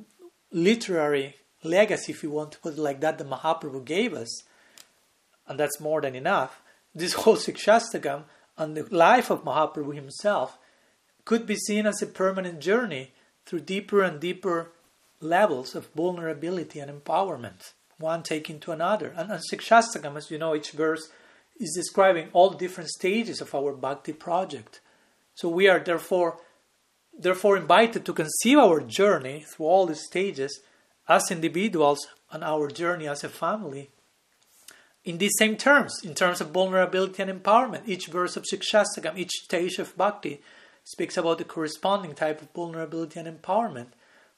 literary 0.52 1.36
legacy, 1.64 2.12
if 2.12 2.22
you 2.22 2.30
want 2.30 2.52
to 2.52 2.58
put 2.58 2.74
it 2.74 2.80
like 2.80 3.00
that, 3.00 3.18
the 3.18 3.24
Mahaprabhu 3.24 3.84
gave 3.84 4.14
us, 4.14 4.42
and 5.48 5.58
that's 5.58 5.80
more 5.80 6.00
than 6.00 6.14
enough, 6.14 6.62
this 6.94 7.14
whole 7.14 7.36
Shikshastakam 7.36 8.24
and 8.56 8.76
the 8.76 8.84
life 8.94 9.30
of 9.30 9.44
Mahaprabhu 9.44 9.94
himself 9.94 10.58
could 11.24 11.46
be 11.46 11.56
seen 11.56 11.86
as 11.86 12.02
a 12.02 12.06
permanent 12.06 12.60
journey 12.60 13.12
through 13.46 13.60
deeper 13.60 14.02
and 14.02 14.20
deeper 14.20 14.72
levels 15.20 15.74
of 15.74 15.88
vulnerability 15.94 16.78
and 16.78 16.90
empowerment, 16.90 17.72
one 17.98 18.22
taking 18.22 18.60
to 18.60 18.72
another. 18.72 19.12
And, 19.16 19.30
and 19.30 19.42
Shikshastakam, 19.50 20.16
as 20.16 20.30
you 20.30 20.38
know, 20.38 20.54
each 20.54 20.72
verse 20.72 21.10
is 21.58 21.74
describing 21.74 22.28
all 22.32 22.50
different 22.50 22.90
stages 22.90 23.40
of 23.40 23.54
our 23.54 23.72
bhakti 23.72 24.12
project. 24.12 24.80
So 25.34 25.48
we 25.48 25.68
are 25.68 25.80
therefore 25.80 26.38
therefore 27.16 27.56
invited 27.56 28.04
to 28.04 28.12
conceive 28.12 28.58
our 28.58 28.80
journey 28.80 29.40
through 29.40 29.66
all 29.66 29.86
the 29.86 29.94
stages 29.94 30.60
as 31.08 31.30
individuals 31.30 32.06
on 32.32 32.42
our 32.42 32.68
journey 32.68 33.06
as 33.06 33.24
a 33.24 33.28
family 33.28 33.90
in 35.04 35.18
these 35.18 35.34
same 35.38 35.56
terms, 35.56 36.00
in 36.02 36.14
terms 36.14 36.40
of 36.40 36.50
vulnerability 36.50 37.22
and 37.22 37.42
empowerment. 37.42 37.82
Each 37.86 38.06
verse 38.06 38.36
of 38.36 38.44
Shikshastakam, 38.44 39.18
each 39.18 39.32
stage 39.32 39.78
of 39.78 39.96
bhakti 39.96 40.40
speaks 40.82 41.16
about 41.16 41.38
the 41.38 41.44
corresponding 41.44 42.14
type 42.14 42.40
of 42.40 42.50
vulnerability 42.54 43.20
and 43.20 43.28
empowerment. 43.28 43.88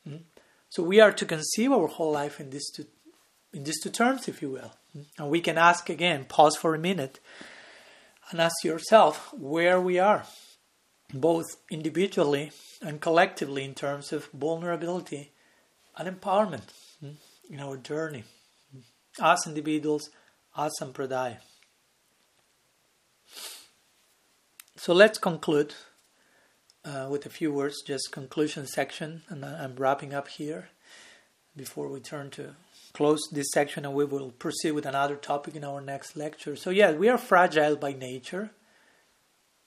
Mm-hmm. 0.06 0.24
So 0.68 0.82
we 0.82 1.00
are 1.00 1.12
to 1.12 1.24
conceive 1.24 1.72
our 1.72 1.86
whole 1.86 2.12
life 2.12 2.40
in 2.40 2.50
these 2.50 2.70
two, 2.70 2.86
in 3.52 3.64
these 3.64 3.80
two 3.80 3.90
terms, 3.90 4.28
if 4.28 4.42
you 4.42 4.50
will. 4.50 4.74
Mm-hmm. 4.96 5.22
And 5.22 5.30
we 5.30 5.40
can 5.40 5.56
ask 5.56 5.88
again, 5.88 6.24
pause 6.24 6.56
for 6.56 6.74
a 6.74 6.78
minute, 6.78 7.20
and 8.30 8.40
ask 8.40 8.64
yourself 8.64 9.32
where 9.32 9.80
we 9.80 10.00
are, 10.00 10.24
both 11.14 11.46
individually 11.70 12.50
and 12.82 13.00
collectively, 13.00 13.64
in 13.64 13.74
terms 13.74 14.12
of 14.12 14.26
vulnerability 14.26 15.32
an 15.96 16.12
empowerment 16.12 16.68
hmm, 17.00 17.10
in 17.50 17.60
our 17.60 17.76
journey 17.76 18.24
as 19.20 19.46
individuals, 19.46 20.10
as 20.56 20.72
sampradaya. 20.80 21.38
So 24.76 24.92
let's 24.92 25.18
conclude 25.18 25.74
uh, 26.84 27.08
with 27.10 27.26
a 27.26 27.30
few 27.30 27.52
words, 27.52 27.82
just 27.82 28.12
conclusion 28.12 28.66
section, 28.66 29.22
and 29.28 29.44
I'm 29.44 29.74
wrapping 29.76 30.14
up 30.14 30.28
here 30.28 30.68
before 31.56 31.88
we 31.88 32.00
turn 32.00 32.30
to 32.30 32.54
close 32.92 33.20
this 33.32 33.48
section 33.52 33.84
and 33.84 33.94
we 33.94 34.04
will 34.04 34.30
proceed 34.30 34.72
with 34.72 34.86
another 34.86 35.16
topic 35.16 35.56
in 35.56 35.64
our 35.64 35.80
next 35.80 36.16
lecture. 36.16 36.56
So, 36.56 36.70
yeah, 36.70 36.92
we 36.92 37.08
are 37.08 37.18
fragile 37.18 37.76
by 37.76 37.92
nature, 37.92 38.50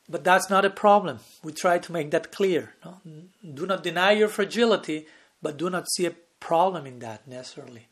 but 0.08 0.24
that's 0.24 0.50
not 0.50 0.66
a 0.66 0.70
problem. 0.70 1.20
We 1.44 1.52
try 1.52 1.80
to 1.80 1.92
make 1.92 2.12
that 2.12 2.32
clear. 2.32 2.74
No? 2.86 3.02
Do 3.54 3.66
not 3.66 3.84
deny 3.84 4.12
your 4.12 4.30
fragility, 4.30 5.08
but 5.42 5.58
do 5.58 5.70
not 5.70 5.90
see 5.92 6.06
a 6.06 6.16
problem 6.40 6.86
in 6.86 7.00
that 7.00 7.28
necessarily. 7.28 7.88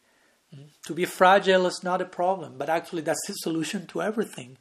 Mm. 0.55 0.69
To 0.87 0.93
be 0.93 1.05
fragile 1.05 1.65
is 1.65 1.81
not 1.83 2.01
a 2.01 2.05
problem, 2.05 2.57
but 2.57 2.69
actually 2.69 3.01
that's 3.01 3.25
the 3.27 3.33
solution 3.33 3.87
to 3.87 4.01
everything 4.01 4.57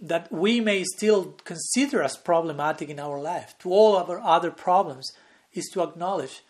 that 0.00 0.32
we 0.32 0.60
may 0.60 0.82
still 0.82 1.36
consider 1.44 2.02
as 2.02 2.16
problematic 2.16 2.88
in 2.88 2.98
our 2.98 3.20
life. 3.20 3.54
To 3.60 3.70
all 3.70 3.96
our 3.96 4.20
other 4.20 4.50
problems 4.50 5.12
is 5.52 5.70
to 5.72 5.82
acknowledge 5.82 6.42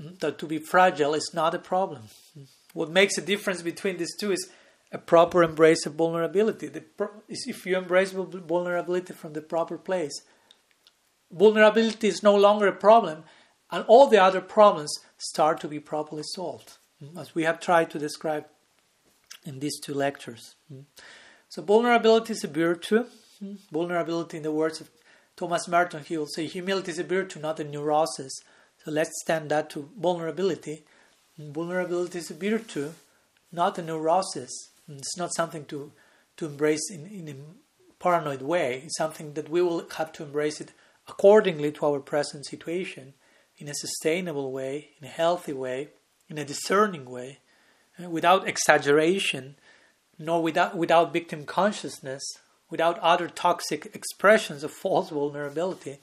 mm, 0.00 0.18
that 0.20 0.38
to 0.38 0.46
be 0.46 0.58
fragile 0.58 1.14
is 1.14 1.30
not 1.34 1.54
a 1.54 1.58
problem. 1.58 2.02
Mm. 2.38 2.46
What 2.72 2.90
makes 2.90 3.18
a 3.18 3.22
difference 3.22 3.62
between 3.62 3.96
these 3.96 4.16
two 4.16 4.32
is 4.32 4.48
a 4.92 4.98
proper 4.98 5.42
embrace 5.42 5.86
of 5.86 5.94
vulnerability. 5.94 6.68
Pro- 6.96 7.22
if 7.28 7.66
you 7.66 7.76
embrace 7.76 8.12
vulnerability 8.12 9.12
from 9.12 9.32
the 9.32 9.42
proper 9.42 9.78
place, 9.78 10.22
vulnerability 11.32 12.08
is 12.08 12.22
no 12.22 12.34
longer 12.34 12.68
a 12.68 12.72
problem 12.72 13.24
and 13.70 13.84
all 13.86 14.06
the 14.06 14.22
other 14.22 14.40
problems 14.40 14.92
start 15.20 15.60
to 15.60 15.68
be 15.68 15.78
properly 15.78 16.22
solved, 16.34 16.78
mm-hmm, 17.02 17.18
as 17.18 17.34
we 17.34 17.44
have 17.44 17.60
tried 17.60 17.90
to 17.90 17.98
describe 17.98 18.46
in 19.44 19.60
these 19.60 19.78
two 19.78 19.94
lectures. 19.94 20.56
Mm-hmm. 20.72 20.82
So, 21.48 21.62
vulnerability 21.62 22.32
is 22.32 22.44
a 22.44 22.48
virtue. 22.48 23.04
Mm-hmm. 23.42 23.54
Vulnerability, 23.70 24.38
in 24.38 24.42
the 24.42 24.52
words 24.52 24.80
of 24.80 24.90
Thomas 25.36 25.68
Merton, 25.68 26.04
he 26.04 26.16
will 26.16 26.26
say, 26.26 26.46
humility 26.46 26.90
is 26.90 26.98
a 26.98 27.04
virtue, 27.04 27.40
not 27.40 27.60
a 27.60 27.64
neurosis. 27.64 28.32
So, 28.84 28.90
let's 28.90 29.12
stand 29.22 29.50
that 29.50 29.70
to 29.70 29.90
vulnerability. 29.98 30.84
Vulnerability 31.38 32.18
is 32.18 32.30
a 32.30 32.34
virtue, 32.34 32.92
not 33.52 33.78
a 33.78 33.82
neurosis. 33.82 34.50
It's 34.88 35.16
not 35.16 35.34
something 35.34 35.64
to, 35.66 35.92
to 36.36 36.46
embrace 36.46 36.90
in, 36.90 37.06
in 37.06 37.28
a 37.28 38.02
paranoid 38.02 38.42
way. 38.42 38.82
It's 38.84 38.98
something 38.98 39.34
that 39.34 39.48
we 39.48 39.62
will 39.62 39.86
have 39.96 40.12
to 40.14 40.22
embrace 40.22 40.60
it 40.60 40.72
accordingly 41.08 41.72
to 41.72 41.86
our 41.86 42.00
present 42.00 42.46
situation 42.46 43.14
in 43.60 43.68
a 43.68 43.74
sustainable 43.74 44.50
way, 44.50 44.88
in 45.00 45.06
a 45.06 45.10
healthy 45.10 45.52
way, 45.52 45.88
in 46.28 46.38
a 46.38 46.44
discerning 46.44 47.04
way, 47.04 47.38
uh, 48.02 48.08
without 48.08 48.48
exaggeration, 48.48 49.54
nor 50.18 50.42
without, 50.42 50.76
without 50.76 51.12
victim 51.12 51.44
consciousness, 51.44 52.22
without 52.70 52.98
other 53.00 53.28
toxic 53.28 53.90
expressions 53.94 54.64
of 54.64 54.70
false 54.70 55.10
vulnerability, 55.10 55.98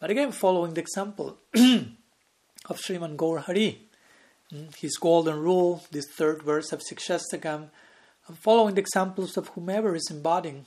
but 0.00 0.10
again 0.10 0.32
following 0.32 0.74
the 0.74 0.80
example 0.80 1.36
of 1.54 2.78
Sriman 2.78 3.16
Gaur 3.16 3.40
Hari, 3.40 3.82
mm, 4.52 4.74
his 4.76 4.96
golden 4.96 5.38
rule, 5.38 5.84
this 5.90 6.06
third 6.16 6.42
verse 6.42 6.72
of 6.72 6.80
Shikshastakam, 6.80 7.68
and 8.28 8.38
following 8.38 8.74
the 8.74 8.80
examples 8.80 9.36
of 9.36 9.48
whomever 9.48 9.94
is 9.94 10.08
embodying 10.10 10.64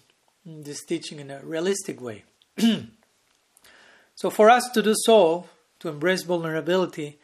mm, 0.48 0.64
this 0.64 0.84
teaching 0.84 1.20
in 1.20 1.32
a 1.32 1.40
realistic 1.42 2.00
way. 2.02 2.24
so 4.16 4.30
for 4.30 4.50
us 4.50 4.70
to 4.74 4.84
do 4.84 4.94
so, 4.96 5.46
to 5.80 5.90
embrace 5.90 6.24
vulnerability 6.24 7.18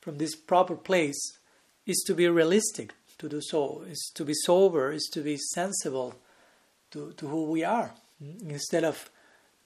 from 0.00 0.18
this 0.18 0.34
proper 0.34 0.74
place 0.74 1.38
is 1.86 2.02
to 2.06 2.14
be 2.14 2.28
realistic 2.28 2.92
to 3.18 3.28
do 3.28 3.40
so, 3.40 3.82
is 3.88 4.10
to 4.14 4.24
be 4.24 4.34
sober, 4.34 4.92
is 4.92 5.08
to 5.12 5.20
be 5.20 5.36
sensible 5.36 6.14
to, 6.90 7.12
to 7.16 7.28
who 7.28 7.44
we 7.44 7.64
are, 7.64 7.92
mm, 8.22 8.48
instead 8.48 8.84
of 8.84 9.10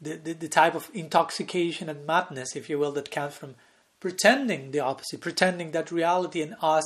the, 0.01 0.15
the, 0.17 0.33
the 0.33 0.49
type 0.49 0.75
of 0.75 0.91
intoxication 0.93 1.89
and 1.89 2.07
madness, 2.07 2.57
if 2.57 2.69
you 2.69 2.79
will, 2.79 2.93
that 2.93 3.11
comes 3.11 3.35
from 3.35 3.55
pretending 4.01 4.73
the 4.73 4.81
opposite, 4.81 5.21
pretending 5.21 5.71
that 5.71 5.93
reality 5.93 6.43
in 6.43 6.57
us 6.61 6.85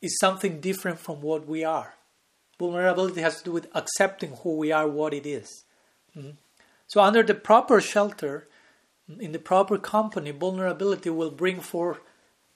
is 0.00 0.16
something 0.18 0.60
different 0.60 0.98
from 0.98 1.20
what 1.20 1.46
we 1.46 1.64
are. 1.64 1.94
Vulnerability 2.58 3.20
has 3.20 3.38
to 3.38 3.44
do 3.44 3.52
with 3.52 3.68
accepting 3.74 4.36
who 4.42 4.56
we 4.56 4.72
are, 4.72 4.88
what 4.88 5.12
it 5.12 5.26
is. 5.26 5.64
Mm-hmm. 6.16 6.30
So, 6.86 7.02
under 7.02 7.22
the 7.22 7.34
proper 7.34 7.80
shelter, 7.80 8.48
in 9.20 9.32
the 9.32 9.38
proper 9.38 9.78
company, 9.78 10.30
vulnerability 10.30 11.10
will 11.10 11.30
bring 11.30 11.60
forth, 11.60 12.00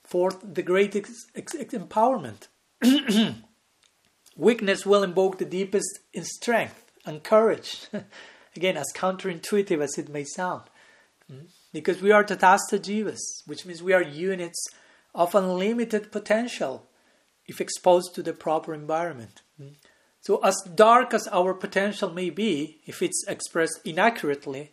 forth 0.03 0.39
the 0.43 0.63
great 0.63 0.97
ex- 0.97 1.27
ex- 1.35 1.55
empowerment. 1.55 2.49
Weakness 4.37 4.87
will 4.87 5.03
invoke 5.03 5.39
the 5.39 5.45
deepest 5.45 6.01
in 6.13 6.25
strength 6.25 6.91
and 7.05 7.23
courage. 7.23 7.87
Again, 8.57 8.77
as 8.77 8.93
counterintuitive 8.95 9.81
as 9.81 9.97
it 9.97 10.09
may 10.09 10.25
sound. 10.25 10.63
Mm-hmm. 11.31 11.45
Because 11.73 12.03
we 12.03 12.11
are 12.11 12.25
Tatastha 12.25 12.79
Jivas, 12.79 13.21
which 13.47 13.65
means 13.65 13.83
we 13.83 13.93
are 13.93 14.03
units 14.03 14.67
of 15.15 15.35
unlimited 15.35 16.11
potential 16.11 16.89
if 17.47 17.61
exposed 17.61 18.15
to 18.15 18.23
the 18.23 18.33
proper 18.33 18.75
environment. 18.75 19.43
Mm-hmm. 19.61 19.75
So, 20.21 20.39
as 20.43 20.57
dark 20.75 21.15
as 21.15 21.27
our 21.29 21.55
potential 21.55 22.11
may 22.11 22.31
be, 22.31 22.81
if 22.87 23.03
it's 23.03 23.25
expressed 23.27 23.81
inaccurately, 23.85 24.73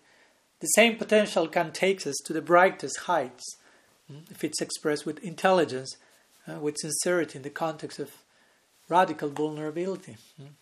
the 0.60 0.68
same 0.68 0.98
potential 0.98 1.48
can 1.48 1.72
take 1.72 2.06
us 2.08 2.16
to 2.26 2.34
the 2.34 2.42
brightest 2.42 3.02
heights 3.02 3.44
hmm, 4.08 4.20
if 4.30 4.44
it's 4.44 4.62
expressed 4.62 5.06
with 5.06 5.24
intelligence, 5.24 5.98
uh, 6.48 6.60
with 6.60 6.78
sincerity 6.78 7.38
in 7.38 7.44
the 7.44 7.50
context 7.50 8.00
of 8.00 8.12
radical 8.90 9.30
vulnerability. 9.30 10.18
Hmm. 10.38 10.54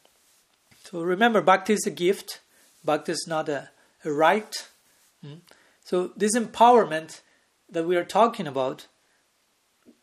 So 0.84 1.02
remember, 1.02 1.42
bhakti 1.42 1.74
is 1.74 1.86
a 1.88 1.92
gift, 1.92 2.42
bhakti 2.84 3.14
is 3.14 3.26
not 3.28 3.50
a, 3.50 3.70
a 4.04 4.12
right. 4.12 4.54
Hmm. 5.24 5.36
So, 5.84 6.12
this 6.18 6.36
empowerment 6.36 7.22
that 7.70 7.86
we 7.86 7.96
are 7.96 8.04
talking 8.04 8.48
about 8.48 8.88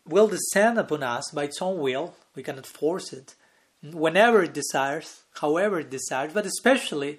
will 0.06 0.28
descend 0.28 0.78
upon 0.78 1.02
us 1.02 1.31
by 1.32 1.44
its 1.44 1.60
own 1.60 1.81
will, 1.81 2.14
we 2.36 2.43
cannot 2.44 2.66
force 2.66 3.12
it 3.12 3.35
whenever 3.82 4.43
it 4.43 4.55
desires, 4.55 5.23
however 5.40 5.81
it 5.81 5.90
desires, 5.90 6.32
but 6.32 6.47
especially 6.47 7.19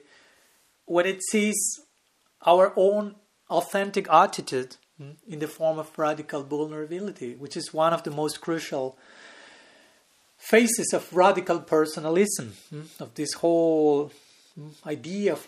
when 0.85 1.05
it 1.05 1.21
sees 1.29 1.55
our 2.45 2.73
own 2.75 3.15
authentic 3.49 4.07
attitude 4.11 4.75
hmm, 4.97 5.11
in 5.27 5.39
the 5.39 5.47
form 5.47 5.79
of 5.79 5.97
radical 5.97 6.43
vulnerability, 6.43 7.35
which 7.35 7.57
is 7.57 7.73
one 7.73 7.93
of 7.93 8.03
the 8.03 8.11
most 8.11 8.41
crucial 8.41 8.97
phases 10.37 10.93
of 10.93 11.13
radical 11.13 11.59
personalism, 11.59 12.53
hmm, 12.69 12.81
of 12.99 13.13
this 13.15 13.33
whole 13.33 14.11
hmm, 14.55 14.69
idea 14.85 15.33
of 15.33 15.47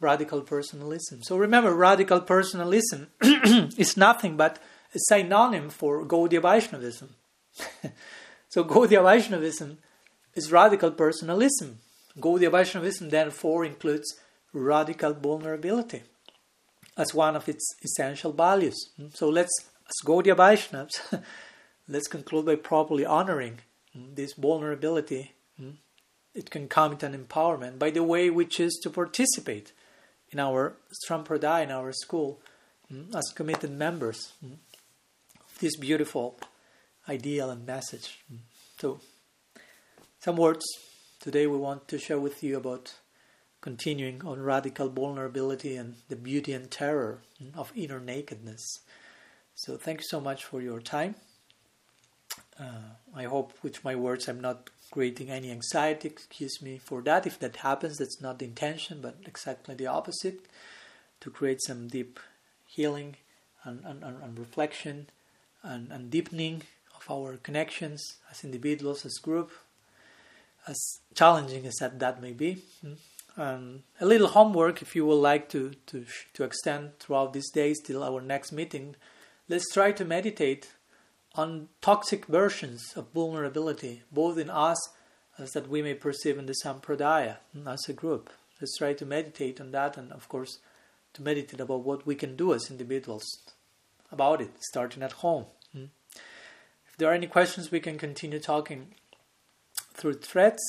radical 0.00 0.42
personalism. 0.42 1.22
So 1.22 1.36
remember, 1.36 1.74
radical 1.74 2.20
personalism 2.20 3.08
is 3.76 3.96
nothing 3.96 4.36
but 4.36 4.58
a 4.94 4.98
synonym 5.08 5.70
for 5.70 6.04
Gaudiya 6.04 6.42
Vaishnavism. 6.42 7.14
so 8.48 8.62
Gaudiya 8.64 9.02
Vaishnavism 9.02 9.78
is 10.34 10.52
radical 10.52 10.90
personalism. 10.90 11.78
Gaudiya 12.18 12.50
Vaishnavism 12.50 13.08
therefore 13.08 13.64
includes 13.64 14.14
radical 14.52 15.12
vulnerability 15.12 16.02
as 16.96 17.14
one 17.14 17.36
of 17.36 17.48
its 17.48 17.74
essential 17.82 18.32
values. 18.32 18.90
Mm. 19.00 19.14
So 19.16 19.28
let's, 19.28 19.52
as 19.86 20.06
Gaudiya 20.06 20.36
Vaishnavas, 20.36 21.22
let's 21.88 22.08
conclude 22.08 22.46
by 22.46 22.56
properly 22.56 23.04
honoring 23.04 23.58
mm, 23.96 24.14
this 24.14 24.32
vulnerability. 24.34 25.32
Mm. 25.60 25.74
It 26.34 26.50
can 26.50 26.68
come 26.68 26.96
to 26.98 27.06
an 27.06 27.16
empowerment 27.16 27.78
by 27.78 27.90
the 27.90 28.02
way 28.02 28.30
we 28.30 28.44
choose 28.46 28.78
to 28.82 28.90
participate 28.90 29.72
in 30.30 30.40
our 30.40 30.76
Sampradaya, 31.08 31.64
in 31.64 31.70
our 31.70 31.92
school, 31.92 32.40
as 33.14 33.32
committed 33.34 33.70
members 33.70 34.32
of 34.42 35.58
this 35.60 35.76
beautiful 35.76 36.38
ideal 37.08 37.50
and 37.50 37.66
message. 37.66 38.18
So 38.78 39.00
some 40.20 40.36
words 40.36 40.64
today 41.20 41.46
we 41.46 41.56
want 41.56 41.88
to 41.88 41.98
share 41.98 42.20
with 42.20 42.42
you 42.42 42.56
about 42.56 42.94
continuing 43.66 44.24
on 44.24 44.40
radical 44.40 44.88
vulnerability 44.88 45.74
and 45.74 45.96
the 46.08 46.14
beauty 46.14 46.52
and 46.52 46.70
terror 46.70 47.18
of 47.56 47.72
inner 47.74 47.98
nakedness. 47.98 48.62
So, 49.56 49.76
thank 49.76 50.02
you 50.02 50.06
so 50.08 50.20
much 50.20 50.44
for 50.44 50.62
your 50.62 50.80
time. 50.80 51.16
Uh, 52.60 52.94
I 53.12 53.24
hope 53.24 53.54
with 53.64 53.84
my 53.84 53.96
words 53.96 54.28
I'm 54.28 54.40
not 54.40 54.70
creating 54.92 55.30
any 55.30 55.50
anxiety. 55.50 56.06
Excuse 56.06 56.62
me 56.62 56.78
for 56.78 57.02
that. 57.02 57.26
If 57.26 57.40
that 57.40 57.56
happens, 57.56 57.98
that's 57.98 58.20
not 58.20 58.38
the 58.38 58.44
intention, 58.44 59.00
but 59.00 59.16
exactly 59.26 59.74
the 59.74 59.88
opposite 59.88 60.46
to 61.22 61.30
create 61.30 61.60
some 61.60 61.88
deep 61.88 62.20
healing 62.68 63.16
and, 63.64 63.80
and, 63.84 64.04
and 64.04 64.38
reflection 64.38 65.08
and, 65.64 65.90
and 65.90 66.08
deepening 66.08 66.62
of 66.94 67.10
our 67.10 67.36
connections 67.38 68.00
as 68.30 68.44
individuals, 68.44 69.04
as 69.04 69.14
group, 69.14 69.50
as 70.68 70.78
challenging 71.16 71.66
as 71.66 71.74
that, 71.80 71.98
that 71.98 72.22
may 72.22 72.32
be. 72.32 72.62
Um, 73.36 73.82
a 74.00 74.06
little 74.06 74.28
homework, 74.28 74.80
if 74.80 74.96
you 74.96 75.04
would 75.06 75.16
like 75.16 75.48
to, 75.50 75.72
to, 75.86 76.06
to 76.34 76.44
extend 76.44 76.98
throughout 76.98 77.32
these 77.32 77.50
days 77.50 77.80
till 77.82 78.02
our 78.02 78.20
next 78.20 78.50
meeting, 78.50 78.96
let's 79.48 79.70
try 79.72 79.92
to 79.92 80.04
meditate 80.04 80.72
on 81.34 81.68
toxic 81.82 82.26
versions 82.26 82.94
of 82.96 83.08
vulnerability, 83.12 84.02
both 84.10 84.38
in 84.38 84.48
us 84.48 84.78
as 85.38 85.50
that 85.50 85.68
we 85.68 85.82
may 85.82 85.92
perceive 85.92 86.38
in 86.38 86.46
the 86.46 86.54
Sampradaya 86.64 87.36
as 87.66 87.86
a 87.88 87.92
group. 87.92 88.30
Let's 88.58 88.78
try 88.78 88.94
to 88.94 89.04
meditate 89.04 89.60
on 89.60 89.70
that 89.72 89.98
and, 89.98 90.10
of 90.12 90.28
course, 90.30 90.60
to 91.12 91.22
meditate 91.22 91.60
about 91.60 91.84
what 91.84 92.06
we 92.06 92.14
can 92.14 92.36
do 92.36 92.54
as 92.54 92.70
individuals 92.70 93.24
about 94.10 94.40
it, 94.40 94.52
starting 94.60 95.02
at 95.02 95.12
home. 95.12 95.44
If 95.74 96.96
there 96.96 97.10
are 97.10 97.14
any 97.14 97.26
questions, 97.26 97.70
we 97.70 97.80
can 97.80 97.98
continue 97.98 98.38
talking 98.38 98.94
through 99.92 100.14
threads. 100.14 100.62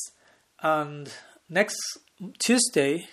And 0.62 1.10
next 1.48 1.78
Tuesday, 2.40 3.08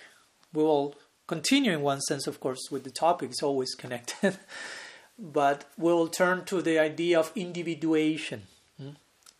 we 0.53 0.63
will 0.63 0.95
continue 1.27 1.71
in 1.73 1.81
one 1.81 2.01
sense, 2.01 2.27
of 2.27 2.39
course, 2.39 2.69
with 2.71 2.83
the 2.83 2.91
topic, 2.91 3.31
it's 3.31 3.43
always 3.43 3.73
connected. 3.75 4.37
but 5.19 5.65
we'll 5.77 6.07
turn 6.07 6.45
to 6.45 6.61
the 6.61 6.79
idea 6.79 7.19
of 7.19 7.31
individuation. 7.35 8.43
Hmm? 8.79 8.91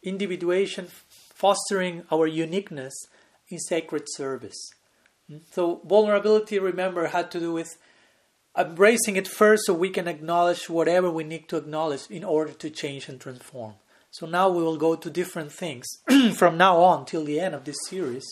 Individuation 0.03 0.87
fostering 1.33 2.03
our 2.11 2.27
uniqueness 2.27 2.93
in 3.49 3.59
sacred 3.59 4.03
service. 4.07 4.71
Hmm? 5.29 5.37
So, 5.51 5.81
vulnerability, 5.85 6.59
remember, 6.59 7.07
had 7.07 7.31
to 7.31 7.39
do 7.39 7.53
with 7.53 7.77
embracing 8.57 9.17
it 9.17 9.27
first 9.27 9.63
so 9.65 9.73
we 9.73 9.89
can 9.89 10.07
acknowledge 10.07 10.69
whatever 10.69 11.09
we 11.09 11.23
need 11.23 11.49
to 11.49 11.57
acknowledge 11.57 12.09
in 12.09 12.23
order 12.23 12.53
to 12.53 12.69
change 12.69 13.09
and 13.09 13.19
transform. 13.19 13.73
So 14.11 14.25
now 14.25 14.47
we 14.47 14.63
will 14.63 14.77
go 14.77 14.95
to 14.95 15.09
different 15.09 15.51
things 15.51 15.85
from 16.35 16.57
now 16.57 16.77
on 16.77 17.05
till 17.05 17.25
the 17.25 17.39
end 17.39 17.53
of 17.53 17.65
this 17.65 17.75
series 17.89 18.23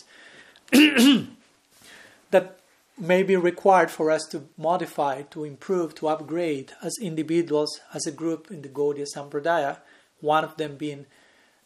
that 2.30 2.58
may 2.98 3.22
be 3.22 3.36
required 3.36 3.90
for 3.90 4.10
us 4.10 4.22
to 4.30 4.44
modify, 4.56 5.22
to 5.22 5.44
improve, 5.44 5.94
to 5.96 6.08
upgrade 6.08 6.72
as 6.82 6.94
individuals, 7.00 7.80
as 7.92 8.06
a 8.06 8.12
group 8.12 8.50
in 8.50 8.62
the 8.62 8.68
Gaudiya 8.68 9.06
Sampradaya. 9.14 9.78
One 10.20 10.44
of 10.44 10.56
them 10.56 10.76
being 10.76 11.06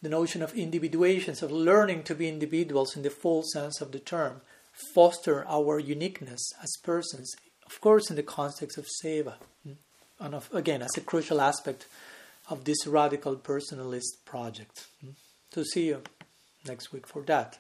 the 0.03 0.09
notion 0.09 0.43
of 0.43 0.55
individuations, 0.55 1.43
of 1.43 1.51
learning 1.51 2.05
to 2.05 2.15
be 2.15 2.29
individuals 2.29 2.97
in 2.97 3.03
the 3.03 3.11
full 3.11 3.43
sense 3.43 3.81
of 3.81 3.93
the 3.93 3.99
term, 3.99 4.41
foster 4.95 5.45
our 5.47 5.79
uniqueness 5.79 6.53
as 6.63 6.71
persons, 6.83 7.35
of 7.67 7.81
course, 7.81 8.11
in 8.11 8.17
the 8.17 8.23
context 8.23 8.79
of 8.79 8.87
seva, 9.05 9.35
hmm, 9.65 9.73
and 10.21 10.35
of, 10.35 10.49
again, 10.55 10.83
as 10.83 10.97
a 10.97 11.01
crucial 11.01 11.41
aspect 11.41 11.87
of 12.49 12.65
this 12.65 12.87
radical 12.87 13.37
personalist 13.37 14.25
project. 14.25 14.87
So 15.53 15.63
see 15.63 15.89
you 15.89 16.03
next 16.67 16.93
week 16.93 17.07
for 17.07 17.23
that. 17.23 17.59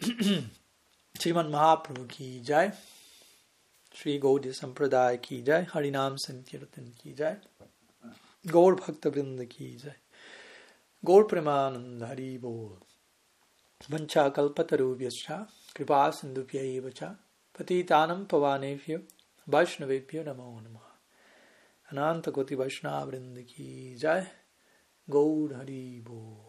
Shrimad 0.00 1.46
महाप्रभु 1.46 2.02
की 2.06 2.28
जय 2.40 2.70
श्री 3.94 4.18
गौरी 4.18 4.52
संप्रदाय 4.52 5.16
की 5.16 5.40
जय 5.42 5.66
हरिनाम 5.72 6.16
संकीर्तन 6.16 6.84
की 7.02 7.14
जय 7.14 7.36
गौर 8.44 8.74
भक्त 8.74 9.06
वृंद 9.06 9.44
की 9.46 9.70
जय 9.76 9.94
गौर 11.04 11.26
प्रेमानंद 11.26 12.02
हरि 12.02 12.36
बोल 12.42 12.76
वंशा 13.90 14.28
कल्पतरूभ्य 14.28 15.10
कृपा 15.76 16.08
सिंधुभ्य 16.10 16.78
वचा 16.80 17.08
पतितानम 17.58 18.24
पवानेभ्यो 18.24 18.98
वैष्णवेभ्यो 19.46 20.22
नमो 20.24 20.50
नम 20.60 20.78
अनंत 21.88 22.28
कोटि 22.28 22.54
वैष्णव 22.54 23.08
वृंद 23.08 23.38
की 23.48 23.94
जय 23.96 24.26
गौर 25.08 25.54
हरि 25.54 25.82
बोल 26.08 26.47